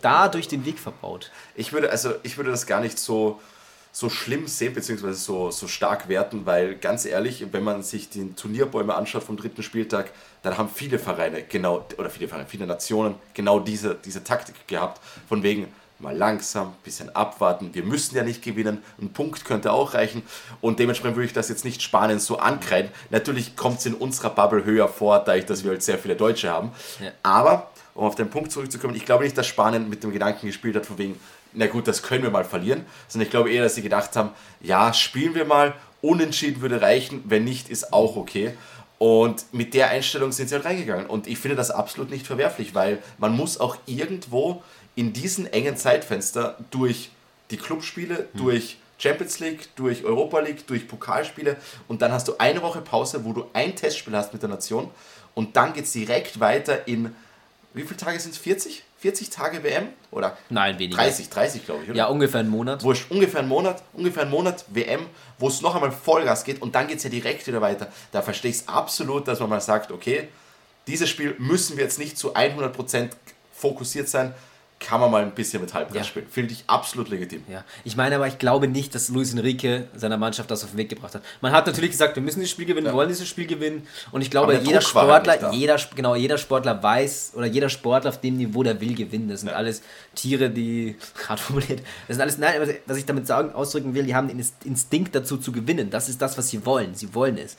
dadurch 0.00 0.48
den 0.48 0.64
Weg 0.64 0.78
verbaut. 0.78 1.30
Ich 1.54 1.72
würde, 1.72 1.90
also 1.90 2.14
ich 2.22 2.36
würde 2.36 2.50
das 2.50 2.66
gar 2.66 2.80
nicht 2.80 2.98
so, 2.98 3.40
so 3.92 4.08
schlimm 4.08 4.46
sehen, 4.46 4.74
beziehungsweise 4.74 5.14
so, 5.14 5.50
so 5.50 5.68
stark 5.68 6.08
werten, 6.08 6.46
weil 6.46 6.76
ganz 6.76 7.04
ehrlich, 7.04 7.46
wenn 7.52 7.62
man 7.62 7.82
sich 7.82 8.08
die 8.08 8.32
Turnierbäume 8.34 8.94
anschaut 8.94 9.22
vom 9.22 9.36
dritten 9.36 9.62
Spieltag, 9.62 10.10
dann 10.42 10.58
haben 10.58 10.68
viele 10.72 10.98
Vereine 10.98 11.42
genau, 11.42 11.86
oder 11.98 12.10
viele 12.10 12.28
Vereine, 12.28 12.46
viele 12.46 12.66
Nationen 12.66 13.14
genau 13.34 13.60
diese, 13.60 13.94
diese 13.94 14.24
Taktik 14.24 14.66
gehabt, 14.66 15.00
von 15.28 15.42
wegen 15.42 15.68
mal 15.98 16.16
langsam, 16.16 16.74
bisschen 16.84 17.14
abwarten, 17.16 17.70
wir 17.72 17.82
müssen 17.82 18.16
ja 18.16 18.22
nicht 18.22 18.42
gewinnen, 18.42 18.82
ein 19.00 19.12
Punkt 19.12 19.44
könnte 19.44 19.72
auch 19.72 19.94
reichen 19.94 20.22
und 20.60 20.78
dementsprechend 20.78 21.16
würde 21.16 21.26
ich 21.26 21.32
das 21.32 21.48
jetzt 21.48 21.64
nicht 21.64 21.82
Spanien 21.82 22.18
so 22.18 22.38
ankreiden. 22.38 22.90
Natürlich 23.10 23.56
kommt 23.56 23.78
es 23.78 23.86
in 23.86 23.94
unserer 23.94 24.30
Bubble 24.30 24.64
höher 24.64 24.88
vor, 24.88 25.20
da 25.20 25.34
ich, 25.34 25.46
dass 25.46 25.64
wir 25.64 25.70
halt 25.70 25.82
sehr 25.82 25.98
viele 25.98 26.16
Deutsche 26.16 26.50
haben, 26.50 26.70
Ja. 27.02 27.10
aber 27.22 27.70
um 27.94 28.04
auf 28.04 28.14
den 28.14 28.28
Punkt 28.28 28.52
zurückzukommen, 28.52 28.94
ich 28.94 29.06
glaube 29.06 29.24
nicht, 29.24 29.38
dass 29.38 29.46
Spanien 29.46 29.88
mit 29.88 30.02
dem 30.04 30.12
Gedanken 30.12 30.46
gespielt 30.46 30.76
hat, 30.76 30.84
von 30.84 30.98
wegen, 30.98 31.18
na 31.54 31.66
gut, 31.66 31.88
das 31.88 32.02
können 32.02 32.22
wir 32.22 32.30
mal 32.30 32.44
verlieren, 32.44 32.84
sondern 33.08 33.24
ich 33.24 33.30
glaube 33.30 33.50
eher, 33.50 33.62
dass 33.62 33.74
sie 33.74 33.80
gedacht 33.82 34.14
haben, 34.16 34.30
ja, 34.60 34.92
spielen 34.92 35.34
wir 35.34 35.46
mal, 35.46 35.72
unentschieden 36.02 36.60
würde 36.60 36.82
reichen, 36.82 37.22
wenn 37.24 37.44
nicht, 37.44 37.70
ist 37.70 37.94
auch 37.94 38.16
okay. 38.16 38.52
Und 38.98 39.46
mit 39.52 39.72
der 39.74 39.88
Einstellung 39.90 40.30
sind 40.32 40.48
sie 40.48 40.54
halt 40.54 40.64
reingegangen. 40.66 41.06
Und 41.06 41.26
ich 41.26 41.38
finde 41.38 41.56
das 41.56 41.70
absolut 41.70 42.10
nicht 42.10 42.26
verwerflich, 42.26 42.74
weil 42.74 43.02
man 43.18 43.34
muss 43.34 43.58
auch 43.58 43.76
irgendwo 43.86 44.62
in 44.96 45.12
diesen 45.12 45.46
engen 45.52 45.76
Zeitfenster 45.76 46.56
durch 46.72 47.10
die 47.50 47.56
Clubspiele, 47.58 48.28
Mhm. 48.32 48.38
durch 48.38 48.78
Champions 48.98 49.38
League, 49.40 49.68
durch 49.76 50.04
Europa 50.04 50.40
League, 50.40 50.66
durch 50.66 50.88
Pokalspiele 50.88 51.56
und 51.86 52.02
dann 52.02 52.10
hast 52.12 52.26
du 52.28 52.34
eine 52.38 52.62
Woche 52.62 52.80
Pause, 52.80 53.24
wo 53.24 53.32
du 53.32 53.46
ein 53.52 53.76
Testspiel 53.76 54.16
hast 54.16 54.32
mit 54.32 54.42
der 54.42 54.48
Nation 54.48 54.90
und 55.34 55.54
dann 55.56 55.74
geht 55.74 55.84
es 55.84 55.92
direkt 55.92 56.40
weiter 56.40 56.88
in, 56.88 57.14
wie 57.74 57.82
viele 57.82 57.98
Tage 57.98 58.18
sind 58.18 58.32
es? 58.32 58.38
40? 58.38 58.82
40 58.98 59.28
Tage 59.28 59.62
WM? 59.62 59.88
Oder 60.10 60.38
Nein, 60.48 60.78
weniger. 60.78 60.96
30, 60.96 61.28
30 61.28 61.66
glaube 61.66 61.82
ich, 61.84 61.90
oder? 61.90 61.98
Ja, 61.98 62.06
ungefähr 62.06 62.40
einen 62.40 62.48
Monat. 62.48 62.82
Wurscht, 62.82 63.10
ungefähr 63.10 63.40
einen 63.40 63.50
Monat, 63.50 63.82
ungefähr 63.92 64.22
einen 64.22 64.30
Monat 64.30 64.64
WM, 64.68 65.04
wo 65.38 65.48
es 65.48 65.60
noch 65.60 65.74
einmal 65.74 65.92
Vollgas 65.92 66.42
geht 66.44 66.62
und 66.62 66.74
dann 66.74 66.88
geht 66.88 66.96
es 66.96 67.04
ja 67.04 67.10
direkt 67.10 67.46
wieder 67.46 67.60
weiter. 67.60 67.92
Da 68.12 68.22
verstehe 68.22 68.50
ich 68.50 68.56
es 68.58 68.68
absolut, 68.68 69.28
dass 69.28 69.38
man 69.40 69.50
mal 69.50 69.60
sagt, 69.60 69.92
okay, 69.92 70.28
dieses 70.86 71.10
Spiel 71.10 71.34
müssen 71.38 71.76
wir 71.76 71.84
jetzt 71.84 71.98
nicht 71.98 72.16
zu 72.16 72.34
100% 72.34 73.10
fokussiert 73.52 74.08
sein, 74.08 74.32
kann 74.78 75.00
man 75.00 75.10
mal 75.10 75.22
ein 75.22 75.34
bisschen 75.34 75.62
mit 75.62 75.72
Halbgas 75.72 75.96
Ja. 75.96 76.04
spielen. 76.04 76.26
Finde 76.28 76.52
ich 76.52 76.64
absolut 76.66 77.08
legitim. 77.08 77.42
Ja, 77.50 77.64
ich 77.84 77.96
meine 77.96 78.16
aber, 78.16 78.26
ich 78.28 78.38
glaube 78.38 78.68
nicht, 78.68 78.94
dass 78.94 79.08
Luis 79.08 79.32
Enrique 79.32 79.84
seiner 79.94 80.18
Mannschaft 80.18 80.50
das 80.50 80.62
auf 80.64 80.70
den 80.70 80.76
Weg 80.76 80.90
gebracht 80.90 81.14
hat. 81.14 81.22
Man 81.40 81.52
hat 81.52 81.66
natürlich 81.66 81.92
gesagt, 81.92 82.14
wir 82.14 82.22
müssen 82.22 82.40
dieses 82.40 82.50
Spiel 82.50 82.66
gewinnen, 82.66 82.86
wir 82.86 82.92
wollen 82.92 83.08
dieses 83.08 83.26
Spiel 83.26 83.46
gewinnen. 83.46 83.86
Und 84.12 84.20
ich 84.20 84.30
glaube, 84.30 84.52
jeder 84.52 84.64
Druck 84.64 84.74
halt 84.74 84.84
Sportler, 84.84 85.52
jeder, 85.52 85.80
genau, 85.94 86.14
jeder 86.14 86.36
Sportler 86.36 86.82
weiß, 86.82 87.32
oder 87.34 87.46
jeder 87.46 87.70
Sportler 87.70 88.10
auf 88.10 88.20
dem 88.20 88.36
Niveau, 88.36 88.62
der 88.62 88.78
will 88.80 88.94
gewinnen. 88.94 89.28
Das 89.30 89.40
sind 89.40 89.48
alles 89.48 89.80
Tiere, 90.14 90.50
die, 90.50 90.96
hart 91.28 91.40
formuliert, 91.40 91.80
das 92.06 92.16
sind 92.16 92.20
alles, 92.22 92.36
nein, 92.36 92.60
was 92.86 92.96
ich 92.98 93.06
damit 93.06 93.26
sagen, 93.26 93.52
ausdrücken 93.52 93.94
will, 93.94 94.04
die 94.04 94.14
haben 94.14 94.28
den 94.28 94.38
Inst- 94.40 94.64
Instinkt 94.66 95.14
dazu 95.14 95.38
zu 95.38 95.52
gewinnen. 95.52 95.88
Das 95.88 96.10
ist 96.10 96.20
das, 96.20 96.36
was 96.36 96.50
sie 96.50 96.66
wollen. 96.66 96.94
Sie 96.94 97.14
wollen 97.14 97.38
es. 97.38 97.56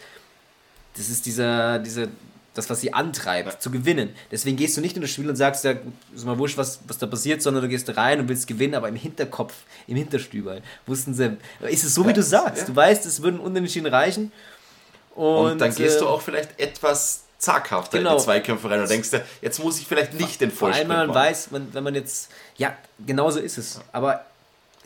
Das 0.95 1.09
ist 1.09 1.25
dieser, 1.25 1.79
diese, 1.79 2.09
das, 2.57 2.69
was 2.69 2.81
sie 2.81 2.93
antreibt, 2.93 3.61
zu 3.61 3.69
gewinnen. 3.71 4.15
Deswegen 4.31 4.57
gehst 4.57 4.75
du 4.77 4.81
nicht 4.81 4.95
in 4.95 5.01
das 5.01 5.11
Spiel 5.11 5.29
und 5.29 5.35
sagst, 5.35 5.63
ja, 5.63 5.75
ist 6.15 6.25
mal 6.25 6.37
wurscht, 6.37 6.57
was, 6.57 6.79
was 6.87 6.97
da 6.97 7.05
passiert, 7.07 7.41
sondern 7.41 7.63
du 7.63 7.69
gehst 7.69 7.95
rein 7.95 8.19
und 8.19 8.27
willst 8.29 8.47
gewinnen, 8.47 8.75
aber 8.75 8.89
im 8.89 8.95
Hinterkopf, 8.95 9.53
im 9.87 9.95
Hinterstübel 9.95 10.61
wussten 10.85 11.13
sie, 11.13 11.37
ist 11.61 11.83
es 11.83 11.93
so, 11.95 12.03
wie 12.03 12.09
Ja, 12.09 12.13
du 12.13 12.23
sagst. 12.23 12.61
ja. 12.63 12.65
Du 12.67 12.75
weißt, 12.75 13.05
es 13.05 13.21
würden 13.21 13.39
Unentschieden 13.39 13.87
reichen. 13.87 14.31
Und, 15.15 15.51
Und, 15.53 15.61
dann 15.61 15.73
gehst 15.73 15.97
äh, 15.97 15.99
du 15.99 16.07
auch 16.07 16.21
vielleicht 16.21 16.59
etwas 16.59 17.23
zaghafter 17.39 17.97
Genau. 17.97 18.11
in 18.11 18.17
die 18.17 18.23
Zweikämpfe 18.23 18.69
rein 18.69 18.81
und 18.81 18.89
denkst 18.89 19.09
dir, 19.11 19.25
jetzt 19.41 19.63
muss 19.63 19.79
ich 19.79 19.87
vielleicht 19.87 20.13
nicht 20.13 20.41
den 20.41 20.51
Vollsprint 20.51 20.87
machen. 20.89 21.13
weiß, 21.13 21.51
man, 21.51 21.67
wenn 21.73 21.83
man 21.83 21.95
jetzt, 21.95 22.31
ja, 22.57 22.75
genau 23.05 23.29
so 23.31 23.39
ist 23.39 23.57
es. 23.57 23.79
Aber 23.91 24.25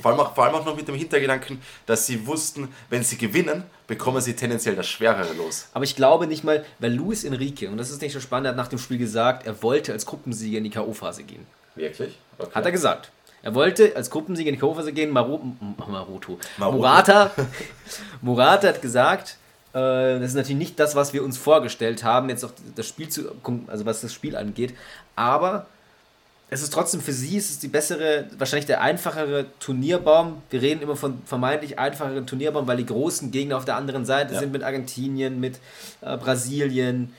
Vor 0.01 0.11
allem, 0.11 0.19
auch, 0.19 0.33
vor 0.33 0.45
allem 0.45 0.55
auch 0.55 0.65
noch 0.65 0.75
mit 0.75 0.87
dem 0.87 0.95
Hintergedanken, 0.95 1.61
dass 1.85 2.05
sie 2.05 2.25
wussten, 2.25 2.69
wenn 2.89 3.03
sie 3.03 3.17
gewinnen, 3.17 3.63
bekommen 3.87 4.21
sie 4.21 4.35
tendenziell 4.35 4.75
das 4.75 4.87
Schwerere 4.87 5.33
los. 5.33 5.67
Aber 5.73 5.83
ich 5.83 5.95
glaube 5.95 6.27
nicht 6.27 6.43
mal, 6.43 6.65
weil 6.79 6.93
Luis 6.93 7.23
Enrique, 7.23 7.67
und 7.69 7.77
das 7.77 7.89
ist 7.89 8.01
nicht 8.01 8.13
so 8.13 8.19
spannend, 8.19 8.47
hat 8.49 8.55
nach 8.55 8.67
dem 8.67 8.79
Spiel 8.79 8.97
gesagt, 8.97 9.45
er 9.45 9.61
wollte 9.63 9.93
als 9.93 10.05
Gruppensieger 10.05 10.57
in 10.57 10.63
die 10.63 10.69
K.O.-Phase 10.69 11.23
gehen. 11.23 11.45
Wirklich? 11.75 12.17
Okay. 12.37 12.51
Hat 12.53 12.65
er 12.65 12.71
gesagt. 12.71 13.11
Er 13.43 13.55
wollte 13.55 13.95
als 13.95 14.09
Gruppensieger 14.09 14.49
in 14.49 14.55
die 14.55 14.61
K.O.-Phase 14.61 14.91
gehen. 14.91 15.11
Maru 15.11 15.39
Maruto. 15.87 16.39
Maruto. 16.57 16.77
Murata. 16.77 17.31
Murata 18.21 18.67
hat 18.67 18.81
gesagt, 18.81 19.37
äh, 19.73 20.19
das 20.19 20.29
ist 20.29 20.35
natürlich 20.35 20.57
nicht 20.57 20.79
das, 20.79 20.95
was 20.95 21.13
wir 21.13 21.23
uns 21.23 21.37
vorgestellt 21.37 22.03
haben, 22.03 22.29
jetzt 22.29 22.43
auch 22.43 22.51
das 22.75 22.87
Spiel 22.87 23.09
zu, 23.09 23.31
also 23.67 23.85
was 23.85 24.01
das 24.01 24.13
Spiel 24.13 24.35
angeht. 24.35 24.75
Aber 25.15 25.65
es 26.53 26.61
ist 26.61 26.71
trotzdem 26.73 26.99
für 27.01 27.13
sie, 27.13 27.37
es 27.37 27.49
ist 27.49 27.63
die 27.63 27.69
bessere, 27.69 28.25
wahrscheinlich 28.37 28.65
der 28.65 28.81
einfachere 28.81 29.45
Turnierbaum. 29.59 30.41
Wir 30.49 30.61
reden 30.61 30.81
immer 30.81 30.95
von 30.97 31.21
vermeintlich 31.25 31.79
einfacheren 31.79 32.27
Turnierbaum, 32.27 32.67
weil 32.67 32.77
die 32.77 32.85
großen 32.85 33.31
Gegner 33.31 33.55
auf 33.57 33.63
der 33.65 33.77
anderen 33.77 34.05
Seite 34.05 34.33
Ja. 34.33 34.39
sind 34.41 34.51
mit 34.51 34.61
Argentinien, 34.61 35.39
mit 35.39 35.59
äh, 36.01 36.17
Brasilien. 36.17 37.13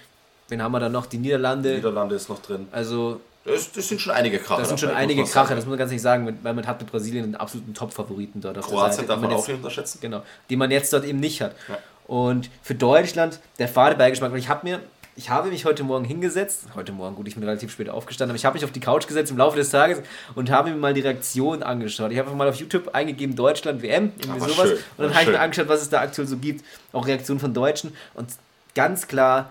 Wen 0.49 0.63
haben 0.63 0.73
wir 0.73 0.81
da 0.81 0.89
noch? 0.91 1.07
Die 1.07 1.17
Niederlande. 1.19 1.77
Niederlande 1.77 2.15
ist 2.15 2.29
noch 2.29 2.41
drin. 2.43 2.69
Also 2.73 3.21
Das, 3.47 3.73
das 3.73 3.89
sind 3.89 4.01
schon 4.03 4.13
einige 4.13 4.39
Kracher. 4.39 4.61
das 4.61 4.69
sind 4.69 4.81
schon 4.81 4.91
einige 4.91 5.23
man 5.23 5.31
Kracher, 5.31 5.47
sagen. 5.47 5.57
das 5.57 5.65
muss 5.65 5.71
man 5.71 5.79
ganz 5.79 5.91
nicht 5.93 6.03
sagen, 6.03 6.39
weil 6.43 6.53
man 6.55 6.67
hat 6.67 6.81
mit 6.83 6.93
Brasilien 6.93 7.25
einen 7.25 7.35
absoluten 7.37 7.73
Top-Favoriten 7.73 8.41
dort 8.43 8.59
auf 8.59 8.67
der 8.67 8.75
Kroatien 8.77 8.97
Seite. 8.97 9.09
darf 9.09 9.17
die 9.19 9.23
man 9.23 9.31
jetzt, 9.31 9.43
auch 9.45 9.49
nicht 9.49 9.57
unterschätzen. 9.57 9.99
Genau, 10.03 10.23
die 10.51 10.57
man 10.57 10.71
jetzt 10.71 10.93
dort 10.93 11.05
eben 11.07 11.21
nicht 11.21 11.41
hat. 11.41 11.55
Ja. 11.69 11.79
Und 12.07 12.51
für 12.63 12.75
Deutschland 12.75 13.41
der 13.59 13.69
fade 13.69 13.97
Beigeschmack, 13.97 14.31
weil 14.31 14.39
ich 14.41 14.49
habe 14.51 14.69
mir, 14.69 14.81
ich 15.15 15.29
habe 15.29 15.51
mich 15.51 15.65
heute 15.67 15.85
Morgen 15.85 16.05
hingesetzt, 16.05 16.65
heute 16.75 16.93
Morgen, 16.93 17.17
gut, 17.17 17.29
ich 17.29 17.35
bin 17.35 17.45
relativ 17.45 17.71
spät 17.71 17.91
aufgestanden, 17.91 18.31
aber 18.33 18.37
ich 18.37 18.45
habe 18.47 18.55
mich 18.55 18.65
auf 18.65 18.73
die 18.73 18.81
Couch 18.81 19.07
gesetzt 19.07 19.31
im 19.31 19.37
Laufe 19.37 19.57
des 19.57 19.69
Tages 19.69 20.01
und 20.35 20.51
habe 20.51 20.71
mir 20.71 20.77
mal 20.77 20.95
die 20.95 21.03
Reaktion 21.03 21.63
angeschaut. 21.63 22.11
Ich 22.13 22.19
habe 22.19 22.29
einfach 22.29 22.39
mal 22.39 22.49
auf 22.49 22.57
YouTube 22.57 22.95
eingegeben, 22.95 23.37
Deutschland, 23.37 23.83
WM, 23.83 24.13
irgendwie 24.19 24.41
Aber 24.41 24.49
sowas. 24.49 24.69
schön, 24.71 24.79
und 24.97 25.05
dann 25.05 25.13
habe 25.15 25.25
ich 25.25 25.31
mir 25.31 25.41
angeschaut, 25.41 25.69
was 25.69 25.83
es 25.83 25.91
da 25.91 26.01
aktuell 26.01 26.27
so 26.27 26.39
gibt, 26.39 26.65
auch 26.93 27.07
Reaktionen 27.07 27.41
von 27.41 27.53
Deutschen. 27.53 27.95
Und 28.15 28.31
ganz 28.75 29.07
klar, 29.07 29.51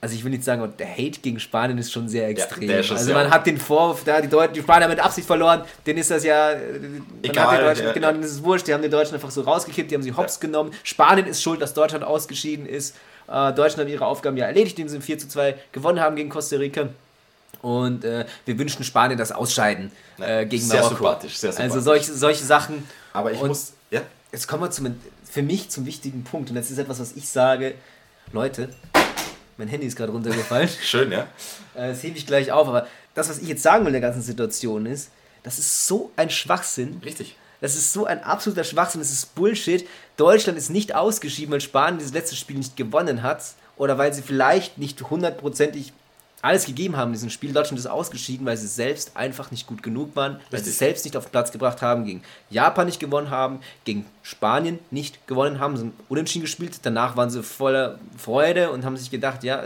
also 0.00 0.14
ich 0.14 0.22
will 0.22 0.30
nicht 0.30 0.44
sagen, 0.44 0.62
aber 0.62 0.70
der 0.70 0.88
Hate 0.88 1.18
gegen 1.20 1.40
Spanien 1.40 1.78
ist 1.78 1.90
schon 1.90 2.08
sehr 2.08 2.28
extrem. 2.28 2.70
ist 2.70 2.86
schon 2.86 2.96
also 2.96 3.06
sehr- 3.06 3.14
man 3.16 3.30
hat 3.30 3.46
den 3.46 3.58
Vorwurf, 3.58 4.04
da 4.04 4.20
die, 4.20 4.28
die 4.28 4.60
Spanier 4.60 4.84
haben 4.84 4.90
mit 4.90 5.00
Absicht 5.00 5.26
verloren, 5.26 5.62
denen 5.86 5.98
ist 5.98 6.10
das 6.12 6.22
ja, 6.22 6.50
äh, 6.52 6.58
Egal, 7.22 7.60
Deutschen, 7.60 7.86
ja, 7.86 7.92
genau, 7.92 8.06
ja. 8.08 8.12
denen 8.12 8.22
ist 8.24 8.32
es 8.32 8.42
wurscht, 8.44 8.68
die 8.68 8.74
haben 8.74 8.82
die 8.82 8.90
Deutschen 8.90 9.14
einfach 9.14 9.30
so 9.30 9.40
rausgekippt, 9.40 9.90
die 9.90 9.94
haben 9.96 10.02
sie 10.02 10.12
hops 10.12 10.38
genommen. 10.38 10.72
Spanien 10.84 11.26
ist 11.26 11.42
schuld, 11.42 11.60
dass 11.60 11.74
Deutschland 11.74 12.04
ausgeschieden 12.04 12.66
ist. 12.66 12.94
Äh, 13.28 13.52
Deutschland 13.52 13.86
hat 13.86 13.88
ihre 13.88 14.06
Aufgaben 14.06 14.36
ja 14.36 14.46
erledigt, 14.46 14.78
indem 14.78 14.88
sie 14.88 15.00
4 15.00 15.18
zu 15.18 15.28
2 15.28 15.54
gewonnen 15.72 16.00
haben 16.00 16.16
gegen 16.16 16.28
Costa 16.28 16.56
Rica. 16.56 16.88
Und 17.62 18.04
äh, 18.04 18.26
wir 18.44 18.58
wünschen 18.58 18.84
Spanien 18.84 19.18
das 19.18 19.32
Ausscheiden 19.32 19.90
äh, 20.18 20.44
gegen 20.44 20.62
sehr 20.62 20.80
Marokko. 20.82 20.96
sympathisch, 20.96 21.36
sehr 21.38 21.52
sympathisch. 21.52 21.72
Also 21.74 21.84
solche, 21.84 22.12
solche 22.12 22.44
Sachen. 22.44 22.86
Aber 23.12 23.32
ich 23.32 23.40
Und 23.40 23.48
muss. 23.48 23.72
Ja? 23.90 24.02
Jetzt 24.32 24.48
kommen 24.48 24.62
wir 24.64 24.70
zum, 24.70 25.00
für 25.24 25.42
mich 25.42 25.70
zum 25.70 25.86
wichtigen 25.86 26.24
Punkt. 26.24 26.50
Und 26.50 26.56
das 26.56 26.70
ist 26.70 26.78
etwas, 26.78 27.00
was 27.00 27.12
ich 27.12 27.28
sage. 27.28 27.74
Leute, 28.32 28.68
mein 29.56 29.68
Handy 29.68 29.86
ist 29.86 29.96
gerade 29.96 30.12
runtergefallen. 30.12 30.68
Schön, 30.82 31.10
ja? 31.12 31.26
Äh, 31.74 31.88
Das 31.88 32.02
hebe 32.02 32.18
ich 32.18 32.26
gleich 32.26 32.52
auf, 32.52 32.68
aber 32.68 32.86
das, 33.14 33.28
was 33.30 33.38
ich 33.38 33.48
jetzt 33.48 33.62
sagen 33.62 33.84
will 33.84 33.94
in 33.94 34.00
der 34.00 34.10
ganzen 34.10 34.22
Situation 34.22 34.84
ist, 34.86 35.10
das 35.42 35.58
ist 35.58 35.86
so 35.86 36.10
ein 36.16 36.28
Schwachsinn. 36.30 37.00
Richtig. 37.04 37.36
Das 37.60 37.76
ist 37.76 37.92
so 37.92 38.04
ein 38.04 38.22
absoluter 38.22 38.64
Schwachsinn, 38.64 39.00
das 39.00 39.10
ist 39.10 39.34
Bullshit. 39.34 39.88
Deutschland 40.16 40.56
ist 40.58 40.70
nicht 40.70 40.94
ausgeschieden, 40.94 41.52
weil 41.52 41.60
Spanien 41.60 41.98
dieses 41.98 42.12
letzte 42.14 42.36
Spiel 42.36 42.56
nicht 42.58 42.76
gewonnen 42.76 43.22
hat 43.22 43.42
oder 43.76 43.98
weil 43.98 44.12
sie 44.12 44.22
vielleicht 44.22 44.78
nicht 44.78 45.10
hundertprozentig 45.10 45.92
alles 46.42 46.66
gegeben 46.66 46.96
haben 46.98 47.08
in 47.08 47.14
diesem 47.14 47.30
Spiel. 47.30 47.52
Deutschland 47.54 47.78
ist 47.78 47.86
ausgeschieden, 47.86 48.44
weil 48.46 48.56
sie 48.58 48.66
selbst 48.66 49.16
einfach 49.16 49.50
nicht 49.50 49.66
gut 49.66 49.82
genug 49.82 50.14
waren, 50.14 50.32
weil 50.34 50.40
sie 50.50 50.56
Richtig. 50.56 50.72
es 50.72 50.78
selbst 50.78 51.04
nicht 51.06 51.16
auf 51.16 51.24
den 51.24 51.30
Platz 51.30 51.50
gebracht 51.52 51.80
haben, 51.80 52.04
gegen 52.04 52.22
Japan 52.50 52.84
nicht 52.86 53.00
gewonnen 53.00 53.30
haben, 53.30 53.60
gegen 53.84 54.04
Spanien 54.22 54.78
nicht 54.90 55.26
gewonnen 55.26 55.58
haben, 55.58 55.76
sind 55.78 55.94
unentschieden 56.10 56.42
gespielt. 56.42 56.78
Danach 56.82 57.16
waren 57.16 57.30
sie 57.30 57.42
voller 57.42 57.98
Freude 58.18 58.70
und 58.72 58.84
haben 58.84 58.96
sich 58.98 59.10
gedacht, 59.10 59.42
ja, 59.42 59.62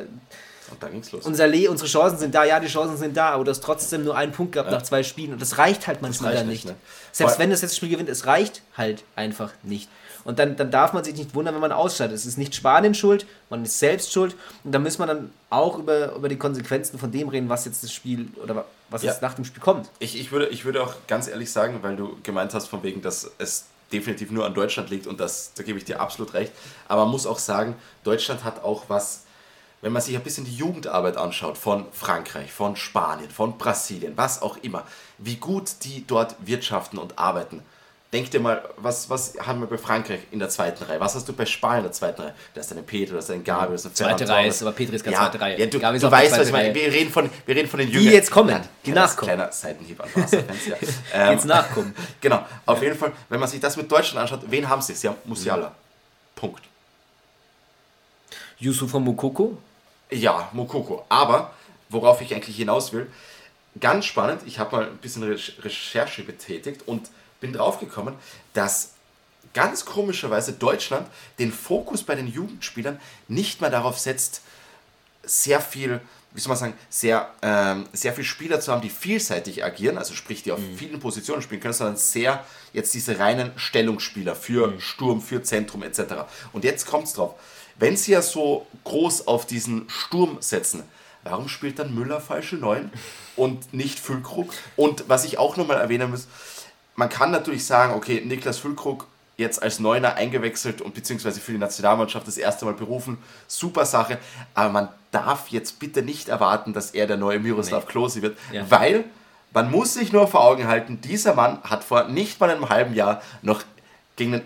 Und 0.71 0.81
dann 0.81 0.93
ging's 0.93 1.11
los. 1.11 1.27
unser 1.27 1.49
Le 1.49 1.69
unsere 1.69 1.89
Chancen 1.91 2.17
sind 2.19 2.33
da, 2.33 2.45
ja, 2.45 2.61
die 2.61 2.69
Chancen 2.69 2.97
sind 2.97 3.17
da, 3.17 3.31
aber 3.31 3.43
du 3.43 3.51
hast 3.51 3.61
trotzdem 3.65 4.05
nur 4.05 4.17
einen 4.17 4.31
Punkt 4.31 4.53
gehabt 4.53 4.71
Ja. 4.71 4.77
nach 4.79 4.85
zwei 4.85 5.03
Spielen 5.03 5.33
und 5.33 5.43
das 5.43 5.59
reicht 5.59 5.89
halt 5.89 6.01
manchmal 6.01 6.31
reicht 6.31 6.43
dann 6.43 6.49
nicht, 6.49 6.65
nicht. 6.65 6.75
ne? 6.77 6.81
Selbst 7.11 7.33
Vor- 7.35 7.43
wenn 7.43 7.51
das 7.51 7.61
letzte 7.63 7.77
Spiel 7.79 7.89
gewinnt, 7.89 8.09
es 8.09 8.25
reicht 8.27 8.63
halt 8.77 9.03
einfach 9.17 9.51
nicht. 9.65 9.89
Und 10.29 10.39
dann, 10.39 10.57
dann 10.57 10.71
darf 10.71 10.93
man 10.93 11.03
sich 11.05 11.17
nicht 11.17 11.35
wundern, 11.35 11.55
wenn 11.55 11.63
man 11.63 11.73
ausscheidet. 11.73 12.15
Es 12.15 12.27
ist 12.27 12.37
nicht 12.37 12.55
Spanien 12.55 12.95
schuld, 12.95 13.25
man 13.49 13.65
ist 13.65 13.79
selbst 13.79 14.13
schuld 14.13 14.37
und 14.63 14.73
da 14.73 14.79
muss 14.79 14.99
man 14.99 15.09
dann 15.09 15.33
auch 15.49 15.79
über, 15.79 16.15
über 16.15 16.29
die 16.29 16.37
Konsequenzen 16.37 16.99
von 16.99 17.11
dem 17.11 17.31
reden, 17.31 17.49
was 17.49 17.65
jetzt 17.65 17.83
das 17.83 17.91
Spiel 17.91 18.29
oder 18.43 18.67
was 18.91 19.03
Ja. 19.03 19.13
jetzt 19.13 19.23
nach 19.23 19.33
dem 19.33 19.47
Spiel 19.47 19.63
kommt. 19.63 19.89
Ich, 20.01 20.21
ich, 20.21 20.31
würde, 20.31 20.49
ich 20.49 20.67
würde 20.67 20.83
auch 20.83 20.93
ganz 21.07 21.29
ehrlich 21.29 21.51
sagen, 21.51 21.79
weil 21.81 21.97
du 21.97 22.19
gemeint 22.25 22.53
hast, 22.53 22.67
von 22.69 22.83
wegen, 22.83 23.01
dass 23.01 23.31
es 23.39 23.69
definitiv 23.91 24.31
nur 24.31 24.45
an 24.45 24.53
Deutschland 24.53 24.91
liegt 24.91 25.07
und 25.07 25.19
das, 25.19 25.53
da 25.55 25.63
gebe 25.63 25.79
ich 25.79 25.87
dir 25.87 25.99
absolut 25.99 26.35
recht. 26.35 26.53
Aber 26.89 27.05
man 27.05 27.11
muss 27.11 27.25
auch 27.27 27.39
sagen, 27.39 27.75
Deutschland 28.05 28.45
hat 28.45 28.63
auch 28.63 28.85
was, 28.89 29.23
wenn 29.81 29.95
man 29.95 30.03
sich 30.03 30.15
ein 30.15 30.23
bisschen 30.23 30.45
die 30.45 30.55
Jugendarbeit 30.55 31.17
anschaut 31.17 31.57
von 31.57 31.87
Frankreich, 31.93 32.53
von 32.53 32.77
Spanien, 32.77 33.31
von 33.31 33.57
Brasilien, 33.57 34.13
was 34.17 34.43
auch 34.43 34.59
immer, 34.59 34.85
wie 35.17 35.37
gut 35.37 35.71
die 35.85 36.07
dort 36.07 36.37
wirtschaften 36.41 36.99
und 36.99 37.19
arbeiten. 37.19 37.63
Denk 38.11 38.31
dir 38.31 38.41
mal, 38.41 38.67
was, 38.79 39.11
was 39.11 39.35
haben 39.39 39.61
wir 39.61 39.67
bei 39.67 39.77
Frankreich 39.77 40.21
in 40.31 40.39
der 40.39 40.49
zweiten 40.49 40.83
Reihe? 40.85 40.99
Was 40.99 41.15
hast 41.15 41.29
du 41.29 41.35
bei 41.35 41.45
Spanien 41.45 41.81
in 41.81 41.85
der 41.85 41.93
zweiten 41.93 42.23
Reihe? 42.23 42.35
Da 42.55 42.61
ist 42.63 42.73
ein 42.73 42.87
Pedro, 42.87 43.13
da 43.15 43.19
ist 43.19 43.31
ein 43.31 43.45
Gabi, 43.45 43.69
da 43.69 43.75
ist 43.75 43.85
ein 43.85 43.95
Zweite 43.95 44.25
Ferran 44.25 44.35
Reihe 44.41 44.49
ist, 44.49 44.63
aber 44.63 44.73
Pedri 44.73 44.97
ist 44.97 45.05
keine 45.05 45.15
ja, 45.17 45.23
zweite 45.25 45.41
Reihe. 45.43 45.59
Ja, 45.61 45.67
du, 45.67 45.79
ist 45.79 46.03
du 46.03 46.11
weißt, 46.11 46.39
was 46.39 46.47
ich 46.47 46.53
meine. 46.53 46.75
Wir 46.75 46.91
reden 46.91 47.11
von, 47.11 47.29
wir 47.45 47.55
reden 47.55 47.69
von 47.69 47.81
den 47.81 47.89
Die 47.89 47.95
Jüngeren. 47.97 48.15
jetzt 48.15 48.31
kommen, 48.31 48.63
die 48.87 48.93
Kleiner- 48.93 49.07
nachkommen. 49.07 49.27
Kleiner 49.35 49.53
Seitenhieb 49.53 50.01
an 50.01 50.09
Barca-Fans, 50.15 50.67
ja. 50.67 50.77
Ähm, 51.13 51.33
Jetzt 51.33 51.45
nachkommen. 51.45 51.95
Genau, 52.23 52.47
auf 52.65 52.83
jeden 52.83 52.97
Fall, 52.97 53.13
wenn 53.29 53.41
man 53.41 53.49
sich 53.49 53.61
das 53.61 53.77
mit 53.77 53.93
Deutschland 53.93 54.23
anschaut, 54.23 54.41
wen 54.51 54.67
haben 54.67 54.81
sie? 54.81 54.95
Sie 54.95 55.07
haben 55.07 55.19
Musiala. 55.27 55.75
Punkt. 56.35 56.63
Yusuf 58.59 58.91
von 58.91 59.05
Mukoko, 59.05 59.59
Ja, 60.11 60.49
Mokoko. 60.53 61.05
Aber, 61.11 61.53
worauf 61.91 62.23
ich 62.23 62.35
eigentlich 62.35 62.57
hinaus 62.57 62.93
will, 62.95 63.07
ganz 63.79 64.07
spannend, 64.07 64.41
ich 64.47 64.59
habe 64.59 64.75
mal 64.77 64.85
ein 64.87 64.97
bisschen 64.97 65.23
Re 65.25 65.39
Recherche 65.63 66.23
betätigt 66.23 66.83
und 66.87 67.11
bin 67.41 67.53
draufgekommen, 67.53 68.15
dass 68.53 68.93
ganz 69.55 69.85
komischerweise 69.85 70.53
Deutschland 70.53 71.09
den 71.39 71.53
Fokus 71.53 72.03
bei 72.03 72.15
den 72.15 72.27
Jugendspielern 72.27 73.01
nicht 73.29 73.61
mehr 73.61 73.71
darauf 73.71 73.99
setzt, 73.99 74.43
sehr 75.25 75.61
viel, 75.61 76.01
wie 76.33 76.41
soll 76.41 76.51
man 76.51 76.59
sagen, 76.59 76.75
sehr, 76.89 77.31
ähm, 77.43 77.87
sehr 77.93 78.13
viel 78.13 78.25
Spieler 78.25 78.61
zu 78.61 78.73
haben, 78.73 78.83
die 78.83 78.91
vielseitig 78.91 79.65
agieren, 79.65 79.99
also 79.99 80.15
sprich, 80.15 80.43
die 80.43 80.53
auf 80.53 80.61
vielen 80.77 81.01
Positionen 81.01 81.43
spielen 81.43 81.61
können, 81.61 81.75
sondern 81.75 81.97
sehr 81.97 82.45
jetzt 82.73 82.95
diese 82.95 83.19
reinen 83.19 83.53
Stellungsspieler 83.57 84.35
für 84.35 84.81
Sturm, 84.81 85.21
für 85.21 85.43
Zentrum 85.43 85.83
etc. 85.83 86.01
Und 86.53 86.65
jetzt 86.65 86.87
kommt 86.87 87.07
es 87.07 87.15
drauf. 87.15 87.35
Wenn 87.77 87.97
sie 87.97 88.13
ja 88.13 88.23
so 88.23 88.67
groß 88.85 89.27
auf 89.29 89.47
diesen 89.47 89.89
Sturm 89.89 90.39
setzen, 90.41 90.83
warum 91.25 91.49
spielt 91.49 91.79
dann 91.79 91.95
Müller 91.95 92.21
falsche 92.21 92.57
Neun 92.57 92.91
und 93.37 93.73
nicht 93.73 93.99
Füllkrug? 93.99 94.53
Und 94.77 95.05
was 95.09 95.25
ich 95.25 95.39
auch 95.39 95.57
nochmal 95.57 95.79
erwähnen 95.79 96.11
muss, 96.11 96.27
man 96.99 97.09
kann 97.09 97.31
natürlich 97.31 97.65
sagen, 97.65 97.95
okay, 97.95 98.23
Niklas 98.25 98.59
Füllkrug 98.59 99.07
jetzt 99.37 99.63
als 99.63 99.79
Neuner 99.79 100.15
eingewechselt 100.17 100.83
und 100.83 100.95
beziehungsweise 100.95 101.41
für 101.41 101.53
die 101.53 101.59
Nationalmannschaft 101.59 102.27
das 102.27 102.37
erste 102.37 102.65
Mal 102.65 102.75
berufen. 102.75 103.19
Super 103.47 103.85
Sache. 103.85 104.19
Aber 104.53 104.71
man 104.71 104.89
darf 105.13 105.47
jetzt 105.49 105.79
bitte 105.79 106.03
nicht 106.03 106.29
erwarten, 106.29 106.73
dass 106.73 106.91
er 106.91 107.07
der 107.07 107.17
neue 107.17 107.39
Miroslav 107.39 107.85
nee. 107.85 107.93
Klose 107.93 108.21
wird, 108.21 108.37
ja. 108.53 108.69
weil 108.69 109.05
man 109.53 109.71
muss 109.71 109.95
sich 109.95 110.13
nur 110.13 110.27
vor 110.27 110.43
Augen 110.43 110.67
halten, 110.67 111.01
dieser 111.01 111.35
Mann 111.35 111.63
hat 111.63 111.85
vor 111.85 112.09
nicht 112.09 112.41
mal 112.41 112.51
einem 112.51 112.69
halben 112.69 112.95
Jahr 112.95 113.23
noch 113.43 113.63
gegen 114.17 114.33
den 114.33 114.43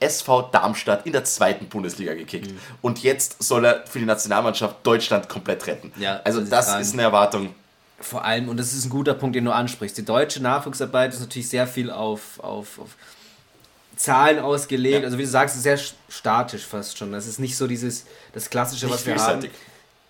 SV 0.00 0.48
Darmstadt 0.50 1.04
in 1.04 1.12
der 1.12 1.24
zweiten 1.24 1.68
Bundesliga 1.68 2.14
gekickt. 2.14 2.50
Mhm. 2.52 2.58
Und 2.80 3.02
jetzt 3.02 3.42
soll 3.42 3.66
er 3.66 3.86
für 3.86 3.98
die 3.98 4.06
Nationalmannschaft 4.06 4.76
Deutschland 4.82 5.28
komplett 5.28 5.66
retten. 5.66 5.92
Ja, 5.96 6.22
also 6.24 6.40
das 6.40 6.80
ist 6.80 6.94
eine 6.94 7.02
Erwartung. 7.02 7.54
Vor 8.02 8.24
allem, 8.24 8.48
und 8.48 8.58
das 8.58 8.72
ist 8.72 8.84
ein 8.84 8.90
guter 8.90 9.14
Punkt, 9.14 9.36
den 9.36 9.44
du 9.44 9.52
ansprichst, 9.52 9.96
die 9.96 10.04
deutsche 10.04 10.42
Nachwuchsarbeit 10.42 11.14
ist 11.14 11.20
natürlich 11.20 11.48
sehr 11.48 11.66
viel 11.66 11.90
auf, 11.90 12.40
auf, 12.40 12.78
auf 12.78 12.96
Zahlen 13.96 14.38
ausgelegt. 14.38 15.00
Ja. 15.00 15.04
Also 15.04 15.18
wie 15.18 15.22
du 15.22 15.28
sagst, 15.28 15.60
sehr 15.62 15.78
statisch 16.08 16.66
fast 16.66 16.98
schon. 16.98 17.12
Das 17.12 17.26
ist 17.26 17.38
nicht 17.38 17.56
so 17.56 17.66
dieses, 17.66 18.06
das 18.32 18.50
Klassische, 18.50 18.86
nicht 18.86 18.94
was 18.94 19.06
wir 19.06 19.16
haben. 19.16 19.48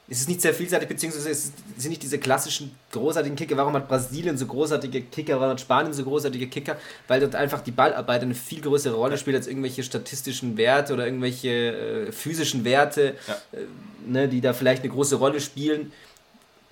Es 0.09 0.20
ist 0.20 0.28
nicht 0.28 0.43
sehr 0.43 0.53
vielseitig, 0.53 0.88
beziehungsweise 0.88 1.30
es 1.30 1.53
sind 1.78 1.90
nicht 1.90 2.03
diese 2.03 2.18
klassischen 2.18 2.74
großartigen 2.90 3.36
Kicker. 3.36 3.57
Warum 3.57 3.72
hat 3.74 3.88
Brasilien 3.88 4.36
so 4.36 4.47
großartige 4.47 5.03
Kicker? 5.03 5.38
Warum 5.38 5.53
hat 5.53 5.61
Spanien 5.61 5.95
so 5.95 6.03
großartige 6.03 6.49
Kicker? 6.49 6.76
Weil 7.09 7.20
dort 7.20 7.34
einfach 7.34 7.61
die 7.61 7.70
Ballarbeit 7.70 8.20
eine 8.22 8.34
viel 8.34 8.61
größere 8.61 8.95
Rolle 8.95 9.16
spielt 9.16 9.36
als 9.36 9.47
irgendwelche 9.47 9.82
statistischen 9.82 10.57
Werte 10.59 10.93
oder 10.93 11.07
irgendwelche 11.07 11.49
äh, 12.09 12.12
physischen 12.12 12.64
Werte, 12.64 13.14
ja. 13.26 13.59
äh, 13.59 13.64
ne, 14.07 14.28
die 14.28 14.40
da 14.40 14.53
vielleicht 14.53 14.82
eine 14.82 14.93
große 14.93 15.16
Rolle 15.16 15.40
spielen. 15.40 15.93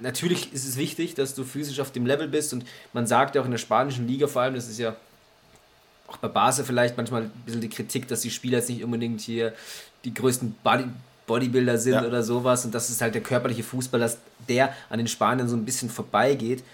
Natürlich 0.01 0.53
ist 0.53 0.67
es 0.67 0.77
wichtig, 0.77 1.15
dass 1.15 1.35
du 1.35 1.45
physisch 1.45 1.81
auf 1.81 1.93
dem 1.93 2.07
Level 2.07 2.29
bist 2.29 2.53
und 2.53 2.65
man 2.93 3.07
sagt 3.07 3.35
ja 3.35 3.41
auch 3.41 3.45
in 3.45 3.51
der 3.51 3.59
spanischen 3.59 4.07
Liga 4.07 4.27
vor 4.27 4.43
allem, 4.43 4.55
das 4.55 4.69
ist 4.69 4.79
ja 4.79 4.97
auch 6.07 6.17
bei 6.17 6.29
Basel 6.29 6.65
vielleicht 6.65 6.97
manchmal 6.97 7.23
ein 7.23 7.31
bisschen 7.45 7.61
die 7.61 7.69
Kritik, 7.69 8.09
dass 8.09 8.23
die 8.23 8.31
Spieler 8.31 8.59
jetzt 8.59 8.69
nicht 8.69 8.83
unbedingt 8.83 9.21
hier 9.21 9.53
die 10.05 10.15
größten 10.15 10.57
Body 10.63 10.85
Bodybuilder 11.27 11.79
sind 11.79 11.95
ja. 11.95 12.05
oder 12.05 12.25
sowas 12.25 12.65
und 12.65 12.75
das 12.75 12.91
ist 12.91 13.01
halt 13.01 13.15
der 13.15 13.23
körperliche 13.23 13.63
Fußball, 13.63 14.01
dass 14.01 14.19
der 14.49 14.75
an 14.89 14.99
den 14.99 15.07
Spaniern 15.07 15.49
so 15.49 15.55
ein 15.55 15.65
bisschen 15.65 15.89
vorbeigeht. 15.89 16.65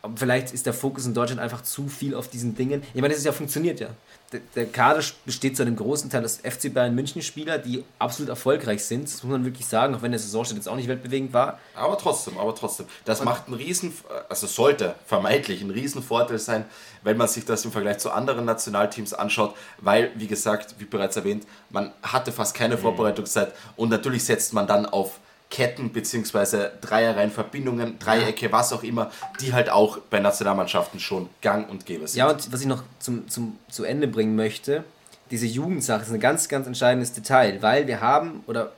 Aber 0.00 0.16
vielleicht 0.16 0.54
ist 0.54 0.64
der 0.64 0.72
Fokus 0.72 1.04
in 1.04 1.12
Deutschland 1.12 1.42
einfach 1.42 1.62
zu 1.62 1.88
viel 1.88 2.14
auf 2.14 2.28
diesen 2.28 2.54
Dingen. 2.54 2.82
Ich 2.94 3.02
meine, 3.02 3.08
das 3.08 3.18
ist 3.18 3.24
ja 3.26 3.32
funktioniert 3.32 3.80
ja 3.80 3.88
der, 4.32 4.40
der 4.54 4.66
Kader 4.66 5.02
besteht 5.24 5.56
zu 5.56 5.62
einem 5.62 5.76
großen 5.76 6.10
Teil 6.10 6.24
aus 6.24 6.38
FC 6.38 6.72
Bayern 6.72 6.94
München 6.94 7.22
Spieler, 7.22 7.58
die 7.58 7.84
absolut 7.98 8.28
erfolgreich 8.28 8.84
sind. 8.84 9.04
Das 9.04 9.22
muss 9.22 9.30
man 9.30 9.44
wirklich 9.44 9.66
sagen, 9.66 9.94
auch 9.94 10.02
wenn 10.02 10.10
der 10.10 10.18
Saisonstart 10.18 10.58
jetzt 10.58 10.68
auch 10.68 10.76
nicht 10.76 10.88
weltbewegend 10.88 11.32
war. 11.32 11.60
Aber 11.74 11.96
trotzdem, 11.96 12.36
aber 12.36 12.54
trotzdem. 12.54 12.86
Das 13.04 13.20
Und 13.20 13.26
macht 13.26 13.46
einen 13.46 13.54
riesen, 13.54 13.92
also 14.28 14.46
sollte 14.46 14.96
vermeintlich 15.06 15.62
ein 15.62 15.70
riesen 15.70 16.02
Vorteil 16.02 16.38
sein, 16.38 16.64
wenn 17.02 17.16
man 17.16 17.28
sich 17.28 17.44
das 17.44 17.64
im 17.64 17.72
Vergleich 17.72 17.98
zu 17.98 18.10
anderen 18.10 18.44
Nationalteams 18.44 19.14
anschaut, 19.14 19.54
weil, 19.78 20.10
wie 20.16 20.26
gesagt, 20.26 20.74
wie 20.78 20.86
bereits 20.86 21.16
erwähnt, 21.16 21.46
man 21.70 21.92
hatte 22.02 22.32
fast 22.32 22.54
keine 22.54 22.76
mhm. 22.76 22.80
Vorbereitungszeit 22.80 23.52
und 23.76 23.90
natürlich 23.90 24.24
setzt 24.24 24.52
man 24.52 24.66
dann 24.66 24.86
auf 24.86 25.20
Ketten 25.50 25.90
bzw. 25.90 26.70
Dreierreihenverbindungen, 26.80 27.98
Dreiecke, 27.98 28.50
was 28.52 28.72
auch 28.72 28.82
immer, 28.82 29.10
die 29.40 29.52
halt 29.52 29.70
auch 29.70 29.98
bei 30.10 30.18
Nationalmannschaften 30.18 30.98
schon 31.00 31.28
gang 31.40 31.70
und 31.70 31.86
gäbe 31.86 32.06
sind. 32.08 32.18
Ja, 32.18 32.30
und 32.30 32.52
was 32.52 32.60
ich 32.60 32.66
noch 32.66 32.82
zum, 32.98 33.28
zum, 33.28 33.58
zu 33.68 33.84
Ende 33.84 34.08
bringen 34.08 34.36
möchte, 34.36 34.84
diese 35.30 35.46
Jugendsache 35.46 36.02
ist 36.02 36.12
ein 36.12 36.20
ganz, 36.20 36.48
ganz 36.48 36.66
entscheidendes 36.66 37.12
Detail, 37.12 37.62
weil 37.62 37.86
wir 37.86 38.00
haben, 38.00 38.42
oder 38.46 38.72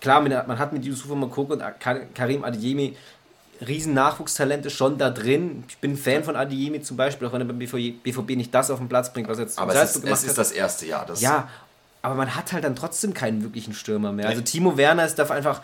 klar, 0.00 0.20
man 0.20 0.58
hat 0.58 0.72
mit 0.72 0.84
Yusufa 0.84 1.14
Mokoko 1.14 1.54
und 1.54 1.62
Karim 2.14 2.44
Adeyemi 2.44 2.96
riesen 3.66 3.94
Nachwuchstalente 3.94 4.70
schon 4.70 4.98
da 4.98 5.10
drin. 5.10 5.64
Ich 5.68 5.78
bin 5.78 5.96
Fan 5.96 6.24
von 6.24 6.36
Adeyemi 6.36 6.82
zum 6.82 6.96
Beispiel, 6.96 7.28
auch 7.28 7.32
wenn 7.32 7.40
er 7.40 7.46
beim 7.46 7.58
BVB, 7.58 8.30
nicht 8.36 8.54
das 8.54 8.70
auf 8.70 8.78
den 8.78 8.88
Platz 8.88 9.12
bringt, 9.12 9.28
was 9.28 9.38
er 9.38 9.44
jetzt 9.44 9.58
Aber 9.58 9.74
es 9.74 9.96
ist, 9.96 10.04
es 10.04 10.24
ist 10.24 10.38
das 10.38 10.52
erste 10.52 10.86
Jahr. 10.86 11.06
Das 11.06 11.20
ja, 11.20 11.48
aber 12.02 12.14
man 12.14 12.34
hat 12.34 12.52
halt 12.52 12.64
dann 12.64 12.76
trotzdem 12.76 13.14
keinen 13.14 13.42
wirklichen 13.42 13.72
Stürmer 13.72 14.12
mehr. 14.12 14.28
Also 14.28 14.42
Timo 14.42 14.76
Werner 14.76 15.06
ist 15.06 15.18
dafür 15.18 15.36
einfach 15.36 15.62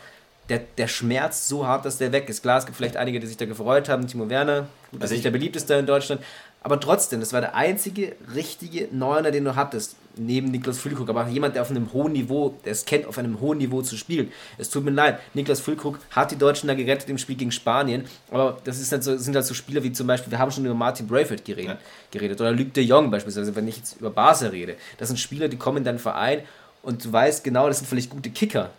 der, 0.51 0.61
der 0.77 0.89
schmerzt 0.89 1.49
so 1.49 1.67
hart, 1.67 1.85
dass 1.85 1.99
der 1.99 2.13
weg 2.13 2.29
ist. 2.29 2.43
Klar, 2.43 2.59
es 2.59 2.67
gibt 2.67 2.77
vielleicht 2.77 2.97
einige, 2.97 3.21
die 3.21 3.27
sich 3.27 3.37
da 3.37 3.47
gefreut 3.47 3.89
haben. 3.89 4.07
Timo 4.07 4.29
Werner, 4.29 4.67
gut, 4.91 5.01
also 5.01 5.05
ist 5.05 5.11
nicht 5.13 5.25
der 5.25 5.31
beliebteste 5.31 5.75
in 5.75 5.87
Deutschland. 5.87 6.21
Aber 6.63 6.79
trotzdem, 6.79 7.21
das 7.21 7.33
war 7.33 7.41
der 7.41 7.55
einzige 7.55 8.17
richtige 8.35 8.89
Neuner, 8.91 9.31
den 9.31 9.45
du 9.45 9.57
hattest, 9.57 9.97
neben 10.17 10.51
Niklas 10.51 10.79
Füllkrug. 10.79 11.09
Aber 11.09 11.27
jemand, 11.29 11.55
der 11.55 11.63
auf 11.63 11.71
einem 11.71 11.91
hohen 11.93 12.13
Niveau, 12.13 12.55
der 12.65 12.73
es 12.73 12.85
kennt, 12.85 13.07
auf 13.07 13.17
einem 13.17 13.41
hohen 13.41 13.59
Niveau 13.59 13.81
zu 13.81 13.97
spielen. 13.97 14.31
Es 14.59 14.69
tut 14.69 14.85
mir 14.85 14.91
leid, 14.91 15.21
Niklas 15.33 15.61
Füllkrug 15.61 15.99
hat 16.11 16.33
die 16.33 16.37
Deutschen 16.37 16.67
da 16.67 16.75
gerettet 16.75 17.09
im 17.09 17.17
Spiel 17.17 17.37
gegen 17.37 17.53
Spanien. 17.53 18.05
Aber 18.31 18.59
das 18.65 18.79
ist 18.81 18.93
halt 18.93 19.05
so, 19.05 19.17
sind 19.17 19.35
halt 19.37 19.47
so 19.47 19.55
Spieler 19.55 19.83
wie 19.85 19.93
zum 19.93 20.07
Beispiel, 20.07 20.33
wir 20.33 20.39
haben 20.39 20.51
schon 20.51 20.67
über 20.67 20.75
Martin 20.75 21.07
Braithwaite 21.07 21.45
geredet, 21.45 21.79
ja. 21.79 21.79
geredet 22.11 22.41
oder 22.41 22.53
Luc 22.53 22.75
de 22.75 22.85
Jong 22.85 23.11
beispielsweise, 23.11 23.55
wenn 23.55 23.69
ich 23.69 23.79
jetzt 23.79 24.01
über 24.01 24.11
Barca 24.11 24.49
rede. 24.49 24.77
Das 24.99 25.09
sind 25.09 25.19
Spieler, 25.19 25.49
die 25.49 25.57
kommen 25.57 25.79
in 25.79 25.85
deinen 25.85 26.01
Verein 26.01 26.43
und 26.83 27.05
du 27.05 27.13
weißt 27.13 27.45
genau, 27.45 27.69
das 27.69 27.79
sind 27.79 27.87
vielleicht 27.87 28.11
gute 28.11 28.31
Kicker. 28.31 28.71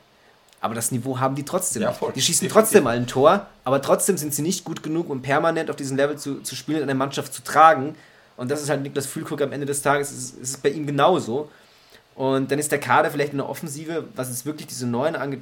Aber 0.62 0.76
das 0.76 0.91
Niveau 0.91 1.20
haben 1.20 1.36
die 1.36 1.43
trotzdem. 1.43 1.82
Ja, 1.82 1.95
die 2.14 2.22
schießen 2.22 2.47
trotzdem 2.47 2.84
mal 2.84 2.95
ein 2.95 3.07
Tor, 3.07 3.47
aber 3.64 3.82
trotzdem 3.82 4.18
sind 4.18 4.34
sie 4.34 4.43
nicht 4.43 4.64
gut 4.64 4.84
genug, 4.84 5.09
um 5.09 5.22
permanent 5.22 5.70
auf 5.72 5.76
diesem 5.76 5.97
Level 5.97 6.18
zu, 6.18 6.41
zu 6.41 6.55
spielen 6.55 6.78
und 6.78 6.84
eine 6.84 6.95
Mannschaft 6.95 7.34
zu 7.34 7.43
tragen. 7.43 7.95
Und 8.38 8.49
das 8.49 8.62
ist 8.62 8.70
halt 8.70 8.82
Niklas 8.82 9.07
Füllkrug 9.07 9.41
am 9.41 9.51
Ende 9.51 9.66
des 9.66 9.82
Tages, 9.82 10.12
ist, 10.12 10.38
ist 10.38 10.64
bei 10.64 10.70
ihm 10.70 10.86
genauso. 10.86 11.49
Und 12.16 12.51
dann 12.51 12.59
ist 12.59 12.72
der 12.72 12.80
Kader 12.80 13.09
vielleicht 13.09 13.32
in 13.32 13.39
der 13.39 13.49
Offensive, 13.49 14.05
was 14.16 14.30
es 14.30 14.45
wirklich 14.45 14.68
diese 14.68 14.86
Neuen 14.86 15.16
angeht, 15.16 15.41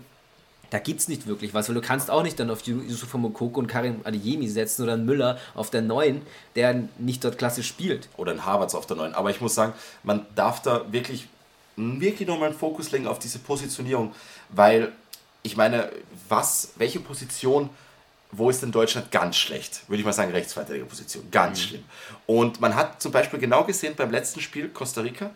da 0.70 0.78
gibt 0.78 1.00
es 1.00 1.08
nicht 1.08 1.26
wirklich 1.26 1.54
was, 1.54 1.68
weil 1.68 1.76
du 1.76 1.82
kannst 1.82 2.12
auch 2.12 2.24
nicht 2.24 2.40
dann 2.40 2.52
auf 2.52 2.62
Yusufa 2.62 3.18
Mokoko 3.18 3.60
und 3.60 3.68
Karim 3.68 4.02
Adeyemi 4.04 4.48
setzen 4.48 4.84
oder 4.84 4.94
einen 4.94 5.06
Müller 5.06 5.40
auf 5.56 5.72
der 5.72 5.82
Neuen, 5.82 6.22
der 6.56 6.84
nicht 7.00 7.24
dort 7.24 7.38
klasse 7.38 7.64
spielt. 7.64 8.08
Oder 8.18 8.32
einen 8.32 8.46
Havertz 8.46 8.76
auf 8.76 8.86
der 8.86 8.98
Neuen. 8.98 9.16
Aber 9.16 9.32
ich 9.32 9.42
muss 9.42 9.56
sagen, 9.56 9.74
man 10.04 10.26
darf 10.36 10.62
da 10.62 10.86
wirklich, 10.92 11.28
wirklich 11.76 12.28
nochmal 12.28 12.50
einen 12.50 12.58
Fokus 12.58 12.92
legen 12.92 13.08
auf 13.08 13.18
diese 13.18 13.40
Positionierung, 13.40 14.14
weil 14.50 14.92
ich 15.44 15.56
meine, 15.56 15.92
was, 16.28 16.74
welche 16.76 17.00
Position, 17.00 17.70
wo 18.32 18.50
ist 18.50 18.62
denn 18.62 18.72
Deutschland 18.72 19.12
ganz 19.12 19.38
schlecht? 19.38 19.82
Würde 19.88 20.00
ich 20.00 20.06
mal 20.06 20.14
sagen, 20.14 20.32
Rechtsverteidigerposition. 20.32 21.30
Ganz 21.32 21.60
mhm. 21.60 21.64
schlimm. 21.64 21.84
Und 22.26 22.62
man 22.62 22.76
hat 22.76 23.02
zum 23.02 23.12
Beispiel 23.12 23.40
genau 23.40 23.64
gesehen 23.64 23.96
beim 23.96 24.12
letzten 24.12 24.42
Spiel 24.42 24.70
Costa 24.70 25.02
Rica, 25.02 25.32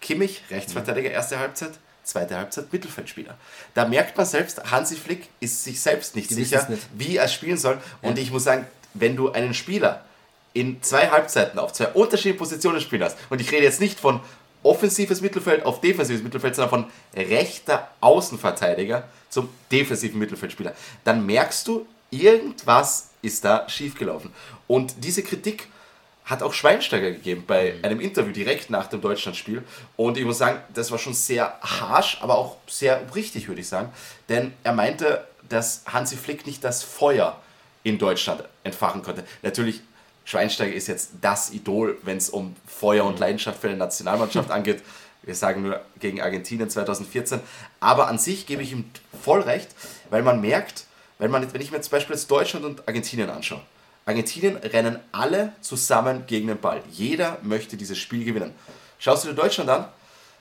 Kimmich, 0.00 0.42
Rechtsverteidiger, 0.50 1.10
erste 1.10 1.38
Halbzeit, 1.38 1.72
zweite 2.04 2.36
Halbzeit 2.36 2.72
Mittelfeldspieler. 2.72 3.36
Da 3.74 3.86
merkt 3.86 4.16
man 4.16 4.26
selbst, 4.26 4.70
Hansi 4.70 4.96
Flick 4.96 5.28
ist 5.40 5.64
sich 5.64 5.80
selbst 5.80 6.16
nicht 6.16 6.30
Die 6.30 6.34
sicher, 6.34 6.66
nicht. 6.68 6.82
wie 6.94 7.16
er 7.16 7.28
spielen 7.28 7.56
soll. 7.56 7.78
Und 8.02 8.16
ja. 8.16 8.22
ich 8.22 8.30
muss 8.30 8.44
sagen, 8.44 8.66
wenn 8.94 9.16
du 9.16 9.30
einen 9.30 9.54
Spieler 9.54 10.04
in 10.52 10.82
zwei 10.82 11.08
Halbzeiten 11.08 11.58
auf 11.58 11.72
zwei 11.72 11.88
unterschiedlichen 11.88 12.38
Positionen 12.38 12.80
spielen 12.80 13.02
hast, 13.02 13.16
und 13.30 13.40
ich 13.40 13.50
rede 13.52 13.64
jetzt 13.64 13.80
nicht 13.80 14.00
von 14.00 14.20
offensives 14.62 15.20
Mittelfeld 15.20 15.64
auf 15.64 15.80
defensives 15.80 16.22
Mittelfeld, 16.22 16.56
sondern 16.56 16.70
von 16.70 16.90
rechter 17.14 17.88
Außenverteidiger 18.00 19.04
zum 19.28 19.48
defensiven 19.70 20.18
Mittelfeldspieler, 20.18 20.74
dann 21.04 21.24
merkst 21.26 21.66
du, 21.68 21.86
irgendwas 22.10 23.10
ist 23.22 23.44
da 23.44 23.68
schiefgelaufen. 23.68 24.30
Und 24.66 25.04
diese 25.04 25.22
Kritik 25.22 25.68
hat 26.24 26.42
auch 26.42 26.52
Schweinsteiger 26.52 27.10
gegeben 27.10 27.44
bei 27.46 27.74
mhm. 27.74 27.84
einem 27.84 28.00
Interview 28.00 28.32
direkt 28.32 28.70
nach 28.70 28.86
dem 28.86 29.00
Deutschlandspiel. 29.00 29.62
Und 29.96 30.18
ich 30.18 30.24
muss 30.24 30.38
sagen, 30.38 30.60
das 30.74 30.90
war 30.90 30.98
schon 30.98 31.14
sehr 31.14 31.58
harsh, 31.62 32.18
aber 32.20 32.36
auch 32.36 32.56
sehr 32.66 33.02
richtig, 33.14 33.48
würde 33.48 33.62
ich 33.62 33.68
sagen. 33.68 33.90
Denn 34.28 34.52
er 34.62 34.74
meinte, 34.74 35.26
dass 35.48 35.82
Hansi 35.86 36.16
Flick 36.16 36.46
nicht 36.46 36.62
das 36.62 36.82
Feuer 36.82 37.40
in 37.82 37.98
Deutschland 37.98 38.44
entfachen 38.62 39.02
konnte. 39.02 39.24
Natürlich 39.42 39.80
Schweinsteiger 40.24 40.74
ist 40.74 40.88
jetzt 40.88 41.12
das 41.22 41.54
Idol, 41.54 41.96
wenn 42.02 42.18
es 42.18 42.28
um 42.28 42.54
Feuer 42.66 43.06
und 43.06 43.18
Leidenschaft 43.18 43.62
für 43.62 43.68
eine 43.68 43.78
Nationalmannschaft 43.78 44.50
angeht. 44.50 44.82
Wir 45.28 45.34
sagen 45.34 45.60
nur 45.60 45.82
gegen 46.00 46.22
Argentinien 46.22 46.70
2014. 46.70 47.40
Aber 47.80 48.08
an 48.08 48.18
sich 48.18 48.46
gebe 48.46 48.62
ich 48.62 48.72
ihm 48.72 48.86
voll 49.22 49.42
recht, 49.42 49.68
weil 50.08 50.22
man 50.22 50.40
merkt, 50.40 50.86
wenn, 51.18 51.30
man, 51.30 51.52
wenn 51.52 51.60
ich 51.60 51.70
mir 51.70 51.82
zum 51.82 51.90
Beispiel 51.90 52.16
jetzt 52.16 52.30
Deutschland 52.30 52.64
und 52.64 52.88
Argentinien 52.88 53.28
anschaue, 53.28 53.60
Argentinien 54.06 54.56
rennen 54.56 54.98
alle 55.12 55.52
zusammen 55.60 56.24
gegen 56.26 56.46
den 56.46 56.58
Ball. 56.58 56.82
Jeder 56.90 57.36
möchte 57.42 57.76
dieses 57.76 57.98
Spiel 57.98 58.24
gewinnen. 58.24 58.54
Schaust 58.98 59.24
du 59.24 59.28
dir 59.28 59.34
Deutschland 59.34 59.68
an, 59.68 59.88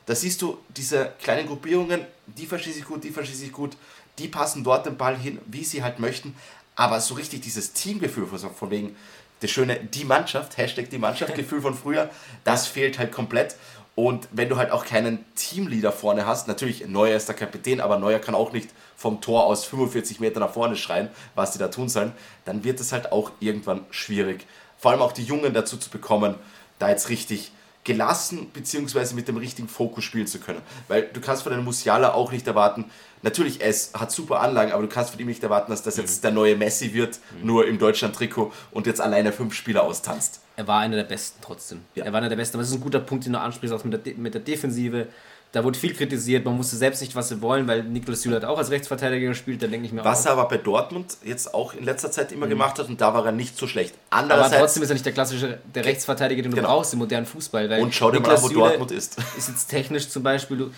da 0.06 0.16
siehst 0.16 0.42
du 0.42 0.58
diese 0.70 1.12
kleinen 1.22 1.48
Gruppierungen, 1.48 2.06
die 2.26 2.46
verstehen 2.46 2.72
sich 2.72 2.86
gut, 2.86 3.04
die 3.04 3.12
verstehen 3.12 3.40
sich 3.40 3.52
gut, 3.52 3.76
die 4.18 4.30
passen 4.30 4.64
dort 4.64 4.86
den 4.86 4.96
Ball 4.96 5.18
hin, 5.18 5.40
wie 5.48 5.66
sie 5.66 5.84
halt 5.84 6.00
möchten. 6.00 6.34
Aber 6.78 7.02
so 7.02 7.16
richtig 7.16 7.42
dieses 7.42 7.74
Teamgefühl 7.74 8.26
von 8.26 8.72
wegen, 8.72 8.96
das 9.40 9.52
schöne 9.52 9.80
die 9.80 10.04
Mannschaft, 10.06 10.58
Hashtag 10.58 10.90
die 10.90 10.98
Mannschaft, 10.98 11.36
Gefühl 11.36 11.62
von 11.62 11.76
früher, 11.76 12.10
das 12.44 12.68
fehlt 12.68 12.98
halt 12.98 13.12
komplett. 13.12 13.56
Und 13.98 14.28
wenn 14.32 14.48
du 14.48 14.58
halt 14.58 14.70
auch 14.70 14.86
keinen 14.86 15.26
Teamleader 15.34 15.91
vorne 15.91 16.28
hast, 16.28 16.48
natürlich 16.48 16.86
Neuer 16.86 17.18
ist 17.18 17.30
der 17.30 17.36
Kapitän, 17.36 17.82
aber 17.82 17.98
Neuer 17.98 18.20
kann 18.20 18.36
auch 18.36 18.52
nicht 18.52 18.70
vom 18.95 19.22
Tor 19.22 19.48
aus 19.48 19.66
45 19.66 20.20
Meter 20.20 20.39
nach 20.39 20.54
vorne 20.54 20.76
schreien, 20.76 21.10
was 21.34 21.54
die 21.54 21.58
da 21.58 21.70
tun 21.70 21.89
sollen, 21.89 22.12
dann 22.45 22.64
wird 22.64 22.80
es 22.80 22.91
halt 22.91 23.12
auch 23.12 23.32
irgendwann 23.39 23.88
schwierig. 23.89 24.45
Vor 24.78 24.91
allem 24.91 25.02
auch 25.02 25.14
die 25.14 25.24
Jungen 25.24 25.52
dazu 25.52 25.78
zu 25.78 25.89
bekommen, 25.89 26.36
da 26.78 26.89
jetzt 26.89 27.10
richtig 27.10 27.52
gelassen 27.86 28.52
beziehungsweise 28.54 29.16
mit 29.16 29.28
dem 29.28 29.38
richtigen 29.38 29.68
Fokus 29.68 30.04
spielen 30.04 30.28
zu 30.28 30.38
können. 30.38 30.62
Weil 30.88 31.10
du 31.12 31.20
kannst 31.20 31.41
von 31.41 31.52
einem 31.52 31.64
Musiala 31.64 32.14
auch 32.14 32.32
nicht 32.32 32.45
erwarten, 32.45 32.86
natürlich, 33.24 33.64
es 33.64 33.93
hat 33.95 34.12
super 34.12 34.41
Anlagen, 34.41 34.74
aber 34.74 34.84
du 34.84 34.89
kannst 34.89 35.10
von 35.10 35.20
ihm 35.20 35.26
nicht 35.26 35.41
erwarten, 35.41 35.72
dass 35.72 35.82
das 35.82 35.98
jetzt 35.98 36.24
der 36.24 36.30
neue 36.30 36.56
Messi 36.56 36.93
wird, 36.93 37.18
nur 37.41 37.66
im 37.68 37.80
Deutschland-Trikot 37.80 38.54
und 38.70 38.86
jetzt 38.86 39.02
alleine 39.02 39.32
fünf 39.32 39.56
Spieler 39.56 39.82
austanzt. 39.82 40.41
Er 40.58 40.68
war 40.68 40.80
einer 40.82 40.97
der 40.97 41.03
Besten 41.05 41.39
trotzdem. 41.41 41.82
Ja. 41.95 42.03
Er 42.05 42.12
war 42.12 42.18
einer 42.18 42.30
der 42.30 42.36
Besten. 42.36 42.58
Aber 42.58 42.64
das 42.64 42.70
ist 42.72 42.76
ein 42.76 42.82
guter 42.82 42.99
Punkt, 42.99 43.26
den 43.26 43.34
du 43.34 43.39
ansprichst, 43.39 43.74
auch 43.74 43.84
mit 43.86 43.93
der, 43.93 43.99
De- 43.99 44.16
mit 44.16 44.34
der 44.34 44.41
Defensive. 44.41 45.08
Da 45.53 45.64
wurde 45.64 45.80
viel 45.80 45.93
kritisiert. 45.93 46.43
Man 46.43 46.58
wusste 46.58 46.76
selbst 46.76 46.99
nicht, 47.01 47.16
was 47.16 47.30
sie 47.30 47.41
wollen, 47.41 47.68
weil 47.70 47.84
Niklas 47.84 48.22
Süle 48.24 48.36
hat 48.36 48.43
auch 48.43 48.58
als 48.58 48.70
Rechtsverteidiger 48.70 49.28
gespielt. 49.30 49.64
Da 49.64 49.68
denke 49.68 49.86
ich 49.86 49.93
mir 49.93 50.03
Was 50.03 50.26
er 50.26 50.34
aber 50.34 50.49
bei 50.49 50.58
Dortmund 50.58 51.16
jetzt 51.24 51.53
auch 51.53 51.74
in 51.74 51.86
letzter 51.86 52.12
Zeit 52.12 52.34
immer 52.34 52.47
gemacht 52.47 52.78
hat 52.80 52.89
und 52.89 52.99
da 52.99 53.14
war 53.14 53.26
er 53.26 53.32
nicht 53.32 53.58
so 53.58 53.66
schlecht. 53.66 53.95
Aber 54.10 54.24
Andererseits, 54.24 54.60
trotzdem 54.60 54.84
ist 54.84 54.89
er 54.89 54.93
nicht 54.95 55.05
der 55.05 55.14
klassische 55.14 55.60
der 55.74 55.86
Rechtsverteidiger, 55.86 56.41
den 56.41 56.51
du 56.51 56.58
Genau. 56.58 56.68
brauchst 56.70 56.91
im 56.91 56.99
modernen 56.99 57.26
Fußball. 57.26 57.80
Und 57.80 57.93
schau 57.95 58.12
dir 58.12 58.20
mal 58.20 58.24
Niklas 58.24 58.39
an, 58.39 58.43
wo 58.43 58.47
Süle 58.49 58.60
Dortmund 58.62 58.91
ist. 58.91 59.18
Ist 59.38 59.47
jetzt 59.47 59.68
technisch 59.68 60.10
zum 60.10 60.22
Beispiel, 60.24 60.58
du, 60.58 60.72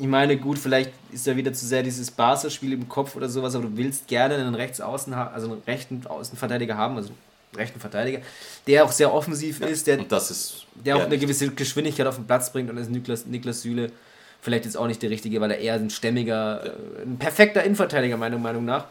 ich 0.00 0.06
meine, 0.06 0.36
gut, 0.36 0.58
vielleicht 0.58 0.90
ist 1.12 1.26
ja 1.26 1.36
wieder 1.36 1.52
zu 1.52 1.64
sehr 1.66 1.82
dieses 1.84 2.10
Barca-Spiel 2.10 2.72
im 2.72 2.88
Kopf 2.88 3.14
oder 3.14 3.28
sowas, 3.28 3.54
aber 3.54 3.66
du 3.66 3.76
willst 3.76 4.08
gerne 4.08 4.34
einen 4.34 4.54
Rechtsaußen, 4.56 5.12
also 5.14 5.52
einen 5.52 5.62
rechten 5.66 6.04
Außenverteidiger 6.06 6.76
haben, 6.76 6.96
also 6.96 7.10
rechten 7.58 7.80
Verteidiger, 7.80 8.20
der 8.66 8.84
auch 8.84 8.92
sehr 8.92 9.12
offensiv 9.12 9.60
ist, 9.60 9.86
der, 9.86 9.98
das 9.98 10.30
ist 10.30 10.66
der 10.74 10.96
auch 10.96 11.00
ja, 11.00 11.06
eine 11.06 11.18
gewisse 11.18 11.50
Geschwindigkeit 11.50 12.06
auf 12.06 12.16
den 12.16 12.26
Platz 12.26 12.52
bringt 12.52 12.70
und 12.70 12.76
ist 12.78 12.90
Niklas, 12.90 13.26
Niklas 13.26 13.62
Süle 13.62 13.90
vielleicht 14.40 14.64
jetzt 14.64 14.76
auch 14.76 14.86
nicht 14.86 15.02
der 15.02 15.10
richtige, 15.10 15.40
weil 15.40 15.50
er 15.50 15.58
eher 15.58 15.74
ein 15.74 15.90
stämmiger, 15.90 16.64
äh, 16.64 17.02
ein 17.02 17.18
perfekter 17.18 17.62
Innenverteidiger 17.64 18.16
meiner 18.16 18.38
Meinung 18.38 18.64
nach. 18.64 18.84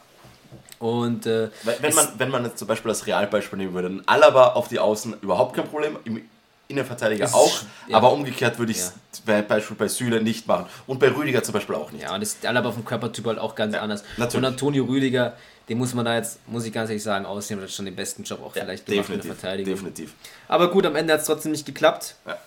Und 0.80 1.26
äh, 1.26 1.50
Wenn 1.82 1.96
man, 1.96 2.08
wenn 2.18 2.30
man 2.30 2.46
jetzt 2.46 2.60
zum 2.60 2.68
Beispiel 2.68 2.90
das 2.90 3.08
Realbeispiel 3.08 3.58
nehmen 3.58 3.74
würde, 3.74 3.90
dann 3.90 4.04
Alaba 4.06 4.50
auf 4.50 4.68
die 4.68 4.78
Außen 4.80 5.16
überhaupt 5.22 5.56
kein 5.56 5.66
Problem, 5.68 5.98
im 6.06 6.22
Innenverteidiger 6.68 7.34
auch, 7.34 7.62
ja. 7.88 7.98
aber 7.98 8.12
umgekehrt 8.12 8.60
würde 8.60 8.74
ich 8.74 8.80
es 8.80 8.94
Ja. 9.16 9.22
bei 9.26 9.42
Beispiel 9.42 9.78
bei 9.78 9.88
Süle 9.88 10.22
nicht 10.22 10.48
machen 10.48 10.66
und 10.86 11.00
bei 11.00 11.10
Rüdiger 11.10 11.42
zum 11.42 11.54
Beispiel 11.54 11.76
auch 11.76 11.92
nicht. 11.92 12.04
Ja, 12.04 12.14
und 12.14 12.20
das 12.22 12.34
ist 12.34 12.46
Alaba 12.46 12.72
vom 12.72 12.84
Körpertyp 12.84 13.26
halt 13.26 13.40
auch 13.40 13.56
ganz 13.56 13.74
anders. 13.76 14.04
natürlich. 14.18 14.36
Und 14.36 14.46
Antonio 14.46 14.84
Rüdiger, 14.84 15.34
den 15.70 15.78
muss 15.78 15.94
man 15.94 16.06
da 16.06 16.16
jetzt, 16.16 16.40
muss 16.48 16.66
ich 16.66 16.72
ganz 16.74 16.90
ehrlich 16.90 17.04
sagen, 17.04 17.26
aussehen, 17.26 17.62
hat 17.62 17.70
schon 17.72 17.86
den 17.86 17.96
besten 17.96 18.24
Job 18.24 18.42
auch 18.44 18.56
Ja, 18.56 18.64
vielleicht 18.64 18.86
gemacht 18.86 19.10
in 19.10 19.16
der 19.16 19.24
Verteidigung. 19.36 19.74
definitiv. 19.74 20.14
Aber 20.48 20.70
gut, 20.72 20.86
am 20.86 20.96
Ende 20.96 21.14
hat 21.14 21.22
es 21.22 21.26
trotzdem 21.26 21.52
nicht 21.52 21.66
geklappt. 21.66 22.16
Ja. 22.26 22.38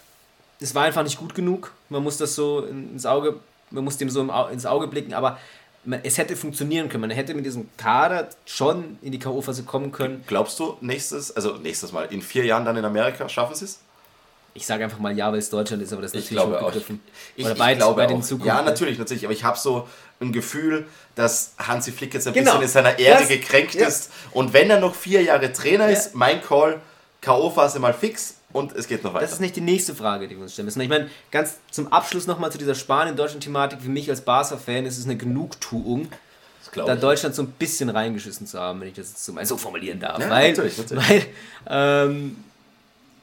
Es 0.60 0.74
war 0.74 0.84
einfach 0.84 1.02
nicht 1.02 1.18
gut 1.18 1.34
genug. 1.34 1.72
Man 1.88 2.02
muss 2.02 2.16
das 2.18 2.34
so 2.34 2.64
ins 2.64 3.06
Auge, 3.06 3.40
man 3.70 3.84
muss 3.84 3.96
dem 3.98 4.10
so 4.10 4.22
ins 4.50 4.66
Auge 4.66 4.86
blicken, 4.88 5.14
aber 5.14 5.38
man, 5.84 6.00
es 6.02 6.18
hätte 6.18 6.36
funktionieren 6.36 6.88
können. 6.88 7.02
Man 7.02 7.10
hätte 7.10 7.34
mit 7.34 7.46
diesem 7.46 7.68
Kader 7.76 8.28
schon 8.44 8.98
in 9.02 9.12
die 9.12 9.18
K.O.-Phase 9.18 9.64
kommen 9.64 9.92
können. 9.92 10.22
Glaubst 10.26 10.58
du, 10.58 10.76
nächstes, 10.80 11.34
also 11.34 11.56
nächstes 11.56 11.92
Mal, 11.92 12.04
in 12.12 12.20
vier 12.22 12.44
Jahren 12.44 12.64
dann 12.64 12.76
in 12.76 12.84
Amerika, 12.84 13.28
schaffen 13.28 13.54
sie 13.54 13.64
es? 13.66 13.80
Ich 14.52 14.66
sage 14.66 14.82
einfach 14.84 14.98
mal 14.98 15.16
ja, 15.16 15.30
weil 15.30 15.38
es 15.38 15.48
Deutschland 15.50 15.82
ist, 15.82 15.92
aber 15.92 16.02
das 16.02 16.12
ist 16.12 16.24
Ich 16.24 16.30
natürlich 16.32 16.42
glaube 16.42 16.58
auch. 16.58 16.66
hochgegriffen. 16.68 17.00
Ich, 17.36 17.44
Oder 17.44 17.54
ich 17.54 17.60
weit, 17.60 17.76
glaube 17.78 18.00
weit 18.00 18.10
in 18.10 18.16
auch. 18.18 18.22
Zukunft. 18.22 18.46
Ja, 18.46 18.62
natürlich, 18.62 18.98
natürlich. 18.98 19.24
Aber 19.24 19.32
ich 19.32 19.44
habe 19.44 19.56
so 19.58 19.88
ein 20.20 20.32
Gefühl, 20.32 20.86
dass 21.14 21.54
Hansi 21.58 21.92
Flick 21.92 22.12
jetzt 22.14 22.26
ein 22.26 22.32
Genau. 22.34 22.58
bisschen 22.58 22.62
in 22.62 22.68
seiner 22.68 22.98
Ehre 22.98 23.20
Das- 23.20 23.28
gekränkt 23.28 23.74
ja. 23.74 23.86
ist. 23.86 24.10
Und 24.32 24.52
wenn 24.52 24.68
er 24.70 24.80
noch 24.80 24.94
vier 24.94 25.22
Jahre 25.22 25.52
Trainer 25.52 25.88
ist, 25.88 26.14
mein 26.14 26.42
Call, 26.42 26.80
K.O.-Phase 27.20 27.78
mal 27.78 27.94
fix 27.94 28.34
und 28.52 28.72
es 28.74 28.88
geht 28.88 29.04
noch 29.04 29.12
weiter. 29.14 29.24
Das 29.24 29.32
ist 29.34 29.40
nicht 29.40 29.54
die 29.54 29.60
nächste 29.60 29.94
Frage, 29.94 30.26
die 30.26 30.34
wir 30.36 30.42
uns 30.42 30.52
stellen 30.54 30.66
müssen. 30.66 30.80
Ich 30.80 30.88
meine, 30.88 31.08
ganz 31.30 31.58
zum 31.70 31.92
Abschluss 31.92 32.26
nochmal 32.26 32.50
zu 32.50 32.58
dieser 32.58 32.74
Spanien-Deutschland-Thematik. 32.74 33.80
Für 33.80 33.88
mich 33.90 34.10
als 34.10 34.22
Barca-Fan 34.22 34.84
ist 34.86 34.98
es 34.98 35.04
eine 35.04 35.16
Genugtuung, 35.16 36.08
da 36.74 36.94
ich. 36.94 37.00
Deutschland 37.00 37.34
so 37.34 37.42
ein 37.42 37.50
bisschen 37.52 37.88
reingeschissen 37.90 38.46
zu 38.46 38.58
haben, 38.58 38.80
wenn 38.80 38.88
ich 38.88 38.94
das 38.94 39.10
jetzt 39.10 39.24
so 39.24 39.32
mal 39.32 39.44
so 39.46 39.56
formulieren 39.56 40.00
darf. 40.00 40.18
Ja, 40.18 40.30
weil, 40.30 40.50
natürlich, 40.50 40.76
natürlich. 40.78 41.08
weil 41.08 41.26
ähm, 41.68 42.36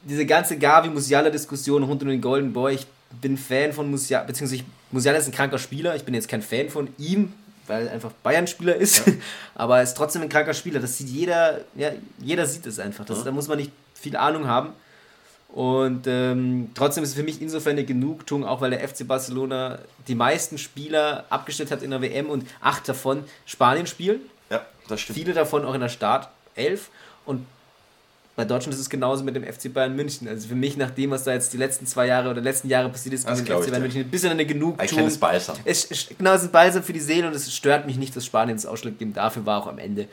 diese 0.02 0.26
ganze 0.26 0.58
Gavi-Musiala-Diskussion 0.58 1.82
rund 1.82 2.02
um 2.02 2.08
den 2.08 2.20
Golden 2.20 2.52
Boy, 2.52 2.74
ich 2.74 2.86
bin 3.20 3.36
Fan 3.36 3.72
von 3.72 3.90
Musiala, 3.90 4.24
beziehungsweise 4.24 4.64
Musiala 4.90 5.18
ist 5.18 5.26
ein 5.26 5.32
kranker 5.32 5.58
Spieler, 5.58 5.96
ich 5.96 6.04
bin 6.04 6.14
jetzt 6.14 6.28
kein 6.28 6.42
Fan 6.42 6.68
von 6.68 6.88
ihm, 6.98 7.32
weil 7.66 7.86
er 7.86 7.92
einfach 7.92 8.12
Bayern-Spieler 8.22 8.76
ist, 8.76 9.04
aber 9.54 9.78
er 9.78 9.82
ist 9.82 9.94
trotzdem 9.94 10.22
ein 10.22 10.28
kranker 10.28 10.54
Spieler. 10.54 10.80
Das 10.80 10.96
sieht 10.96 11.08
jeder, 11.08 11.60
ja, 11.74 11.92
jeder 12.18 12.46
sieht 12.46 12.66
es 12.66 12.78
einfach. 12.78 13.04
Das, 13.04 13.24
Da 13.24 13.30
muss 13.30 13.48
man 13.48 13.58
nicht 13.58 13.72
viel 13.94 14.16
Ahnung 14.16 14.46
haben. 14.46 14.72
Und 15.48 16.06
ähm, 16.06 16.70
trotzdem 16.74 17.02
ist 17.02 17.10
es 17.10 17.16
für 17.16 17.22
mich 17.22 17.40
insofern 17.40 17.72
eine 17.72 17.84
Genugtuung, 17.84 18.44
auch 18.44 18.60
weil 18.60 18.70
der 18.70 18.86
FC 18.86 19.06
Barcelona 19.06 19.78
die 20.06 20.14
meisten 20.14 20.58
Spieler 20.58 21.24
abgestellt 21.30 21.70
hat 21.70 21.82
in 21.82 21.90
der 21.90 22.02
WM 22.02 22.28
und 22.28 22.46
acht 22.60 22.86
davon 22.88 23.24
Spanien 23.46 23.86
spielen. 23.86 24.20
Ja, 24.50 24.64
das 24.88 25.00
stimmt. 25.00 25.18
Viele 25.18 25.32
davon 25.32 25.64
auch 25.64 25.74
in 25.74 25.80
der 25.80 25.88
Startelf. 25.88 26.90
Und 27.24 27.46
bei 28.38 28.44
Deutschland 28.44 28.72
ist 28.72 28.80
es 28.80 28.88
genauso 28.88 29.24
mit 29.24 29.34
dem 29.34 29.42
FC 29.42 29.74
Bayern 29.74 29.96
München. 29.96 30.28
Also 30.28 30.46
für 30.46 30.54
mich, 30.54 30.76
nach 30.76 30.90
dem, 30.92 31.10
was 31.10 31.24
da 31.24 31.32
jetzt 31.32 31.52
die 31.52 31.56
letzten 31.56 31.86
zwei 31.88 32.06
Jahre 32.06 32.30
oder 32.30 32.40
letzten 32.40 32.68
Jahre 32.68 32.88
passiert 32.88 33.16
ist, 33.16 33.26
gegen 33.26 33.44
den 33.44 33.46
FC 33.62 33.68
Bayern. 33.70 33.82
München 33.82 34.02
ein 34.02 34.10
bisschen 34.10 34.30
eine 34.30 34.42
Ein 34.42 34.46
Genugtuung. 34.46 34.86
kleines 34.88 35.18
Balsam. 35.18 35.56
Es, 35.64 35.88
genau, 36.16 36.34
es 36.34 36.42
ist 36.42 36.48
ein 36.48 36.52
Balsam 36.52 36.84
für 36.84 36.92
die 36.92 37.00
Seele 37.00 37.26
und 37.26 37.34
es 37.34 37.52
stört 37.52 37.84
mich 37.86 37.96
nicht, 37.96 38.14
dass 38.14 38.24
Spanien 38.24 38.56
das 38.56 38.64
ausschlaggebend 38.64 39.16
dafür 39.16 39.44
war, 39.44 39.60
auch 39.60 39.66
am 39.66 39.80
Ende, 39.80 40.06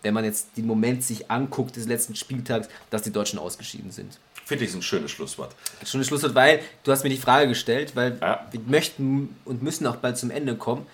wenn 0.00 0.14
man 0.14 0.24
jetzt 0.24 0.48
den 0.56 0.66
Moment 0.66 1.04
sich 1.04 1.30
anguckt 1.30 1.76
des 1.76 1.86
letzten 1.86 2.14
Spieltags, 2.16 2.68
dass 2.88 3.02
die 3.02 3.12
Deutschen 3.12 3.38
ausgeschieden 3.38 3.90
sind. 3.90 4.18
Finde 4.46 4.64
ich 4.64 4.72
ein 4.74 4.80
schönes 4.80 5.10
Schlusswort. 5.10 5.54
Schon 5.84 6.00
das 6.00 6.08
Schlusswort, 6.08 6.34
weil 6.34 6.60
du 6.84 6.90
hast 6.92 7.02
mir 7.04 7.10
die 7.10 7.18
Frage 7.18 7.48
gestellt, 7.48 7.92
weil 7.96 8.16
Ja. 8.18 8.46
wir 8.50 8.60
möchten 8.66 9.36
und 9.44 9.62
müssen 9.62 9.86
auch 9.86 9.96
bald 9.96 10.16
zum 10.16 10.30
Ende 10.30 10.54
kommen. 10.54 10.86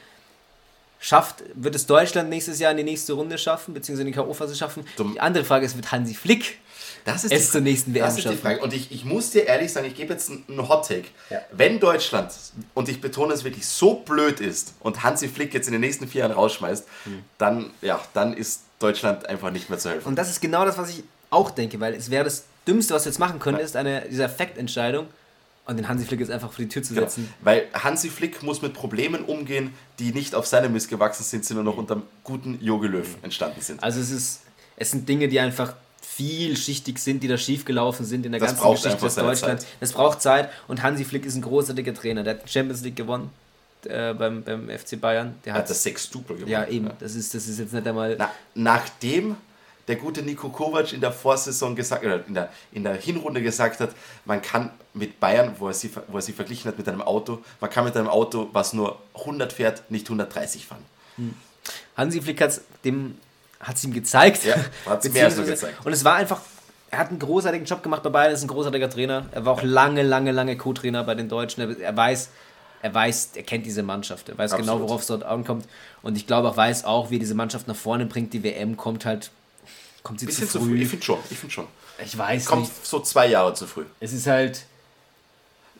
Schafft, 1.04 1.42
wird 1.54 1.74
es 1.74 1.86
Deutschland 1.86 2.30
nächstes 2.30 2.60
Jahr 2.60 2.70
in 2.70 2.76
die 2.76 2.84
nächste 2.84 3.14
Runde 3.14 3.36
schaffen, 3.36 3.74
beziehungsweise 3.74 4.06
in 4.08 4.12
die 4.12 4.18
K.O.-Phase 4.18 4.54
schaffen? 4.54 4.84
Dumm. 4.96 5.14
Die 5.14 5.20
andere 5.20 5.44
Frage 5.44 5.66
ist, 5.66 5.74
wird 5.74 5.90
Hansi 5.90 6.14
Flick 6.14 6.58
Das 7.04 7.24
ist 7.24 7.32
es 7.32 7.50
zur 7.50 7.60
nächsten 7.60 7.92
WM 7.92 8.04
das 8.04 8.12
ist 8.12 8.18
die 8.18 8.22
schaffen? 8.22 8.38
Frage. 8.38 8.60
Und 8.60 8.72
ich, 8.72 8.92
ich 8.92 9.04
muss 9.04 9.30
dir 9.30 9.44
ehrlich 9.44 9.72
sagen, 9.72 9.88
ich 9.88 9.96
gebe 9.96 10.12
jetzt 10.12 10.30
einen 10.30 10.68
Hot 10.68 10.86
Take. 10.86 11.08
Ja. 11.28 11.40
Wenn 11.50 11.80
Deutschland, 11.80 12.30
und 12.74 12.88
ich 12.88 13.00
betone 13.00 13.34
es 13.34 13.42
wirklich, 13.42 13.66
so 13.66 13.96
blöd 13.96 14.38
ist 14.38 14.74
und 14.78 15.02
Hansi 15.02 15.26
Flick 15.28 15.52
jetzt 15.54 15.66
in 15.66 15.72
den 15.72 15.80
nächsten 15.80 16.06
vier 16.06 16.20
Jahren 16.20 16.32
rausschmeißt, 16.32 16.86
dann, 17.36 17.70
ja, 17.80 18.00
dann 18.14 18.32
ist 18.32 18.60
Deutschland 18.78 19.26
einfach 19.28 19.50
nicht 19.50 19.70
mehr 19.70 19.80
zu 19.80 19.90
helfen. 19.90 20.06
Und 20.06 20.14
das 20.14 20.30
ist 20.30 20.40
genau 20.40 20.64
das, 20.64 20.78
was 20.78 20.90
ich 20.90 21.02
auch 21.30 21.50
denke, 21.50 21.80
weil 21.80 21.94
es 21.94 22.10
wäre 22.10 22.22
das 22.22 22.44
Dümmste, 22.68 22.94
was 22.94 23.04
wir 23.04 23.10
jetzt 23.10 23.18
machen 23.18 23.40
können, 23.40 23.58
ist 23.58 23.74
eine 23.74 24.02
dieser 24.08 24.26
Effektentscheidung 24.26 25.08
und 25.66 25.76
den 25.76 25.88
Hansi 25.88 26.04
Flick 26.04 26.20
jetzt 26.20 26.30
einfach 26.30 26.52
vor 26.52 26.64
die 26.64 26.68
Tür 26.68 26.82
zu 26.82 26.92
Genau. 26.94 27.06
setzen. 27.06 27.32
Weil 27.42 27.66
Hansi 27.72 28.08
Flick 28.10 28.42
muss 28.42 28.62
mit 28.62 28.74
Problemen 28.74 29.24
umgehen, 29.24 29.72
die 29.98 30.12
nicht 30.12 30.34
auf 30.34 30.46
seinem 30.46 30.72
Mist 30.72 30.88
gewachsen 30.88 31.22
sind, 31.24 31.44
sondern 31.44 31.64
noch 31.66 31.76
unter 31.76 32.02
guten 32.24 32.58
Jogi 32.60 32.88
Löw 32.88 33.06
entstanden 33.22 33.60
sind. 33.60 33.82
Also 33.82 34.00
es 34.00 34.10
ist, 34.10 34.40
es 34.76 34.90
sind 34.90 35.08
Dinge, 35.08 35.28
die 35.28 35.38
einfach 35.40 35.74
vielschichtig 36.00 36.98
sind, 36.98 37.22
die 37.22 37.28
da 37.28 37.38
schiefgelaufen 37.38 38.04
sind 38.04 38.26
in 38.26 38.32
der 38.32 38.40
Das 38.40 38.50
ganzen 38.60 38.70
Geschichte 38.72 39.04
des 39.04 39.14
seine 39.14 39.28
Deutschlands. 39.28 39.66
Das 39.80 39.92
braucht 39.92 40.20
Zeit 40.20 40.50
und 40.68 40.82
Hansi 40.82 41.04
Flick 41.04 41.24
ist 41.24 41.36
ein 41.36 41.42
großartiger 41.42 41.94
Trainer. 41.94 42.22
Der 42.22 42.34
hat 42.34 42.44
die 42.44 42.50
Champions 42.50 42.82
League 42.82 42.96
gewonnen 42.96 43.30
äh, 43.86 44.12
beim, 44.14 44.42
beim 44.42 44.68
FC 44.68 45.00
Bayern. 45.00 45.36
Der 45.44 45.52
Er 45.52 45.54
hat 45.54 45.62
hat 45.62 45.70
das 45.70 45.82
Sextupel 45.82 46.36
gemacht. 46.36 46.50
ja 46.50 46.66
eben. 46.66 46.90
Das 47.00 47.14
ist, 47.14 47.34
das 47.34 47.46
ist 47.48 47.58
jetzt 47.60 47.72
nicht 47.72 47.86
einmal. 47.86 48.16
Na, 48.18 48.30
nachdem 48.54 49.36
der 49.88 49.96
gute 49.96 50.22
Nico 50.22 50.48
Kovac 50.48 50.92
in 50.92 51.00
der 51.00 51.12
Vorsaison 51.12 51.74
gesagt 51.74 52.04
oder 52.04 52.26
in 52.26 52.34
der, 52.34 52.50
in 52.72 52.84
der 52.84 52.94
Hinrunde 52.94 53.42
gesagt 53.42 53.80
hat, 53.80 53.90
man 54.24 54.40
kann 54.40 54.70
mit 54.94 55.18
Bayern, 55.20 55.54
wo 55.58 55.68
er, 55.68 55.74
sie, 55.74 55.90
wo 56.08 56.18
er 56.18 56.22
sie 56.22 56.32
verglichen 56.32 56.68
hat 56.68 56.78
mit 56.78 56.88
einem 56.88 57.02
Auto, 57.02 57.42
man 57.60 57.70
kann 57.70 57.84
mit 57.84 57.96
einem 57.96 58.08
Auto, 58.08 58.48
was 58.52 58.72
nur 58.72 58.98
100 59.14 59.52
fährt, 59.52 59.90
nicht 59.90 60.06
130 60.06 60.66
fahren. 60.66 60.84
Hansi 61.96 62.20
Flick 62.20 62.40
hat 62.40 62.50
es 62.50 62.62
ihm 62.84 63.92
gezeigt. 63.92 64.44
Ja, 64.44 64.56
hat's 64.86 65.10
mehr 65.10 65.30
so 65.30 65.42
gezeigt. 65.44 65.84
Und 65.84 65.92
es 65.92 66.04
war 66.04 66.14
einfach, 66.14 66.40
er 66.90 66.98
hat 66.98 67.08
einen 67.08 67.18
großartigen 67.18 67.66
Job 67.66 67.82
gemacht 67.82 68.02
bei 68.02 68.10
Bayern, 68.10 68.32
ist 68.32 68.42
ein 68.42 68.48
großartiger 68.48 68.90
Trainer. 68.90 69.26
Er 69.32 69.44
war 69.44 69.54
auch 69.54 69.62
lange, 69.62 70.02
lange, 70.02 70.30
lange 70.30 70.56
Co-Trainer 70.56 71.04
bei 71.04 71.14
den 71.14 71.28
Deutschen. 71.28 71.80
Er, 71.80 71.96
weiß, 71.96 72.28
er 72.82 72.94
weiß, 72.94 73.30
er 73.34 73.42
kennt 73.44 73.64
diese 73.64 73.82
Mannschaft. 73.82 74.28
Er 74.28 74.36
weiß 74.36 74.52
genau, 74.52 74.72
Absolut. 74.72 74.88
worauf 74.88 75.00
es 75.00 75.06
dort 75.06 75.22
ankommt. 75.22 75.66
Und 76.02 76.16
ich 76.16 76.26
glaube, 76.26 76.48
er 76.48 76.56
weiß 76.56 76.84
auch, 76.84 77.10
wie 77.10 77.16
er 77.16 77.20
diese 77.20 77.34
Mannschaft 77.34 77.68
nach 77.68 77.76
vorne 77.76 78.06
bringt. 78.06 78.32
Die 78.34 78.42
WM 78.42 78.76
kommt 78.76 79.06
halt, 79.06 79.30
kommt 80.02 80.20
sie 80.20 80.26
Bisschen 80.26 80.46
zu 80.48 80.58
zu 80.58 80.64
früh. 80.64 80.70
früh. 80.70 80.82
Ich 80.82 80.88
finde 80.88 81.04
schon, 81.04 81.18
ich 81.30 81.38
finde 81.38 81.54
schon. 81.54 81.66
Ich 82.04 82.16
weiß 82.18 82.44
Kommt 82.46 82.62
nicht. 82.62 82.86
so 82.86 83.00
zwei 83.00 83.26
Jahre 83.28 83.54
zu 83.54 83.66
früh. 83.66 83.84
Es 84.00 84.12
ist 84.12 84.26
halt, 84.26 84.64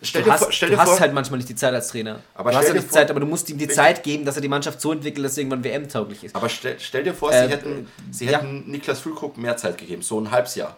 Stell 0.05 0.23
du 0.23 0.27
dir 0.27 0.33
hast, 0.33 0.43
vor, 0.43 0.53
stell 0.53 0.69
du 0.69 0.75
dir 0.75 0.81
hast 0.83 0.89
vor 0.91 1.01
halt 1.01 1.15
manchmal 1.15 1.39
nicht 1.39 1.49
die 1.49 1.55
Zeit 1.55 1.73
als 1.73 1.89
Trainer. 1.89 2.19
Aber 2.35 2.51
du 2.51 2.57
hast 2.57 2.65
ja 2.67 2.73
dir 2.73 2.81
nicht 2.81 2.89
vor- 2.89 2.99
Zeit, 2.99 3.11
aber 3.11 3.21
du 3.21 3.27
musst 3.27 3.49
ihm 3.51 3.59
die 3.59 3.69
Zeit 3.69 4.03
geben, 4.03 4.25
dass 4.25 4.35
er 4.35 4.43
die 4.43 4.49
Mannschaft 4.49 4.81
so 4.81 4.91
entwickelt, 4.93 5.25
dass 5.25 5.37
er 5.37 5.43
irgendwann 5.43 5.63
WM-tauglich 5.63 6.25
ist. 6.25 6.35
aber 6.35 6.49
stell, 6.49 6.77
stell 6.81 7.05
dir 7.05 7.15
vor, 7.15 7.33
Äh, 7.33 7.47
sie 7.47 7.53
hätten, 7.53 7.89
sie 8.11 8.25
ja. 8.27 8.39
hätten 8.39 8.69
Niklas 8.69 8.99
Füllkrug 9.01 9.37
mehr 9.39 9.57
Zeit 9.57 9.79
gegeben, 9.79 10.03
so 10.03 10.21
ein 10.21 10.31
halbes 10.33 10.57
Jahr. 10.57 10.77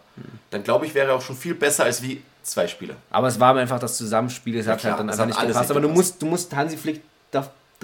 Dann 0.51 0.63
glaube 0.63 0.85
ich, 0.87 0.95
wäre 0.95 1.09
er 1.09 1.15
auch 1.17 1.23
schon 1.23 1.37
viel 1.37 1.55
besser 1.55 1.85
als 1.85 2.03
wie 2.03 2.23
zwei 2.43 2.67
Spiele. 2.69 2.97
Aber 3.11 3.29
es 3.29 3.41
war 3.41 3.57
einfach 3.57 3.79
das 3.79 3.97
Zusammenspiel, 3.97 4.59
es 4.59 4.67
hat 4.67 4.81
klar, 4.81 4.93
halt 4.93 5.01
dann 5.01 5.11
einfach 5.11 5.25
nicht 5.27 5.39
alles 5.39 5.53
gepasst. 5.55 5.71
Aber 5.71 5.81
du 5.81 5.89
musst, 5.89 6.21
du 6.21 6.27
musst 6.27 6.55
Hansi 6.55 6.77
Flick 6.77 7.01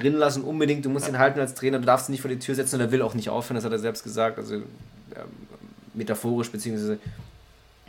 drin 0.00 0.14
lassen, 0.14 0.42
unbedingt. 0.42 0.84
Du 0.84 0.90
musst 0.90 1.08
ihn 1.08 1.18
halten 1.18 1.40
als 1.40 1.54
Trainer, 1.54 1.78
du 1.78 1.86
darfst 1.86 2.08
ihn 2.08 2.12
nicht 2.12 2.22
vor 2.22 2.30
die 2.30 2.38
Tür 2.38 2.54
setzen 2.54 2.76
und 2.76 2.80
er 2.80 2.90
will 2.90 3.02
auch 3.02 3.14
nicht 3.14 3.28
aufhören, 3.28 3.56
das 3.56 3.64
hat 3.64 3.72
er 3.72 3.78
selbst 3.78 4.02
gesagt. 4.02 4.38
Also 4.38 4.54
ähm, 4.56 4.64
metaphorisch, 5.94 6.50
beziehungsweise 6.50 6.98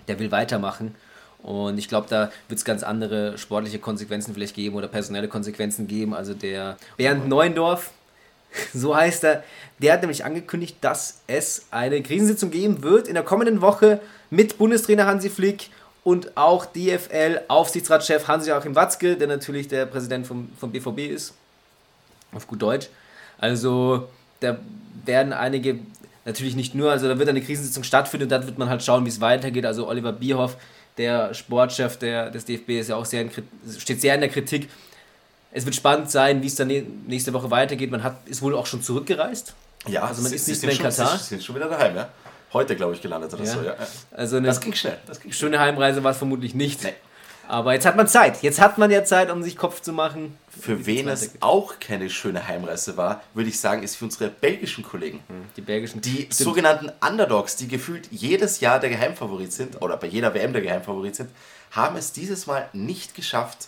der 0.07 0.20
will 0.20 0.32
weitermachen. 0.32 0.95
Und 1.43 1.78
ich 1.78 1.88
glaube, 1.88 2.07
da 2.09 2.32
wird 2.47 2.59
es 2.59 2.66
ganz 2.66 2.84
andere 2.84 3.38
sportliche 3.38 3.80
Konsequenzen 3.80 4.34
vielleicht 4.34 4.55
geben 4.55 4.76
oder 4.76 4.88
personelle 4.88 5.28
Konsequenzen 5.28 5.88
geben. 5.88 6.14
Also 6.14 6.34
der 6.34 6.78
Bernd 6.97 7.28
Neuendorf, 7.28 7.91
so 8.74 8.95
heißt 8.95 9.24
er, 9.24 9.43
der 9.80 9.93
hat 9.93 10.01
nämlich 10.01 10.24
angekündigt, 10.24 10.78
dass 10.82 11.22
es 11.28 11.66
eine 11.72 12.01
Krisensitzung 12.03 12.51
geben 12.51 12.84
wird 12.84 13.07
in 13.07 13.16
der 13.16 13.24
kommenden 13.24 13.62
Woche 13.62 13.99
mit 14.30 14.57
Bundestrainer 14.57 15.07
Hansi 15.07 15.30
Flick 15.30 15.70
und 16.03 16.36
auch 16.36 16.66
DFL-Aufsichtsratschef 16.66 18.28
Hans-Joachim 18.28 18.76
Watzke, 18.76 19.18
der 19.18 19.28
natürlich 19.28 19.68
der 19.68 19.86
Präsident 19.86 20.26
vom, 20.26 20.49
vom 20.59 20.72
BVB 20.72 20.99
ist. 21.12 21.34
Auf 22.34 22.47
gut 22.47 22.61
Deutsch. 22.61 22.88
Also 23.38 24.07
da 24.39 24.57
werden 25.05 25.34
einige, 25.34 25.79
natürlich 26.25 26.55
nicht 26.55 26.75
nur, 26.75 26.91
also 26.91 27.07
da 27.07 27.17
wird 27.17 27.29
eine 27.29 27.41
Krisensitzung 27.41 27.84
stattfinden 27.84 28.25
und 28.25 28.29
dann 28.29 28.45
wird 28.45 28.57
man 28.57 28.69
halt 28.69 28.84
schauen, 28.84 29.05
wie 29.05 29.09
es 29.09 29.21
weitergeht. 29.21 29.65
Also 29.65 29.88
Oliver 29.88 30.13
Bierhoff, 30.13 30.57
der 30.97 31.34
Sportchef 31.34 31.97
der, 31.97 32.29
des 32.29 32.45
DFB, 32.45 32.69
ist 32.79 32.89
ja 32.89 32.95
auch 32.95 33.05
sehr 33.05 33.21
in, 33.21 33.32
steht 33.77 34.01
sehr 34.01 34.15
in 34.15 34.21
der 34.21 34.29
Kritik. 34.29 34.69
Es 35.51 35.65
wird 35.65 35.75
spannend 35.75 36.09
sein, 36.09 36.41
wie 36.41 36.47
es 36.47 36.55
dann 36.55 36.67
nächste 37.07 37.34
Woche 37.34 37.51
weitergeht. 37.51 37.91
Man 37.91 38.03
hat, 38.03 38.15
ist 38.27 38.41
wohl 38.41 38.55
auch 38.55 38.65
schon 38.65 38.82
zurückgereist. 38.82 39.53
Ja, 39.88 40.03
also 40.03 40.21
man 40.21 40.32
ist 40.32 40.47
nicht 40.47 40.61
mehr 40.61 40.71
in 40.71 40.77
schon, 40.77 40.86
Katar. 40.86 41.17
Sie 41.17 41.23
sind 41.25 41.43
schon 41.43 41.55
wieder 41.55 41.67
daheim, 41.67 41.95
ja. 41.95 42.09
Heute, 42.53 42.75
glaube 42.75 42.93
ich, 42.93 43.01
gelandet 43.01 43.34
oder 43.34 43.43
Ja. 43.43 43.53
so, 43.53 43.61
ja. 43.63 43.75
Also 44.11 44.38
eine 44.38 44.47
Das 44.47 44.61
ging 44.61 44.73
schnell. 44.73 44.97
Das 45.07 45.19
ging 45.19 45.32
schnell. 45.32 45.49
schöne 45.49 45.59
Heimreise 45.59 46.03
war 46.03 46.11
es 46.11 46.17
vermutlich 46.17 46.53
nicht. 46.53 46.84
Nee. 46.84 46.93
Aber 47.51 47.73
jetzt 47.73 47.85
hat 47.85 47.97
man 47.97 48.07
Zeit. 48.07 48.41
Jetzt 48.43 48.61
hat 48.61 48.77
man 48.77 48.89
ja 48.91 49.03
Zeit, 49.03 49.29
um 49.29 49.43
sich 49.43 49.57
Kopf 49.57 49.81
zu 49.81 49.91
machen. 49.91 50.37
Für 50.57 50.85
wen 50.85 51.09
es 51.09 51.31
auch 51.41 51.79
keine 51.81 52.09
schöne 52.09 52.47
Heimreise 52.47 52.95
war, 52.95 53.21
würde 53.33 53.49
ich 53.49 53.59
sagen, 53.59 53.83
ist 53.83 53.97
für 53.97 54.05
unsere 54.05 54.29
belgischen 54.29 54.85
Kollegen. 54.85 55.21
Die 55.57 55.61
belgischen. 55.61 55.99
Die 55.99 56.11
Stimmt. 56.21 56.33
sogenannten 56.33 56.91
Underdogs, 57.05 57.57
die 57.57 57.67
gefühlt 57.67 58.07
jedes 58.09 58.61
Jahr 58.61 58.79
der 58.79 58.89
Geheimfavorit 58.89 59.51
sind, 59.51 59.81
oder 59.81 59.97
bei 59.97 60.07
jeder 60.07 60.33
WM 60.33 60.53
der 60.53 60.61
Geheimfavorit 60.61 61.13
sind, 61.17 61.29
haben 61.71 61.97
es 61.97 62.13
dieses 62.13 62.47
Mal 62.47 62.69
nicht 62.71 63.15
geschafft, 63.15 63.67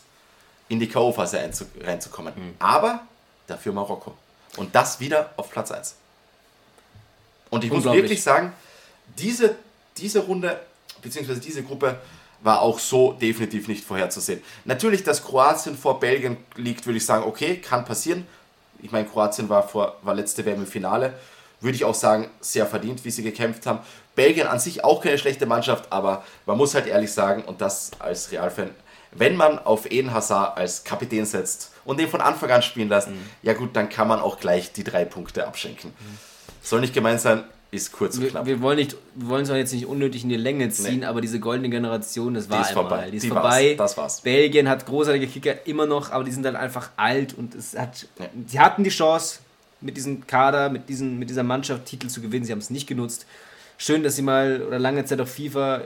in 0.69 0.79
die 0.79 0.87
K.O.-Phase 0.87 1.39
einzu- 1.43 1.65
reinzukommen. 1.85 2.33
Mhm. 2.37 2.53
Aber 2.59 3.01
dafür 3.47 3.73
Marokko. 3.73 4.15
Und 4.55 4.73
das 4.73 5.01
wieder 5.01 5.31
auf 5.35 5.51
Platz 5.51 5.71
1. 5.71 5.95
Und 7.49 7.65
ich 7.65 7.69
muss 7.71 7.83
wirklich 7.83 8.23
sagen, 8.23 8.53
diese, 9.17 9.55
diese 9.97 10.19
Runde, 10.19 10.57
beziehungsweise 11.01 11.41
diese 11.41 11.63
Gruppe, 11.63 11.97
war 12.43 12.61
auch 12.61 12.77
so 12.77 13.13
definitiv 13.13 13.67
nicht 13.67 13.83
vorherzusehen. 13.83 14.41
Natürlich, 14.65 15.03
dass 15.03 15.23
Kroatien 15.23 15.77
vor 15.77 15.99
Belgien 15.99 16.37
liegt, 16.55 16.85
würde 16.85 16.97
ich 16.97 17.05
sagen, 17.05 17.23
okay, 17.23 17.57
kann 17.57 17.85
passieren. 17.85 18.27
Ich 18.81 18.91
meine, 18.91 19.07
Kroatien 19.07 19.49
war, 19.49 19.67
vor, 19.67 19.95
war 20.03 20.13
letzte 20.13 20.45
WM 20.45 20.61
im 20.61 20.67
Finale. 20.67 21.13
Würde 21.61 21.75
ich 21.75 21.85
auch 21.85 21.95
sagen, 21.95 22.29
sehr 22.41 22.65
verdient, 22.65 23.05
wie 23.05 23.11
sie 23.11 23.23
gekämpft 23.23 23.65
haben. 23.65 23.79
Belgien 24.15 24.47
an 24.47 24.59
sich 24.59 24.83
auch 24.83 25.01
keine 25.01 25.17
schlechte 25.17 25.45
Mannschaft, 25.45 25.91
aber 25.91 26.23
man 26.45 26.57
muss 26.57 26.75
halt 26.75 26.85
ehrlich 26.85 27.11
sagen, 27.11 27.43
und 27.43 27.61
das 27.61 27.91
als 27.99 28.31
Realfan, 28.31 28.69
wenn 29.11 29.37
man 29.37 29.59
auf 29.59 29.89
Eden 29.89 30.13
Hazard 30.13 30.57
als 30.57 30.83
Kapitän 30.83 31.25
setzt 31.25 31.71
und 31.85 31.99
den 31.99 32.09
von 32.09 32.21
Anfang 32.21 32.51
an 32.51 32.61
spielen 32.61 32.89
lässt, 32.89 33.09
ja 33.41 33.53
gut, 33.53 33.75
dann 33.75 33.89
kann 33.89 34.07
man 34.07 34.19
auch 34.19 34.39
gleich 34.39 34.73
die 34.73 34.83
drei 34.83 35.05
Punkte 35.05 35.47
abschenken. 35.47 35.93
Soll 36.61 36.81
nicht 36.81 36.93
gemeint 36.93 37.21
sein, 37.21 37.43
ist 37.75 37.91
kurz 37.91 38.15
und 38.15 38.23
Wir, 38.23 38.29
knapp. 38.29 38.45
wir 38.45 38.61
wollen 38.61 38.77
nicht, 38.77 38.95
wir 39.15 39.29
wollen 39.29 39.43
es 39.43 39.49
auch 39.49 39.55
jetzt 39.55 39.73
nicht 39.73 39.85
unnötig 39.85 40.23
in 40.23 40.29
die 40.29 40.35
Länge 40.37 40.69
ziehen, 40.69 41.03
aber 41.03 41.21
diese 41.21 41.39
goldene 41.39 41.69
Generation, 41.69 42.33
das 42.33 42.49
war 42.49 42.61
ist 42.61 42.69
einmal. 42.69 42.83
vorbei. 42.83 43.09
Die 43.11 43.17
ist 43.17 43.23
Die 43.23 43.27
vorbei. 43.29 43.75
war's. 43.77 43.91
Das 43.91 43.97
war's. 43.97 44.21
Belgien 44.21 44.69
hat 44.69 44.85
großartige 44.85 45.27
Kicker 45.27 45.65
immer 45.67 45.85
noch, 45.85 46.11
aber 46.11 46.23
die 46.23 46.31
sind 46.31 46.43
dann 46.43 46.55
einfach 46.55 46.89
alt 46.97 47.33
und 47.33 47.55
es 47.55 47.77
hat, 47.77 48.07
Ja. 48.19 48.25
sie 48.47 48.59
hatten 48.59 48.83
die 48.83 48.89
Chance 48.89 49.39
mit 49.81 49.97
diesem 49.97 50.25
Kader, 50.27 50.69
mit, 50.69 50.87
diesen, 50.89 51.19
mit 51.19 51.29
dieser 51.29 51.43
Mannschaft 51.43 51.85
Titel 51.85 52.07
zu 52.07 52.21
gewinnen. 52.21 52.45
Sie 52.45 52.51
haben 52.51 52.59
es 52.59 52.69
nicht 52.69 52.87
genutzt. 52.87 53.25
Schön, 53.77 54.03
dass 54.03 54.15
sie 54.15 54.21
mal 54.21 54.61
oder 54.61 54.79
lange 54.79 55.03
Zeit 55.05 55.19
auf 55.19 55.29
FIFA 55.31 55.77
äh, 55.77 55.81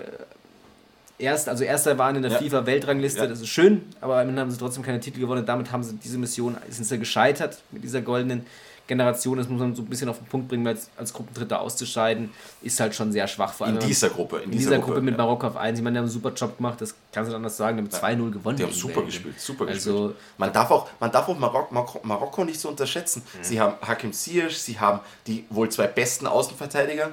erst, 1.20 1.50
also 1.50 1.64
erster 1.64 1.98
waren 1.98 2.16
in 2.16 2.22
der 2.22 2.32
Ja. 2.32 2.38
FIFA-Weltrangliste. 2.38 3.22
Ja. 3.22 3.28
Das 3.28 3.40
ist 3.42 3.48
schön, 3.48 3.82
aber 4.02 4.20
am 4.20 4.30
Ende 4.30 4.42
haben 4.42 4.52
sie 4.52 4.58
trotzdem 4.58 4.84
keine 4.84 5.00
Titel 5.00 5.20
gewonnen. 5.20 5.46
Damit 5.46 5.72
haben 5.72 5.84
sie 5.84 5.96
diese 5.96 6.18
Mission, 6.18 6.58
sind 6.70 6.84
sie 6.86 7.00
gescheitert 7.00 7.58
mit 7.72 7.84
dieser 7.84 8.02
goldenen 8.02 8.40
Generation. 8.40 8.67
Das 8.88 9.50
muss 9.50 9.60
man 9.60 9.76
so 9.76 9.82
ein 9.82 9.86
bisschen 9.86 10.10
auf 10.10 10.18
den 10.18 10.28
Punkt 10.28 10.48
bringen, 10.48 10.66
als, 10.66 10.90
als 10.98 11.14
Gruppendritter 11.14 11.60
auszuscheiden, 11.60 12.32
ist 12.62 12.80
halt 12.80 12.96
schon 12.96 13.12
sehr 13.12 13.28
schwach. 13.28 13.54
Vor 13.54 13.68
allem 13.68 13.78
In 13.78 13.88
dieser 13.88 14.10
Gruppe. 14.10 14.38
In, 14.38 14.52
in 14.52 14.52
dieser 14.52 14.80
Gruppe 14.80 15.02
mit 15.02 15.14
ja. 15.14 15.18
Marokko 15.18 15.48
auf 15.48 15.58
1. 15.58 15.78
Ich 15.78 15.84
meine, 15.84 15.96
die 15.96 15.98
haben 16.00 16.06
einen 16.06 16.12
super 16.12 16.34
Job 16.34 16.58
gemacht, 16.58 16.80
das 16.82 16.96
kannst 17.12 17.28
du 17.28 17.32
nicht 17.32 17.36
anders 17.36 17.58
sagen. 17.58 17.78
Die 17.78 17.96
haben 17.98 18.20
2-0 18.22 18.32
gewonnen. 18.32 18.58
Die 18.58 18.64
haben 18.64 18.72
super 18.74 19.02
Belgien. 19.02 19.12
gespielt, 19.12 19.40
super 19.40 19.68
Also, 19.68 19.92
gespielt. 20.10 20.16
Man 20.38 20.54
darf 20.54 20.72
auch, 20.72 20.88
man 21.00 21.12
darf 21.12 21.28
auch 21.28 21.38
Marok 21.38 21.72
Marok 21.72 22.06
Marokko 22.06 22.46
nicht 22.46 22.60
so 22.60 22.70
unterschätzen. 22.70 23.22
Sie 23.42 23.60
haben 23.60 23.76
Hakim 23.86 24.14
Ziyech, 24.14 24.58
sie 24.58 24.80
haben 24.80 25.00
die 25.28 25.46
wohl 25.50 25.70
zwei 25.70 25.88
besten 25.88 26.28
Außenverteidiger 26.28 27.12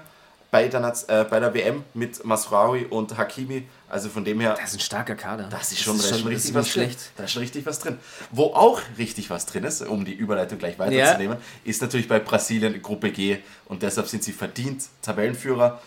bei 0.54 0.68
der, 0.68 0.78
Naz- 0.78 1.02
äh, 1.08 1.24
bei 1.28 1.40
der 1.40 1.52
WM 1.52 1.82
mit 1.94 2.24
Masraoui 2.24 2.84
und 2.84 3.16
Hakimi. 3.18 3.66
Also 3.88 4.08
von 4.08 4.24
dem 4.24 4.38
her, 4.38 4.54
Das 4.56 4.70
ist 4.70 4.76
ein 4.76 4.80
starker 4.80 5.16
Kader. 5.16 5.48
das 5.50 5.72
ist 5.72 5.80
schon, 5.82 5.98
da 5.98 6.04
ist 6.04 6.12
das 6.12 6.20
schon 6.20 6.28
ist 6.30 6.36
richtig 6.36 6.44
nicht 6.52 6.54
was 6.54 6.72
drin. 6.72 6.72
schlecht. 6.84 7.10
Da 7.16 7.24
ist 7.24 7.32
schon 7.32 7.42
richtig 7.42 7.66
was 7.66 7.78
drin. 7.80 7.98
Wo 8.30 8.44
auch 8.54 8.80
richtig 8.96 9.30
was 9.30 9.46
drin 9.46 9.64
ist, 9.64 9.82
um 9.82 10.04
die 10.04 10.12
Überleitung 10.14 10.58
gleich 10.58 10.78
weiterzunehmen, 10.78 11.38
ist 11.64 11.82
natürlich 11.82 12.06
bei 12.06 12.20
Brasilien 12.20 12.80
Gruppe 12.82 13.10
G 13.10 13.38
und 13.66 13.82
deshalb 13.82 14.06
sind 14.06 14.22
sie 14.22 14.30
verdient 14.32 14.84
Tabellenführer 15.02 15.80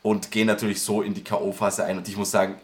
und 0.00 0.30
gehen 0.30 0.46
natürlich 0.46 0.80
so 0.80 1.02
in 1.02 1.12
die 1.12 1.22
K.O.-Phase 1.22 1.82
ein. 1.84 1.98
Und 1.98 2.08
ich 2.08 2.16
muss 2.16 2.30
sagen, 2.30 2.54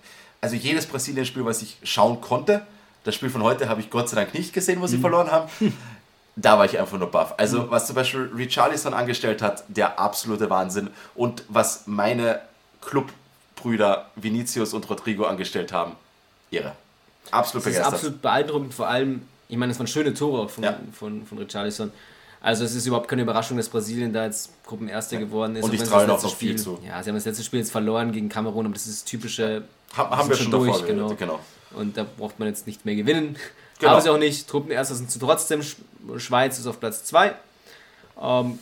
also 0.41 0.57
jedes 0.57 0.87
Brasilien-Spiel, 0.87 1.45
was 1.45 1.61
ich 1.61 1.77
schauen 1.83 2.21
konnte, 2.23 2.67
das 3.05 3.15
Spiel 3.15 3.29
von 3.31 3.43
heute 3.43 3.69
habe 3.69 3.81
ich 3.83 3.91
Gott 3.91 4.09
sei 4.09 4.17
Dank 4.17 4.33
nicht 4.33 4.53
gesehen, 4.55 4.81
wo 4.81 4.87
sie 4.87 4.97
verloren 4.99 5.31
haben. 5.31 5.51
Da 6.37 6.57
war 6.59 6.65
ich 6.65 6.79
einfach 6.79 6.99
nur 6.99 7.11
baff. 7.11 7.35
Also, 7.37 7.71
was 7.71 7.87
zum 7.87 7.95
Beispiel 7.97 8.31
Richarlison 8.35 8.95
angestellt 8.95 9.43
hat, 9.43 9.65
der 9.69 9.99
absolute 10.01 10.49
Wahnsinn. 10.49 10.89
Und 11.15 11.45
was 11.49 11.83
meine 11.87 12.41
Clubbrüder 12.81 14.07
Vinicius 14.17 14.73
und 14.75 14.89
Rodrigo 14.89 15.25
angestellt 15.25 15.73
haben, 15.73 15.93
irre. 16.51 16.73
Absolut 17.31 17.67
Das 17.67 17.73
ist 17.73 17.77
begeistert. 17.79 17.95
absolut 17.95 18.23
beeindruckend, 18.23 18.75
vor 18.75 18.89
allem, 18.89 19.23
ich 19.49 19.57
meine, 19.57 19.73
es 19.73 19.79
waren 19.79 19.87
schöne 19.87 20.15
Tore 20.15 20.49
von, 20.49 20.65
Ja. 20.65 20.79
von, 20.99 21.25
von 21.27 21.39
Richarlison. 21.39 21.93
Also 22.41 22.65
es 22.65 22.75
ist 22.75 22.87
überhaupt 22.87 23.07
keine 23.09 23.23
Überraschung, 23.23 23.57
dass 23.57 23.69
Brasilien 23.69 24.13
da 24.13 24.25
jetzt 24.25 24.51
Gruppenerster 24.67 25.17
geworden 25.19 25.55
ist. 25.55 25.65
Und 25.65 25.75
ich 25.75 25.83
traue 25.85 26.07
noch 26.09 26.19
viel 26.21 26.31
Spiel, 26.31 26.57
zu. 26.57 26.79
Ja, 26.85 27.01
sie 27.03 27.11
haben 27.11 27.15
das 27.17 27.25
letzte 27.25 27.45
Spiel 27.45 27.61
jetzt 27.61 27.71
verloren 27.71 28.11
gegen 28.11 28.29
Kamerun, 28.29 28.67
aber 28.67 28.75
das 28.75 28.87
ist 28.87 29.03
das 29.03 29.05
typische. 29.05 29.63
Haben, 29.97 30.17
haben 30.17 30.29
wir 30.29 30.37
schon 30.37 30.51
durch, 30.51 30.85
geredet, 30.85 31.19
genau. 31.19 31.39
Und 31.75 31.97
da 31.97 32.05
braucht 32.05 32.39
man 32.41 32.49
jetzt 32.49 32.67
nicht 32.67 32.85
mehr 32.85 32.97
gewinnen. 32.97 33.37
Genau. 33.83 33.93
Aber 33.93 34.01
sie 34.03 34.09
auch 34.11 34.19
nicht. 34.19 34.49
Truppenerster 34.49 34.95
sind 34.95 35.11
sie 35.11 35.19
trotzdem. 35.19 35.61
Sch- 35.61 35.77
Schweiz 36.19 36.59
ist 36.59 36.67
auf 36.67 36.81
Platz 36.81 37.05
2. 37.05 37.35
Ähm, 38.21 38.59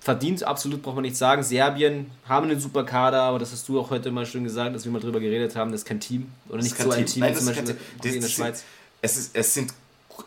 verdient, 0.00 0.44
absolut 0.44 0.82
braucht 0.82 0.94
man 0.94 1.02
nicht 1.02 1.16
sagen. 1.16 1.42
Serbien 1.42 2.10
haben 2.28 2.48
einen 2.50 2.60
super 2.60 2.84
Kader, 2.84 3.22
aber 3.22 3.38
das 3.38 3.52
hast 3.52 3.68
du 3.68 3.80
auch 3.80 3.90
heute 3.90 4.10
mal 4.10 4.24
schön 4.26 4.44
gesagt, 4.44 4.74
dass 4.74 4.84
wir 4.84 4.92
mal 4.92 5.00
drüber 5.00 5.20
geredet 5.20 5.56
haben, 5.56 5.72
das 5.72 5.80
ist 5.82 5.86
kein 5.86 6.00
Team. 6.00 6.30
Oder 6.48 6.62
nicht 6.62 6.76
so 6.76 6.90
ein 6.90 7.06
Team. 7.06 7.06
Team 7.06 7.20
Nein, 7.22 7.34
wie 7.34 7.38
zum 7.38 7.46
Beispiel 7.48 7.64
Team. 7.64 7.76
wie 8.02 8.08
in 8.14 8.20
der 8.20 8.28
Schweiz. 8.28 8.64
Es, 9.02 9.16
ist, 9.16 9.30
es, 9.36 9.52
sind, 9.54 9.72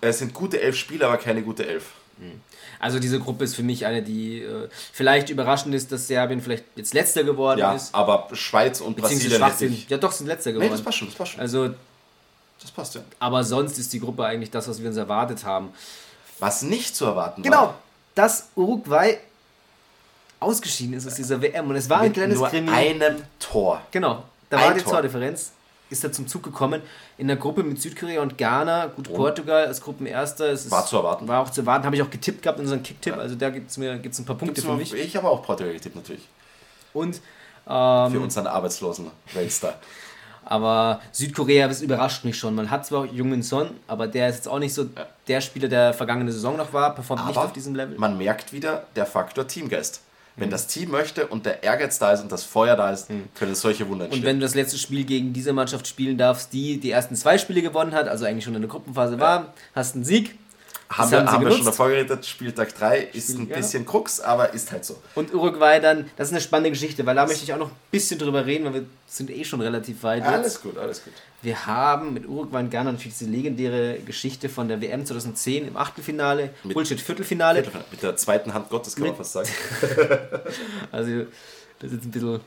es 0.01 0.19
sind 0.19 0.33
gute 0.33 0.61
elf 0.61 0.75
Spieler, 0.75 1.07
aber 1.07 1.17
keine 1.17 1.41
gute 1.41 1.65
elf. 1.65 1.85
Also 2.81 2.99
diese 2.99 3.19
Gruppe 3.19 3.45
ist 3.45 3.55
für 3.55 3.63
mich 3.63 3.85
eine, 3.85 4.01
die 4.03 4.41
äh, 4.41 4.67
vielleicht 4.91 5.29
überraschend 5.29 5.73
ist, 5.73 5.91
dass 5.93 6.07
Serbien 6.07 6.41
vielleicht 6.41 6.65
jetzt 6.75 6.93
letzter 6.93 7.23
geworden 7.23 7.59
Ja, 7.59 7.73
ist. 7.73 7.95
aber 7.95 8.27
Schweiz 8.33 8.81
und 8.81 8.97
Brasilien 8.97 9.31
schwach 9.37 9.53
sind. 9.55 9.89
Ja 9.89 9.97
doch, 9.97 10.11
sind 10.11 10.27
letzter 10.27 10.49
Nee, 10.51 10.55
geworden. 10.55 10.71
das 10.71 10.81
passt 10.81 10.97
schon, 10.97 11.07
das 11.07 11.15
passt 11.15 11.31
schon. 11.31 11.41
also, 11.41 11.69
Das 12.61 12.71
passt, 12.71 12.95
ja. 12.95 13.01
aber 13.19 13.43
sonst 13.43 13.77
ist 13.77 13.93
die 13.93 13.99
Gruppe 13.99 14.25
eigentlich 14.25 14.51
das, 14.51 14.67
was 14.67 14.81
wir 14.81 14.89
uns 14.89 14.97
erwartet 14.97 15.45
haben. 15.45 15.69
Was 16.39 16.61
nicht 16.61 16.95
zu 16.95 17.05
erwarten 17.05 17.43
Genau, 17.43 17.57
war, 17.57 17.75
dass 18.15 18.49
Uruguay 18.55 19.17
ausgeschieden 20.39 20.93
ist 20.93 21.05
aus 21.07 21.15
dieser 21.15 21.41
WM 21.41 21.69
und 21.69 21.75
es 21.75 21.89
war 21.89 21.99
ein 21.99 22.05
mit 22.05 22.13
kleines 22.13 22.37
nur 22.37 22.47
Krimi. 22.47 22.69
einem 22.69 23.21
Tor. 23.39 23.81
Genau, 23.91 24.23
da 24.49 24.57
Ein 24.57 24.63
war 24.63 24.73
die 24.73 24.81
Tor. 24.81 24.93
Tordifferenz, 24.93 25.51
ist 25.89 26.03
er 26.03 26.11
zum 26.11 26.27
Zug 26.27 26.43
gekommen. 26.43 26.81
In 27.17 27.27
der 27.27 27.35
Gruppe 27.35 27.63
mit 27.63 27.81
Südkorea 27.81 28.21
und 28.21 28.37
Ghana, 28.37 28.87
gut, 28.87 29.11
Portugal 29.13 29.67
als 29.67 29.81
Gruppenerster. 29.81 30.51
Es 30.51 30.69
War 30.71 30.85
zu 30.85 30.97
erwarten. 30.97 31.27
War 31.27 31.41
auch 31.41 31.49
zu 31.49 31.61
erwarten, 31.61 31.85
habe 31.85 31.95
ich 31.95 32.01
auch 32.01 32.09
getippt 32.09 32.41
gehabt 32.43 32.59
in 32.59 32.65
unserem 32.65 32.83
Kicktipp, 32.83 33.17
also 33.17 33.35
da 33.35 33.49
gibt 33.49 33.69
es 33.71 33.77
mir 33.77 33.97
gibt's 33.97 34.19
ein 34.19 34.25
paar 34.25 34.35
Punkte 34.37 34.61
Gibt's 34.61 34.69
für 34.69 34.77
mich. 34.77 34.93
Ich 34.93 35.15
habe 35.15 35.27
auch 35.27 35.43
Portugal 35.43 35.73
getippt, 35.73 35.95
natürlich. 35.95 36.27
Und 36.93 37.19
Für 37.65 38.09
ähm, 38.11 38.23
unseren 38.23 38.47
arbeitslosen 38.47 39.11
Weltstar. 39.33 39.75
Aber 40.45 41.01
Südkorea, 41.11 41.67
das 41.67 41.81
überrascht 41.81 42.23
mich 42.25 42.37
schon. 42.37 42.55
Man 42.55 42.71
hat 42.71 42.85
zwar 42.85 43.05
Jungen 43.05 43.43
Son, 43.43 43.69
aber 43.87 44.07
der 44.07 44.29
ist 44.29 44.35
jetzt 44.37 44.47
auch 44.47 44.59
nicht 44.59 44.73
so 44.73 44.85
der 45.27 45.41
Spieler, 45.41 45.67
der 45.67 45.93
vergangene 45.93 46.31
Saison 46.31 46.57
noch 46.57 46.73
war, 46.73 46.95
performt 46.95 47.25
nicht 47.27 47.37
Aber 47.37 47.45
auf 47.47 47.53
diesem 47.53 47.75
Level. 47.75 47.97
man 47.97 48.17
merkt 48.17 48.51
wieder 48.53 48.85
der 48.95 49.05
Faktor 49.05 49.47
Teamgeist. 49.47 50.01
Wenn 50.35 50.47
Mhm. 50.47 50.51
das 50.51 50.67
Team 50.67 50.91
möchte 50.91 51.27
und 51.27 51.45
der 51.45 51.63
Ehrgeiz 51.63 51.99
da 51.99 52.13
ist 52.13 52.21
und 52.21 52.31
das 52.31 52.43
Feuer 52.43 52.77
da 52.77 52.91
ist, 52.91 53.09
können 53.35 53.55
solche 53.55 53.87
Wunder 53.89 54.05
Und 54.05 54.11
entstehen. 54.11 54.25
wenn 54.25 54.39
du 54.39 54.45
das 54.45 54.55
letzte 54.55 54.77
Spiel 54.77 55.03
gegen 55.03 55.33
diese 55.33 55.51
Mannschaft 55.51 55.85
spielen 55.85 56.17
darfst, 56.17 56.53
die 56.53 56.79
die 56.79 56.91
ersten 56.91 57.15
zwei 57.15 57.37
Spiele 57.37 57.61
gewonnen 57.61 57.93
hat, 57.93 58.07
also 58.07 58.23
eigentlich 58.25 58.45
schon 58.45 58.55
in 58.55 58.61
der 58.61 58.69
Gruppenphase 58.69 59.19
war, 59.19 59.53
hast 59.75 59.95
einen 59.95 60.05
Sieg. 60.05 60.37
Haben 60.89 61.11
wir, 61.11 61.25
haben 61.31 61.45
wir 61.45 61.51
schon 61.51 61.65
davor 61.65 61.89
geredet, 61.89 62.25
Spieltag 62.25 62.75
3 62.75 62.99
ist 63.13 63.29
ein 63.37 63.47
ja. 63.47 63.57
bisschen 63.57 63.85
Krux, 63.85 64.19
aber 64.19 64.53
ist 64.53 64.71
halt 64.71 64.83
so. 64.85 64.97
Und 65.13 65.33
Uruguay 65.33 65.79
dann, 65.79 66.09
das 66.17 66.29
ist 66.29 66.33
eine 66.33 66.41
spannende 66.41 66.71
Geschichte, 66.71 67.05
weil 67.05 67.15
da 67.15 67.27
möchte 67.27 67.43
ich 67.43 67.53
auch 67.53 67.57
noch 67.59 67.69
ein 67.69 67.75
bisschen 67.91 68.17
drüber 68.17 68.45
reden, 68.45 68.65
weil 68.65 68.73
wir 68.73 68.85
sind 69.07 69.29
eh 69.29 69.43
schon 69.43 69.61
relativ 69.61 70.01
weit. 70.01 70.23
jetzt. 70.23 70.27
Alles 70.33 70.61
gut, 70.61 70.77
alles 70.79 71.03
gut. 71.03 71.13
Wir 71.43 71.65
haben 71.67 72.13
mit 72.13 72.27
Uruguay 72.27 72.59
und 72.59 72.71
Ghana 72.71 72.91
natürlich 72.91 73.17
diese 73.17 73.29
legendäre 73.29 73.99
Geschichte 73.99 74.49
von 74.49 74.67
der 74.67 74.81
WM 74.81 75.05
2010 75.05 75.67
im 75.67 75.77
Achtelfinale, 75.77 76.49
Mit- 76.63 76.73
Bullshit 76.73 76.99
Viertelfinale. 76.99 77.63
Mit 77.91 78.01
der 78.01 78.15
zweiten 78.17 78.53
Hand 78.53 78.69
Gottes 78.69 78.95
kann 78.95 79.03
man 79.03 79.11
Mit- 79.11 79.17
fast 79.17 79.33
sagen. 79.33 79.49
Also, 80.91 81.11
das 81.79 81.91
ist 81.91 81.97
jetzt 81.97 82.05
ein 82.05 82.11
bisschen 82.11 82.39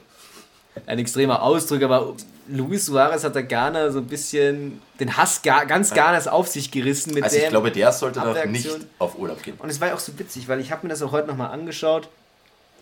ein 0.87 0.99
extremer 0.99 1.43
Ausdruck, 1.43 1.83
aber 1.83 2.15
Luis 2.53 2.87
Suarez 2.87 3.25
hat 3.25 3.35
der 3.35 3.43
Ghana 3.45 3.91
so 3.91 3.99
ein 4.01 4.07
bisschen 4.07 4.81
den 5.01 5.17
Hass 5.17 5.43
Ga- 5.43 5.65
ganz 5.65 5.93
Ghanas 5.95 6.29
auf 6.29 6.49
sich 6.49 6.71
gerissen 6.71 7.15
mit 7.15 7.25
Also 7.25 7.37
ich 7.37 7.49
glaube, 7.49 7.71
der 7.71 7.93
sollte 7.93 8.21
noch 8.21 8.45
nicht 8.47 8.69
auf 8.99 9.19
Urlaub 9.19 9.43
gehen. 9.43 9.57
Und 9.59 9.69
es 9.71 9.81
war 9.81 9.89
ja 9.89 9.95
auch 9.95 9.99
so 9.99 10.19
witzig, 10.19 10.49
weil 10.49 10.61
ich 10.61 10.71
habe 10.71 10.87
mir 10.87 10.91
das 10.91 11.03
auch 11.03 11.13
heute 11.13 11.29
nochmal 11.29 11.51
angeschaut. 11.51 12.09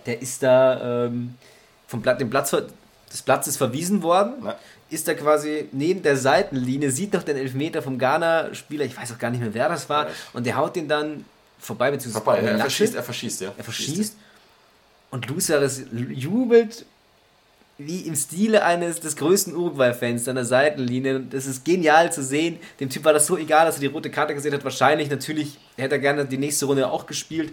Der 0.07 0.21
ist 0.23 0.43
da 0.43 1.07
ähm, 1.07 1.35
vom 1.87 2.03
Blatt, 2.03 2.21
dem 2.21 2.31
Platz, 2.31 2.51
des 3.13 3.23
Platzes 3.23 3.57
verwiesen 3.57 4.03
worden. 4.03 4.35
Ja. 4.45 4.57
Ist 4.89 5.07
da 5.07 5.15
quasi 5.15 5.69
neben 5.73 6.03
der 6.03 6.17
Seitenlinie, 6.17 6.91
sieht 6.91 7.13
noch 7.13 7.23
den 7.23 7.37
Elfmeter 7.37 7.81
vom 7.81 7.97
Ghana-Spieler, 7.99 8.85
ich 8.85 8.97
weiß 8.97 9.13
auch 9.13 9.19
gar 9.19 9.31
nicht 9.31 9.41
mehr, 9.41 9.55
wer 9.55 9.69
das 9.69 9.89
war, 9.89 10.07
Ja. 10.07 10.13
und 10.33 10.47
der 10.47 10.57
haut 10.57 10.75
den 10.75 10.89
dann 10.89 11.25
vorbei, 11.61 11.93
beziehungsweise 11.93 12.25
Vorbei, 12.25 12.41
er 12.41 12.59
verschießt, 12.59 12.95
er 12.97 13.03
verschießt, 13.05 13.41
ja. 13.43 13.53
Er 13.57 13.63
verschießt 13.65 14.17
und 15.13 15.29
Luceres 15.29 15.83
jubelt 15.93 16.87
wie 17.87 18.01
im 18.03 18.15
Stile 18.17 18.65
eines 18.65 19.01
des 19.01 19.17
größten 19.17 19.55
Uruguay-Fans 19.57 20.29
an 20.29 20.37
der 20.37 20.45
Seitenlinie. 20.45 21.21
Das 21.21 21.47
ist 21.47 21.65
genial 21.65 22.13
zu 22.13 22.23
sehen. 22.23 22.59
Dem 22.81 22.91
Typ 22.91 23.05
war 23.05 23.13
das 23.13 23.27
so 23.27 23.37
egal, 23.37 23.67
dass 23.67 23.77
er 23.77 23.81
die 23.81 23.87
rote 23.87 24.11
Karte 24.11 24.35
gesehen 24.35 24.53
hat. 24.55 24.65
Wahrscheinlich, 24.65 25.11
natürlich 25.11 25.59
hätte 25.77 25.97
er 25.97 25.99
gerne 26.01 26.25
die 26.27 26.39
nächste 26.39 26.67
Runde 26.67 26.91
auch 26.91 27.07
gespielt. 27.07 27.53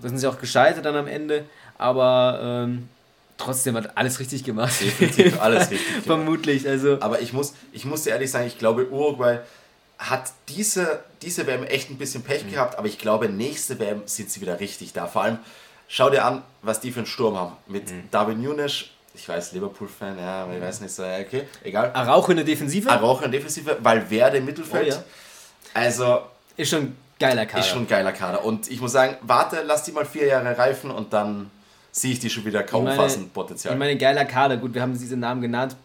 Da 0.00 0.08
sind 0.08 0.18
sie 0.18 0.26
auch 0.26 0.38
gescheitert 0.38 0.84
dann 0.84 0.96
am 0.96 1.06
Ende. 1.06 1.44
Aber 1.78 2.40
ähm, 2.42 2.88
trotzdem 3.38 3.76
hat 3.76 3.96
alles 3.96 4.20
richtig 4.20 4.44
gemacht. 4.44 4.74
Definitiv 4.80 5.40
alles 5.40 5.70
richtig 5.70 5.86
gemacht. 5.88 6.06
Vermutlich. 6.06 6.68
Also, 6.68 6.98
Aber 7.00 7.20
ich 7.20 7.32
muss, 7.32 7.54
ich 7.72 7.84
muss 7.84 8.02
dir 8.02 8.10
ehrlich 8.10 8.30
sagen, 8.30 8.46
ich 8.46 8.58
glaube, 8.58 8.88
Uruguay 8.90 9.38
hat 9.98 10.32
diese, 10.48 11.00
diese 11.22 11.46
WM 11.46 11.62
echt 11.64 11.90
ein 11.90 11.98
bisschen 11.98 12.22
Mhm. 12.22 12.26
Pech 12.26 12.50
gehabt, 12.50 12.78
aber 12.78 12.88
ich 12.88 12.98
glaube, 12.98 13.28
nächste 13.28 13.78
WM 13.78 14.02
sind 14.06 14.30
sie 14.30 14.40
wieder 14.40 14.58
richtig 14.60 14.92
da. 14.92 15.06
Vor 15.06 15.22
allem, 15.22 15.38
schau 15.88 16.10
dir 16.10 16.24
an, 16.24 16.42
was 16.62 16.80
die 16.80 16.90
für 16.90 16.98
einen 16.98 17.06
Sturm 17.06 17.36
haben. 17.36 17.52
Mit 17.68 17.90
Mhm. 17.90 18.02
Darwin 18.10 18.42
Nunes, 18.42 18.86
ich 19.14 19.28
weiß, 19.28 19.52
Liverpool-Fan, 19.52 20.18
ja, 20.18 20.42
aber 20.42 20.54
ich 20.56 20.60
weiß 20.60 20.80
nicht 20.80 20.92
so, 20.92 21.04
okay, 21.04 21.44
egal. 21.62 21.90
Araujo 21.94 22.30
in 22.30 22.36
der 22.38 22.44
Defensive 22.44 22.90
Araujo 22.90 23.22
in 23.24 23.32
Defensive, 23.32 23.76
Valverde 23.80 24.38
im 24.38 24.44
Mittelfeld. 24.44 24.92
Oh 24.92 24.96
ja. 24.96 25.04
Also, 25.72 26.22
ist 26.56 26.70
schon 26.70 26.82
ein 26.82 26.96
geiler 27.18 27.46
Kader. 27.46 27.60
ist 27.60 27.68
schon 27.68 27.82
ein 27.82 27.88
geiler 27.88 28.12
Kader. 28.12 28.44
Und 28.44 28.70
ich 28.70 28.80
muss 28.80 28.92
sagen, 28.92 29.16
warte, 29.22 29.62
lass 29.64 29.84
die 29.84 29.92
mal 29.92 30.04
vier 30.04 30.26
Jahre 30.26 30.56
reifen 30.56 30.90
und 30.90 31.12
dann 31.12 31.50
sehe 31.92 32.12
ich 32.12 32.18
die 32.18 32.28
schon 32.30 32.44
wieder 32.44 32.62
kaum 32.64 32.84
meine- 32.84 32.96
fassen, 32.96 33.30
Potenzial. 33.30 33.74
Ich 33.74 33.78
meine, 33.78 33.96
geiler 33.96 34.24
Kader. 34.24 34.56
Gut, 34.56 34.74
wir 34.74 34.82
haben 34.82 34.98
diese 34.98 35.16
Namen 35.16 35.40
genannt. 35.40 35.76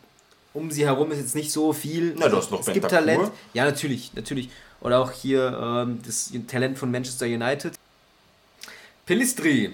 Um 0.52 0.72
sie 0.72 0.86
herum 0.86 1.12
ist 1.12 1.20
jetzt 1.20 1.36
nicht 1.36 1.52
so 1.52 1.72
viel. 1.74 2.16
Na, 2.18 2.28
du 2.28 2.38
hast 2.38 2.50
noch 2.52 2.62
es 2.62 2.74
gibt. 2.74 2.90
Talent. 2.90 3.32
Ja, 3.54 3.66
natürlich, 3.66 4.14
natürlich. 4.16 4.50
Oder 4.82 5.00
auch 5.00 5.12
hier 5.12 5.58
ähm, 5.62 6.00
das 6.04 6.32
Talent 6.48 6.80
von 6.80 6.90
Manchester 6.90 7.28
United. 7.28 7.74
Pelistri. 9.06 9.74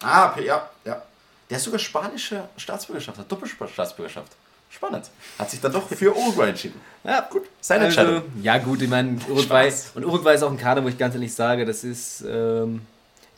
Ah, 0.00 0.34
ja, 0.44 0.68
ja. 0.84 1.02
Der 1.50 1.58
sogar 1.60 1.78
spanische 1.78 2.48
Staatsbürgerschaft 2.56 3.18
hat, 3.18 3.30
Doppelstaatsbürgerschaft. 3.30 4.32
Spannend. 4.68 5.08
Hat 5.38 5.48
sich 5.50 5.60
dann 5.60 5.72
doch 5.72 5.88
für 5.88 6.14
Uruguay 6.14 6.48
entschieden. 6.48 6.80
Ja, 7.04 7.20
Gut, 7.30 7.44
seine 7.60 7.84
Entscheidung. 7.84 8.22
ja, 8.42 8.58
gut, 8.58 8.82
ich 8.82 8.88
meine, 8.90 9.16
Uruguay. 9.28 9.42
Spaß. 9.70 9.92
Und 9.94 10.04
Uruguay 10.04 10.34
ist 10.34 10.42
auch 10.42 10.50
ein 10.50 10.58
Kader, 10.58 10.82
wo 10.82 10.88
ich 10.88 10.98
ganz 10.98 11.14
ehrlich 11.14 11.32
sage, 11.32 11.64
das 11.64 11.84
ist. 11.84 12.24
Ähm, 12.28 12.82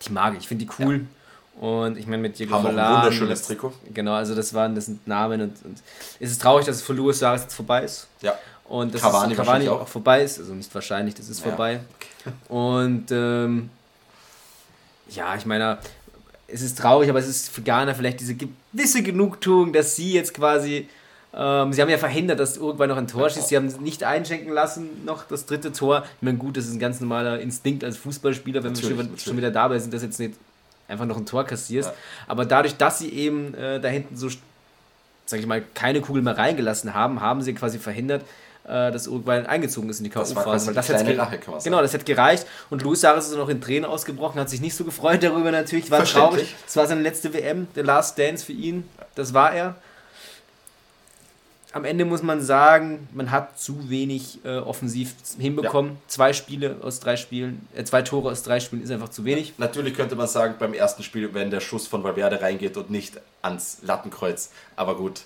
die 0.06 0.12
mag 0.12 0.32
ich. 0.34 0.40
Ich 0.40 0.48
finde 0.48 0.64
die 0.64 0.70
cool. 0.82 1.06
Und 1.61 1.98
ich 1.98 2.06
meine, 2.06 2.22
mit 2.22 2.38
Diego 2.38 2.54
Haben 2.54 2.64
auch 2.64 2.68
ein 2.70 2.74
Forlan, 2.76 2.96
wunderschönes 3.02 3.40
das- 3.40 3.48
Trikot. 3.48 3.72
Genau, 3.92 4.12
also 4.14 4.34
das 4.34 4.54
waren 4.54 4.74
das 4.74 4.86
sind 4.86 5.06
Namen 5.09 5.40
und, 5.42 5.64
und 5.64 5.82
es 6.20 6.30
ist 6.30 6.40
traurig, 6.40 6.64
dass 6.66 6.76
es 6.76 6.82
für 6.82 6.92
Luis 6.92 7.18
Suarez 7.18 7.42
jetzt 7.42 7.54
vorbei 7.54 7.82
ist. 7.84 8.06
Ja. 8.22 8.38
Und 8.64 8.94
dass 8.94 9.00
Cavani 9.02 9.32
es 9.32 9.38
wahrscheinlich 9.38 9.68
auch. 9.68 9.80
auch. 9.82 9.88
vorbei 9.88 10.22
ist. 10.22 10.38
Also 10.38 10.54
nicht 10.54 10.72
wahrscheinlich, 10.74 11.14
das 11.14 11.28
ist 11.28 11.40
Ja. 11.40 11.48
vorbei. 11.48 11.80
Und 12.48 13.06
ähm, 13.11 13.70
ja, 15.11 15.34
ich 15.36 15.46
meine, 15.46 15.78
es 16.49 16.62
ist 16.62 16.78
traurig, 16.78 17.11
aber 17.11 17.18
es 17.18 17.28
ist 17.28 17.51
für 17.51 17.62
Ghana 17.62 17.94
vielleicht 17.94 18.20
diese 18.20 18.34
gewisse 18.34 19.03
Genugtuung, 19.03 19.72
dass 19.72 19.96
sie 19.96 20.12
jetzt 20.12 20.34
quasi. 20.34 20.88
Ähm, 21.34 21.72
sie 21.74 21.82
haben 21.82 21.90
ja 21.90 21.99
verhindert, 21.99 22.40
dass 22.40 22.57
Uruguay 22.57 22.86
noch 22.86 22.96
ein 22.96 23.07
Tor 23.07 23.28
schießt. 23.28 23.49
Sie 23.49 23.57
haben 23.57 23.66
nicht 23.80 24.03
einschenken 24.03 24.51
lassen, 24.51 25.05
noch 25.05 25.24
das 25.28 25.44
dritte 25.44 25.72
Tor. 25.72 26.05
Ich 26.16 26.22
meine, 26.22 26.38
gut, 26.38 26.57
das 26.57 26.66
ist 26.66 26.72
ein 26.72 26.78
ganz 26.78 27.01
normaler 27.01 27.38
Instinkt 27.38 27.84
als 27.84 27.99
Fußballspieler, 27.99 28.64
wenn 28.64 28.72
Natürlich, 28.72 28.96
wir 28.96 29.05
schon, 29.05 29.18
schon 29.18 29.36
wieder 29.36 29.51
dabei 29.51 29.78
sind, 29.78 29.92
dass 29.92 30.03
jetzt 30.03 30.18
nicht 30.18 30.34
einfach 30.88 31.05
noch 31.05 31.18
ein 31.18 31.26
Tor 31.26 31.44
kassierst. 31.44 31.90
Ja. 31.90 31.94
Aber 32.26 32.46
dadurch, 32.46 32.76
dass 32.78 32.99
sie 32.99 33.11
eben 33.12 33.53
äh, 33.55 33.78
da 33.78 33.88
hinten 33.88 34.16
so 34.16 34.30
sag 35.28 35.40
ich 35.40 35.46
mal, 35.46 35.62
keine 35.74 36.01
Kugel 36.01 36.22
mehr 36.22 36.38
reingelassen 36.38 36.94
haben, 36.94 37.20
haben 37.20 37.42
sie 37.42 37.53
quasi 37.53 37.78
verhindert, 37.78 38.24
äh, 38.68 38.92
dass 38.92 39.08
Uruguay 39.08 39.44
eingezogen 39.46 39.88
ist 39.88 39.98
in 39.98 40.04
die 40.04 40.10
Das 40.10 40.34
K.O.-Phase. 40.34 40.72
das 40.72 40.88
man 40.88 40.98
sagen. 41.16 41.38
Genau, 41.64 41.80
das 41.80 41.92
hätte 41.92 42.04
gereicht. 42.04 42.46
Und 42.70 42.82
Luis 42.82 43.00
Suarez 43.00 43.28
ist 43.28 43.36
noch 43.36 43.48
in 43.48 43.60
Tränen 43.60 43.84
ausgebrochen, 43.84 44.40
hat 44.40 44.50
sich 44.50 44.60
nicht 44.60 44.74
so 44.74 44.84
gefreut 44.84 45.22
darüber 45.22 45.50
natürlich, 45.50 45.90
war 45.90 46.04
traurig. 46.04 46.54
Es 46.66 46.76
war 46.76 46.86
seine 46.86 47.00
letzte 47.00 47.32
WM, 47.32 47.68
der 47.74 47.84
Last 47.84 48.18
Dance 48.18 48.44
für 48.44 48.52
ihn, 48.52 48.84
das 49.14 49.34
war 49.34 49.52
er. 49.52 49.76
Am 51.72 51.84
Ende 51.84 52.06
muss 52.06 52.22
man 52.22 52.40
sagen, 52.40 53.08
man 53.12 53.30
hat 53.30 53.58
zu 53.58 53.90
wenig 53.90 54.38
äh, 54.44 54.56
offensiv 54.56 55.14
hinbekommen. 55.38 55.98
Zwei 56.06 56.32
Spiele 56.32 56.76
aus 56.82 56.98
drei 56.98 57.16
Spielen, 57.16 57.68
äh, 57.74 57.84
zwei 57.84 58.00
Tore 58.00 58.30
aus 58.30 58.42
drei 58.42 58.58
Spielen 58.58 58.82
ist 58.82 58.90
einfach 58.90 59.10
zu 59.10 59.26
wenig. 59.26 59.52
Natürlich 59.58 59.94
könnte 59.94 60.16
man 60.16 60.26
sagen, 60.28 60.54
beim 60.58 60.72
ersten 60.72 61.02
Spiel, 61.02 61.34
wenn 61.34 61.50
der 61.50 61.60
Schuss 61.60 61.86
von 61.86 62.02
Valverde 62.02 62.40
reingeht 62.40 62.78
und 62.78 62.90
nicht 62.90 63.20
ans 63.42 63.78
Lattenkreuz. 63.82 64.50
Aber 64.76 64.96
gut. 64.96 65.22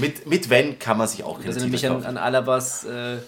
Mit, 0.00 0.26
mit 0.26 0.48
wenn 0.50 0.78
kann 0.78 0.96
man 0.98 1.06
sich 1.08 1.22
auch 1.24 1.34
keine 1.34 1.48
Das 1.48 1.56
erinnert 1.56 1.72
mich 1.72 1.86
an, 1.90 2.04
an 2.04 2.16
Alabas 2.16 2.84
äh. 2.84 3.18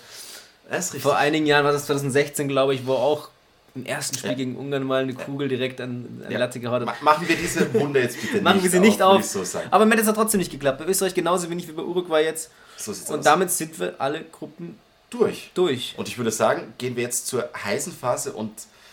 Vor 0.98 1.16
einigen 1.16 1.44
Jahren 1.46 1.64
war 1.64 1.72
das 1.72 1.86
2016, 1.86 2.48
glaube 2.48 2.74
ich, 2.74 2.86
wo 2.86 2.94
auch 2.94 3.28
im 3.74 3.84
ersten 3.84 4.16
Spiel 4.16 4.30
Ja. 4.30 4.36
gegen 4.36 4.56
Ungarn 4.56 4.84
mal 4.84 5.02
eine 5.02 5.12
Kugel 5.14 5.48
direkt 5.48 5.80
an, 5.80 6.22
an 6.24 6.30
Ja. 6.32 6.38
Latte 6.38 6.58
gehauen 6.60 6.80
hat. 6.80 7.02
Ma- 7.02 7.12
Machen 7.12 7.28
wir 7.28 7.36
diese 7.36 7.66
Runde 7.74 8.00
jetzt 8.00 8.20
bitte 8.20 8.40
Machen 8.40 8.56
nicht 8.56 8.64
wir 8.64 8.70
sie 8.70 8.80
nicht 8.80 9.02
auf. 9.02 9.16
auf. 9.18 9.34
würde 9.34 9.44
ich 9.44 9.50
So. 9.50 9.60
Aber 9.70 9.84
mir 9.84 9.92
hat 9.92 10.00
es 10.00 10.06
ja 10.06 10.12
trotzdem 10.12 10.38
nicht 10.38 10.50
geklappt. 10.50 10.78
Bei 10.78 10.86
Österreich 10.86 11.12
genauso 11.12 11.50
wenig 11.50 11.68
wie 11.68 11.72
bei 11.72 11.82
Uruguay 11.82 12.24
jetzt. 12.24 12.50
So 12.78 12.92
Und 13.12 13.18
aus. 13.18 13.24
damit 13.24 13.50
sind 13.50 13.78
wir 13.78 13.94
alle 13.98 14.22
Gruppen 14.22 14.78
durch. 15.10 15.50
durch. 15.54 15.94
Und 15.98 16.08
ich 16.08 16.16
würde 16.18 16.30
sagen, 16.30 16.72
gehen 16.78 16.96
wir 16.96 17.02
jetzt 17.02 17.26
zur 17.26 17.48
heißen 17.62 17.92
Phase 17.92 18.32
und 18.32 18.52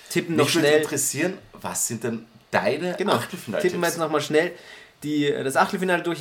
Tippen 0.10 0.36
noch 0.36 0.46
mich 0.46 0.56
würde 0.56 0.68
schnell. 0.68 0.82
interessieren, 0.82 1.38
was 1.54 1.88
sind 1.88 2.04
denn 2.04 2.26
deine 2.52 2.96
Genau. 2.98 3.14
Achtelfinaltipps? 3.14 3.72
Tippen 3.72 3.82
wir 3.82 3.88
jetzt 3.88 3.98
nochmal 3.98 4.22
schnell 4.22 4.52
die, 5.04 5.28
äh, 5.28 5.44
das 5.44 5.56
Achtelfinale 5.56 6.04
durch. 6.04 6.20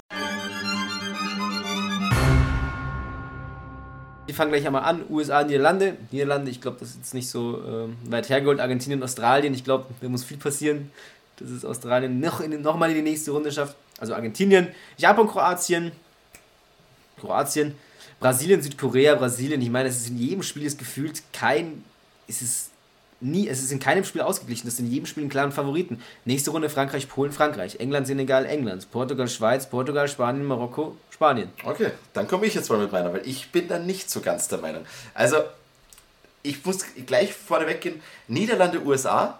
Wir 4.31 4.37
fangen 4.37 4.53
gleich 4.53 4.65
einmal 4.65 4.85
an. 4.85 5.03
USA, 5.11 5.43
Niederlande. 5.43 5.97
Niederlande, 6.13 6.53
ich 6.53 6.61
glaube, 6.61 6.77
das 6.79 6.91
ist 6.91 7.15
nicht 7.15 7.29
so 7.29 7.61
ähm, 7.67 7.97
weit 8.05 8.29
hergeholt. 8.29 8.61
Argentinien, 8.61 9.03
Australien. 9.03 9.53
Ich 9.55 9.65
glaube, 9.65 9.87
da 10.01 10.09
muss 10.09 10.23
viel 10.23 10.37
passieren, 10.37 10.93
dass 11.39 11.51
es 11.51 11.65
Australien 11.65 12.21
noch, 12.21 12.39
in, 12.39 12.63
noch 12.63 12.77
mal 12.77 12.89
in 12.91 12.95
die 12.95 13.03
nächste 13.03 13.33
Runde 13.33 13.51
schafft. 13.51 13.75
Also 13.99 14.15
Argentinien, 14.15 14.69
Japan, 14.97 15.27
Kroatien. 15.27 15.91
Kroatien, 17.19 17.75
Brasilien, 18.21 18.63
Südkorea, 18.63 19.17
Brasilien. 19.17 19.61
Ich 19.63 19.71
meine, 19.71 19.89
es 19.89 19.97
ist 19.97 20.11
in 20.11 20.19
jedem 20.19 20.45
Spiel 20.45 20.63
ist 20.63 20.79
gefühlt 20.79 21.25
kein. 21.33 21.83
Es 22.29 22.41
ist 22.41 22.71
nie, 23.21 23.49
es 23.49 23.61
ist 23.61 23.73
in 23.73 23.81
keinem 23.81 24.05
Spiel 24.05 24.21
ausgeglichen. 24.21 24.65
Das 24.69 24.75
ist 24.75 24.79
in 24.79 24.93
jedem 24.93 25.07
Spiel 25.07 25.25
einen 25.25 25.31
klaren 25.31 25.51
Favoriten. 25.51 26.01
Nächste 26.25 26.53
Runde 26.53 26.71
Frankreich, 26.71 27.09
Polen, 27.09 27.33
Frankreich. 27.33 27.81
England, 27.81 28.07
Senegal, 28.07 28.47
England. 28.47 28.93
Portugal, 28.93 29.27
Schweiz, 29.27 29.69
Portugal, 29.69 30.07
Spanien, 30.07 30.47
Marokko, 30.47 30.97
Spanien. 31.21 31.51
Okay, 31.65 31.91
dann 32.15 32.27
komme 32.27 32.47
ich 32.47 32.55
jetzt 32.55 32.71
mal 32.71 32.79
mit 32.79 32.93
meiner, 32.93 33.13
weil 33.13 33.29
ich 33.29 33.53
bin 33.53 33.69
da 33.69 33.79
nicht 33.79 34.09
so 34.09 34.23
ganz 34.23 34.49
der 34.49 34.57
Meinung. 34.57 34.87
Also, 35.13 35.37
ich 36.43 36.65
muss 36.65 36.79
gleich 37.05 37.35
vorneweg 37.35 37.83
gehen. 37.83 38.01
Niederlande, 38.27 38.83
USA, 38.83 39.39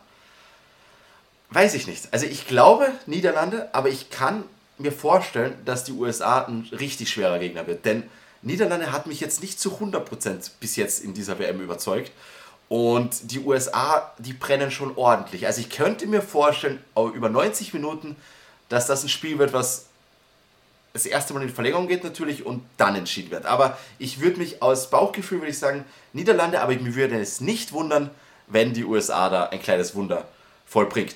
weiß 1.49 1.73
ich 1.73 1.87
nicht. 1.87 2.13
Also 2.13 2.27
ich 2.27 2.47
glaube 2.47 2.93
Niederlande, 3.07 3.71
aber 3.73 3.89
ich 3.89 4.11
kann 4.11 4.45
mir 4.77 4.93
vorstellen, 4.93 5.55
dass 5.65 5.85
die 5.85 5.93
USA 5.93 6.45
ein 6.45 6.69
richtig 6.71 7.09
schwerer 7.09 7.39
Gegner 7.39 7.67
wird. 7.67 7.87
Denn 7.87 8.03
Niederlande 8.43 8.93
hat 8.93 9.07
mich 9.07 9.21
jetzt 9.21 9.41
nicht 9.41 9.59
zu 9.59 9.79
100% 9.79 10.51
bis 10.61 10.77
jetzt 10.77 11.03
in 11.03 11.15
dieser 11.15 11.39
WM 11.39 11.63
überzeugt. 11.63 12.13
Und 12.69 13.33
die 13.33 13.41
USA, 13.41 14.13
die 14.19 14.35
brennen 14.35 14.71
schon 14.71 14.99
ordentlich. 14.99 15.47
Also 15.47 15.63
ich 15.63 15.71
könnte 15.71 16.07
mir 16.07 16.21
vorstellen, 16.21 16.85
über 16.95 17.31
90 17.31 17.73
Minuten, 17.73 18.17
dass 18.69 18.87
das 18.87 19.03
ein 19.03 19.09
Spiel 19.09 19.39
wird, 19.39 19.55
was 19.55 19.87
das 20.93 21.07
erste 21.07 21.35
Mal 21.35 21.43
in 21.43 21.51
Verlängerung 21.51 21.87
geht 21.89 22.03
natürlich 22.03 22.45
und 22.45 22.65
dann 22.77 22.97
entschieden 22.97 23.31
wird. 23.31 23.47
Aber 23.47 23.79
ich 23.99 24.21
würde 24.21 24.39
mich 24.39 24.63
aus 24.63 24.91
Bauchgefühl, 24.91 25.39
würde 25.39 25.51
ich 25.51 25.59
sagen, 25.59 25.85
Niederlande, 26.13 26.61
aber 26.61 26.75
mir 26.75 26.95
würde 26.95 27.21
es 27.21 27.41
nicht 27.41 27.73
wundern, 27.73 28.11
wenn 28.49 28.73
die 28.73 28.85
USA 28.85 29.29
da 29.29 29.45
ein 29.45 29.63
kleines 29.63 29.95
Wunder 29.95 30.27
vollbringt. 30.67 31.15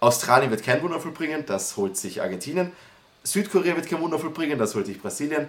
Australien 0.00 0.50
wird 0.50 0.62
kein 0.62 0.82
Wunder 0.82 1.00
vollbringen, 1.00 1.44
das 1.46 1.76
holt 1.76 1.96
sich 1.96 2.20
Argentinien. 2.20 2.72
Südkorea 3.22 3.74
wird 3.74 3.88
kein 3.88 4.00
Wunder 4.00 4.18
vollbringen, 4.18 4.58
das 4.58 4.74
holt 4.74 4.86
sich 4.86 5.00
Brasilien. 5.00 5.48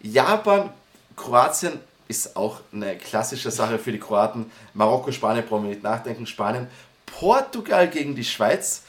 Japan, 0.00 0.70
Kroatien 1.14 1.78
ist 2.08 2.36
auch 2.36 2.60
eine 2.72 2.96
klassische 2.98 3.52
Sache 3.52 3.78
für 3.78 3.92
die 3.92 4.00
Kroaten. 4.00 4.50
Marokko, 4.74 5.12
Spanien 5.12 5.46
brauchen 5.46 5.64
wir 5.64 5.70
nicht 5.70 5.84
nachdenken. 5.84 6.26
Spanien, 6.26 6.66
Portugal 7.06 7.88
gegen 7.88 8.16
die 8.16 8.24
Schweiz. 8.24 8.82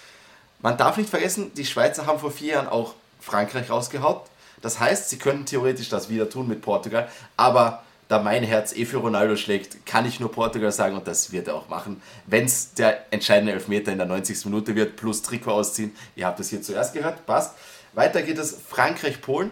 Man 0.60 0.78
darf 0.78 0.98
nicht 0.98 1.10
vergessen, 1.10 1.54
die 1.54 1.66
Schweizer 1.66 2.08
haben 2.08 2.20
vor 2.20 2.32
vier 2.32 2.54
Jahren 2.54 2.68
auch 2.68 2.96
Frankreich 3.24 3.70
rausgehaut. 3.70 4.26
Das 4.62 4.80
heißt, 4.80 5.10
sie 5.10 5.18
könnten 5.18 5.46
theoretisch 5.46 5.90
das 5.90 6.10
wieder 6.10 6.30
tun 6.30 6.48
mit 6.48 6.62
Portugal. 6.62 7.10
Aber 7.38 7.84
da 8.08 8.20
mein 8.20 8.44
Herz 8.44 8.74
eh 8.74 8.86
für 8.86 8.98
Ronaldo 8.98 9.36
schlägt, 9.36 9.86
kann 9.86 10.06
ich 10.06 10.20
nur 10.20 10.32
Portugal 10.32 10.72
sagen 10.72 10.96
und 10.96 11.08
das 11.08 11.32
wird 11.32 11.48
er 11.48 11.56
auch 11.56 11.70
machen. 11.70 12.02
Wenn 12.28 12.46
es 12.46 12.74
der 12.74 13.12
entscheidende 13.12 13.54
Elfmeter 13.54 13.92
in 13.92 13.98
der 13.98 14.08
90. 14.08 14.46
Minute 14.46 14.76
wird, 14.76 14.96
plus 14.96 15.22
Trikot 15.22 15.52
ausziehen. 15.52 15.96
Ihr 16.16 16.26
habt 16.26 16.40
das 16.40 16.50
hier 16.50 16.62
zuerst 16.62 16.94
gehört, 16.94 17.26
passt. 17.26 17.56
Weiter 17.94 18.22
geht 18.22 18.38
es 18.38 18.58
Frankreich-Polen. 18.70 19.52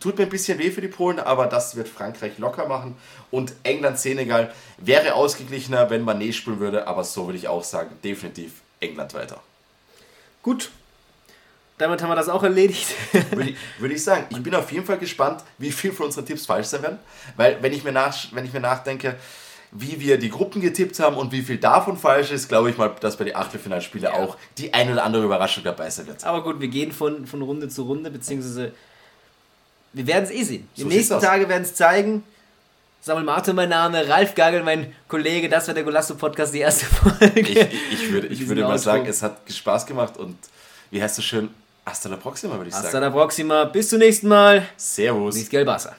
Tut 0.00 0.18
mir 0.18 0.24
ein 0.24 0.30
bisschen 0.30 0.58
weh 0.58 0.72
für 0.72 0.80
die 0.80 0.88
Polen, 0.88 1.20
aber 1.20 1.46
das 1.46 1.76
wird 1.76 1.88
Frankreich 1.88 2.38
locker 2.38 2.66
machen. 2.66 2.96
Und 3.30 3.54
England-Senegal 3.62 4.52
wäre 4.78 5.14
ausgeglichener, 5.14 5.90
wenn 5.90 6.02
man 6.02 6.20
Mané 6.20 6.32
spielen 6.32 6.58
würde, 6.58 6.88
aber 6.88 7.04
so 7.04 7.26
würde 7.26 7.38
ich 7.38 7.46
auch 7.46 7.62
sagen, 7.62 7.96
definitiv 8.02 8.62
England 8.80 9.14
weiter. 9.14 9.40
Gut. 10.42 10.70
Damit 11.78 12.02
haben 12.02 12.10
wir 12.10 12.14
das 12.16 12.28
auch 12.28 12.42
erledigt. 12.42 12.86
Würde 13.30 13.50
ich, 13.50 13.56
würde 13.78 13.94
ich 13.94 14.04
sagen. 14.04 14.26
Ich 14.30 14.42
bin 14.42 14.54
auf 14.54 14.70
jeden 14.70 14.86
Fall 14.86 14.98
gespannt, 14.98 15.42
wie 15.58 15.72
viel 15.72 15.92
von 15.92 16.06
unseren 16.06 16.26
Tipps 16.26 16.46
falsch 16.46 16.66
sein 16.68 16.82
werden. 16.82 16.98
Weil, 17.36 17.58
wenn 17.62 17.72
ich 17.72 17.82
mir, 17.82 17.92
nach, 17.92 18.16
wenn 18.32 18.44
ich 18.44 18.52
mir 18.52 18.60
nachdenke, 18.60 19.16
wie 19.72 19.98
wir 20.00 20.18
die 20.18 20.28
Gruppen 20.28 20.60
getippt 20.60 21.00
haben 21.00 21.16
und 21.16 21.32
wie 21.32 21.42
viel 21.42 21.56
davon 21.56 21.96
falsch 21.96 22.30
ist, 22.30 22.48
glaube 22.48 22.70
ich 22.70 22.76
mal, 22.76 22.94
dass 23.00 23.16
bei 23.16 23.24
den 23.24 23.34
Achtelfinalspielen 23.34 24.04
Ja. 24.12 24.18
auch 24.20 24.36
die 24.58 24.72
ein 24.74 24.92
oder 24.92 25.02
andere 25.02 25.24
Überraschung 25.24 25.64
dabei 25.64 25.88
sein 25.90 26.06
wird. 26.06 26.22
Aber 26.24 26.42
gut, 26.44 26.60
wir 26.60 26.68
gehen 26.68 26.92
von, 26.92 27.26
von 27.26 27.40
Runde 27.42 27.68
zu 27.68 27.82
Runde, 27.84 28.10
beziehungsweise 28.10 28.72
wir 29.94 30.06
werden 30.06 30.24
es 30.24 30.30
eh 30.30 30.42
sehen. 30.42 30.68
Die 30.76 30.82
So 30.82 30.88
nächsten. 30.88 31.20
Tage 31.20 31.48
werden 31.48 31.62
es 31.62 31.74
zeigen. 31.74 32.22
Samuel 33.00 33.24
Martin, 33.24 33.56
mein 33.56 33.70
Name, 33.70 34.06
Ralf 34.08 34.34
Gagel, 34.36 34.62
mein 34.62 34.94
Kollege, 35.08 35.48
das 35.48 35.66
war 35.66 35.74
der 35.74 35.82
Golasso-Podcast, 35.82 36.54
die 36.54 36.60
erste 36.60 36.84
Folge. 36.86 37.40
Ich, 37.40 37.56
ich, 37.58 37.72
ich 37.92 38.12
würde, 38.12 38.26
ich 38.28 38.46
würde 38.46 38.62
mal 38.62 38.78
sagen, 38.78 39.06
es 39.06 39.22
hat 39.22 39.38
Spaß 39.50 39.86
gemacht 39.86 40.18
und 40.18 40.36
wie 40.92 41.02
heißt 41.02 41.18
es 41.18 41.24
schön? 41.24 41.48
Hasta 41.84 42.08
la 42.08 42.16
próxima, 42.16 42.56
würde 42.56 42.68
ich 42.68 42.74
Hasta 42.74 42.90
sagen. 42.90 43.04
la 43.04 43.10
próxima, 43.10 43.64
bis 43.64 43.88
zum 43.88 43.98
nächsten 43.98 44.28
Mal. 44.28 44.68
Servus. 44.76 45.34
Miguel 45.34 45.64
Barça. 45.66 45.96